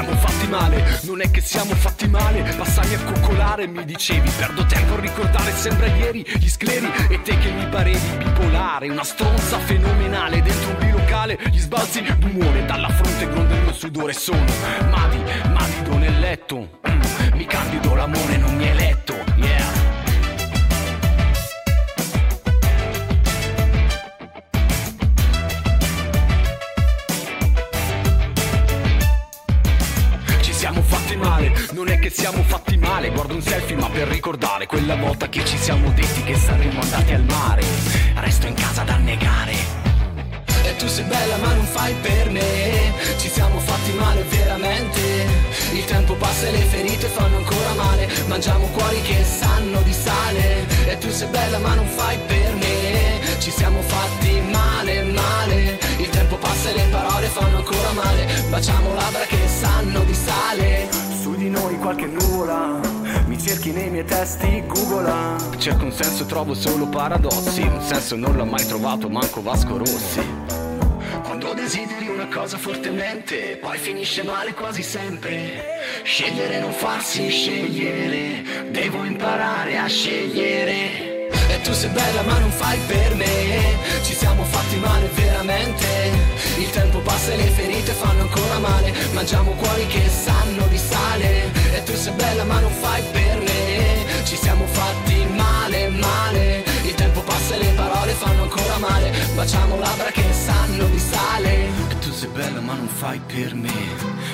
siamo 0.00 0.16
fatti 0.16 0.46
male, 0.46 1.00
non 1.02 1.20
è 1.20 1.28
che 1.28 1.40
siamo 1.40 1.74
fatti 1.74 2.06
male. 2.06 2.42
Passami 2.56 2.94
a 2.94 3.02
coccolare, 3.02 3.66
mi 3.66 3.84
dicevi. 3.84 4.30
Perdo 4.30 4.64
tempo 4.64 4.94
a 4.94 5.00
ricordare 5.00 5.50
sembra 5.50 5.86
ieri 5.86 6.24
gli 6.38 6.48
scleri. 6.48 6.88
E 7.08 7.20
te 7.22 7.36
che 7.36 7.50
mi 7.50 7.66
parevi 7.66 8.08
bipolare. 8.16 8.88
Una 8.88 9.02
stronza 9.02 9.58
fenomenale. 9.58 10.40
Dentro 10.40 10.70
un 10.70 10.76
bilocale 10.78 11.36
Gli 11.50 11.58
sbalzi 11.58 12.04
d'umore. 12.16 12.64
Dalla 12.64 12.90
fronte 12.90 13.28
gronda 13.28 13.54
il 13.56 13.62
mio 13.62 13.72
sudore. 13.72 14.12
Sono 14.12 14.44
Madi, 14.88 15.20
Madido 15.52 15.96
nel 15.96 16.18
letto. 16.20 16.78
Mm, 16.88 17.36
Mi 17.36 17.46
candido 17.46 17.96
l'amore 17.96 18.36
non 18.36 18.54
mi 18.54 18.68
hai 18.68 18.76
letto 18.76 19.27
siamo 32.18 32.42
fatti 32.42 32.76
male, 32.76 33.10
guardo 33.10 33.34
un 33.34 33.40
selfie 33.40 33.76
ma 33.76 33.88
per 33.88 34.08
ricordare 34.08 34.66
quella 34.66 34.96
volta 34.96 35.28
che 35.28 35.44
ci 35.44 35.56
siamo 35.56 35.88
detti 35.92 36.24
che 36.24 36.34
saremmo 36.34 36.80
andati 36.80 37.12
al 37.12 37.22
mare, 37.22 37.62
resto 38.14 38.48
in 38.48 38.54
casa 38.54 38.82
da 38.82 38.96
negare. 38.96 39.54
E 40.64 40.74
tu 40.76 40.88
sei 40.88 41.04
bella 41.04 41.36
ma 41.36 41.54
non 41.54 41.64
fai 41.64 41.94
per 42.02 42.30
me, 42.30 42.92
ci 43.18 43.28
siamo 43.28 43.60
fatti 43.60 43.92
male 43.92 44.24
veramente, 44.24 45.00
il 45.74 45.84
tempo 45.84 46.14
passa 46.14 46.48
e 46.48 46.50
le 46.50 46.64
ferite 46.64 47.06
fanno 47.06 47.36
ancora 47.36 47.72
male, 47.74 48.08
mangiamo 48.26 48.66
cuori 48.66 49.00
che 49.02 49.22
sanno 49.22 49.80
di 49.82 49.92
sale, 49.92 50.66
e 50.88 50.98
tu 50.98 51.10
sei 51.10 51.28
bella 51.28 51.58
ma 51.58 51.74
non 51.74 51.86
fai 51.86 52.18
per 52.26 52.54
me, 52.54 53.38
ci 53.38 53.52
siamo 53.52 53.80
fatti 53.80 54.40
male, 54.50 55.02
male, 55.04 55.78
il 55.98 56.08
tempo 56.08 56.36
passa 56.36 56.68
e 56.68 56.74
le 56.74 56.86
parole 56.90 57.26
fanno 57.28 57.58
ancora 57.58 57.92
male, 57.92 58.26
baciamo 58.50 58.92
labbra 58.92 59.24
che 59.24 59.38
sanno 59.46 60.02
di 60.02 60.14
sale. 60.14 61.07
Su 61.28 61.34
di 61.34 61.50
noi 61.50 61.76
qualche 61.76 62.06
nuvola, 62.06 62.80
mi 63.26 63.38
cerchi 63.38 63.70
nei 63.70 63.90
miei 63.90 64.06
testi, 64.06 64.64
googola. 64.66 65.36
Cerco 65.58 65.84
un 65.84 65.92
senso, 65.92 66.24
trovo 66.24 66.54
solo 66.54 66.86
paradossi, 66.86 67.60
un 67.60 67.82
senso 67.82 68.16
non 68.16 68.34
l'ho 68.34 68.46
mai 68.46 68.64
trovato, 68.66 69.10
manco 69.10 69.42
Vasco 69.42 69.76
Rossi. 69.76 70.22
Quando 71.22 71.52
desideri 71.52 72.08
una 72.08 72.28
cosa 72.28 72.56
fortemente, 72.56 73.58
poi 73.60 73.76
finisce 73.76 74.22
male 74.22 74.54
quasi 74.54 74.82
sempre. 74.82 76.00
Scegliere 76.02 76.60
non 76.60 76.72
farsi 76.72 77.28
scegliere, 77.28 78.70
devo 78.70 79.04
imparare 79.04 79.76
a 79.76 79.86
scegliere. 79.86 81.08
E 81.50 81.60
tu 81.60 81.72
sei 81.72 81.90
bella 81.90 82.22
ma 82.22 82.38
non 82.38 82.50
fai 82.50 82.78
per 82.86 83.14
me 83.14 83.76
Ci 84.02 84.14
siamo 84.14 84.44
fatti 84.44 84.76
male 84.76 85.08
veramente 85.14 85.86
Il 86.58 86.70
tempo 86.70 87.00
passa 87.00 87.32
e 87.32 87.36
le 87.36 87.48
ferite 87.48 87.92
fanno 87.92 88.22
ancora 88.22 88.58
male 88.58 88.92
Mangiamo 89.12 89.52
cuori 89.52 89.86
che 89.86 90.08
sanno 90.08 90.67
di 91.18 91.28
sale 91.28 91.76
E 91.76 91.82
tu 91.84 91.94
sei 91.94 92.12
bella 92.12 92.44
ma 92.44 92.60
non 92.60 92.70
fai 92.70 93.02
per 93.12 93.40
me 93.40 94.24
Ci 94.24 94.36
siamo 94.36 94.66
fatti 94.66 95.26
male, 95.34 95.88
male 95.88 96.64
Il 96.84 96.94
tempo 96.94 97.20
passa 97.22 97.54
e 97.54 97.58
le 97.58 97.72
parole 97.72 98.12
fanno 98.12 98.42
ancora 98.42 98.78
male 98.78 99.12
Baciamo 99.34 99.78
labbra 99.78 100.10
che 100.10 100.32
sanno 100.32 100.86
di 100.86 100.98
sale 100.98 101.66
E 101.90 101.98
tu 102.00 102.10
sei 102.10 102.28
bella 102.28 102.60
ma 102.60 102.74
non 102.74 102.88
fai 102.88 103.20
per 103.26 103.54
me 103.54 103.72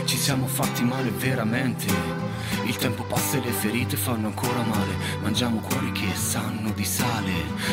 Ci 0.04 0.16
siamo 0.16 0.46
fatti 0.46 0.82
male 0.82 1.10
veramente 1.10 2.32
il 2.66 2.76
tempo 2.76 3.02
passa 3.02 3.36
e 3.36 3.40
le 3.42 3.50
ferite 3.50 3.94
fanno 3.94 4.28
ancora 4.28 4.62
male. 4.62 4.96
Mangiamo 5.20 5.60
cuori 5.60 5.92
che 5.92 6.14
sanno 6.14 6.70
di 6.70 6.84
sale. 6.84 7.32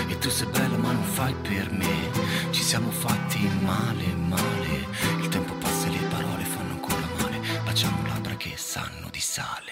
E 0.09 0.17
tu 0.17 0.29
sei 0.29 0.47
bella 0.47 0.75
ma 0.75 0.91
non 0.91 1.03
fai 1.03 1.33
per 1.41 1.71
me. 1.71 2.09
Ci 2.49 2.61
siamo 2.61 2.91
fatti 2.91 3.39
male, 3.61 4.05
male. 4.27 4.85
Il 5.21 5.29
tempo 5.29 5.53
passa 5.53 5.87
e 5.87 5.91
le 5.91 6.05
parole 6.09 6.43
fanno 6.43 6.73
ancora 6.73 7.07
male. 7.19 7.39
Baciamo 7.63 8.05
labbra 8.05 8.35
che 8.35 8.51
sanno 8.57 9.00
sale. 9.31 9.71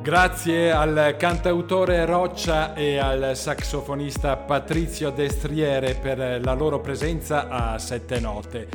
Grazie 0.00 0.70
al 0.70 1.16
cantautore 1.18 2.06
Roccia 2.06 2.74
e 2.74 2.96
al 2.96 3.32
saxofonista 3.34 4.36
Patrizio 4.36 5.10
Destriere 5.10 5.94
per 5.94 6.40
la 6.40 6.54
loro 6.54 6.80
presenza 6.80 7.48
a 7.48 7.76
Sette 7.78 8.20
Note. 8.20 8.68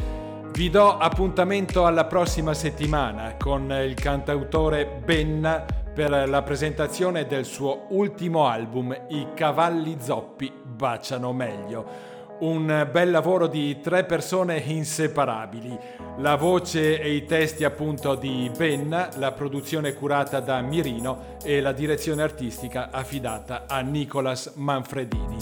Vi 0.52 0.70
do 0.70 0.98
appuntamento 0.98 1.86
alla 1.86 2.06
prossima 2.06 2.54
settimana 2.54 3.36
con 3.40 3.72
il 3.72 3.94
cantautore 3.94 4.86
Benna 4.86 5.66
per 5.94 6.28
la 6.28 6.42
presentazione 6.42 7.28
del 7.28 7.46
suo 7.46 7.86
ultimo 7.90 8.48
album 8.48 8.98
I 9.10 9.28
cavalli 9.36 9.98
zoppi 10.00 10.52
baciano 10.64 11.32
meglio 11.34 12.13
un 12.44 12.88
bel 12.92 13.10
lavoro 13.10 13.48
di 13.48 13.80
tre 13.80 14.04
persone 14.04 14.58
inseparabili. 14.58 15.78
La 16.18 16.36
voce 16.36 17.00
e 17.00 17.14
i 17.14 17.26
testi 17.26 17.64
appunto 17.64 18.16
di 18.16 18.52
Benna, 18.56 19.10
la 19.16 19.32
produzione 19.32 19.94
curata 19.94 20.42
da 20.42 20.60
Mirino 20.60 21.38
e 21.42 21.62
la 21.62 21.72
direzione 21.72 22.22
artistica 22.22 22.90
affidata 22.92 23.64
a 23.66 23.80
Nicolas 23.80 24.52
Manfredini. 24.56 25.38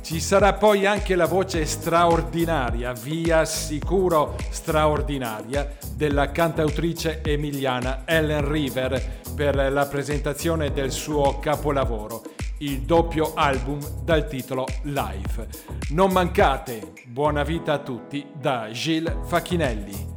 Ci 0.00 0.18
sarà 0.18 0.54
poi 0.54 0.86
anche 0.86 1.14
la 1.14 1.26
voce 1.26 1.66
straordinaria, 1.66 2.92
via 2.92 3.44
sicuro 3.44 4.36
straordinaria, 4.50 5.76
della 5.94 6.30
cantautrice 6.30 7.20
emiliana 7.22 8.02
Ellen 8.06 8.50
River 8.50 9.02
per 9.34 9.70
la 9.70 9.86
presentazione 9.86 10.72
del 10.72 10.90
suo 10.90 11.38
capolavoro 11.38 12.22
il 12.58 12.80
doppio 12.82 13.34
album 13.34 13.78
dal 14.02 14.26
titolo 14.28 14.66
Live. 14.82 15.48
Non 15.90 16.12
mancate, 16.12 16.92
buona 17.06 17.42
vita 17.42 17.74
a 17.74 17.78
tutti 17.78 18.26
da 18.34 18.70
Gilles 18.70 19.16
Facchinelli. 19.24 20.15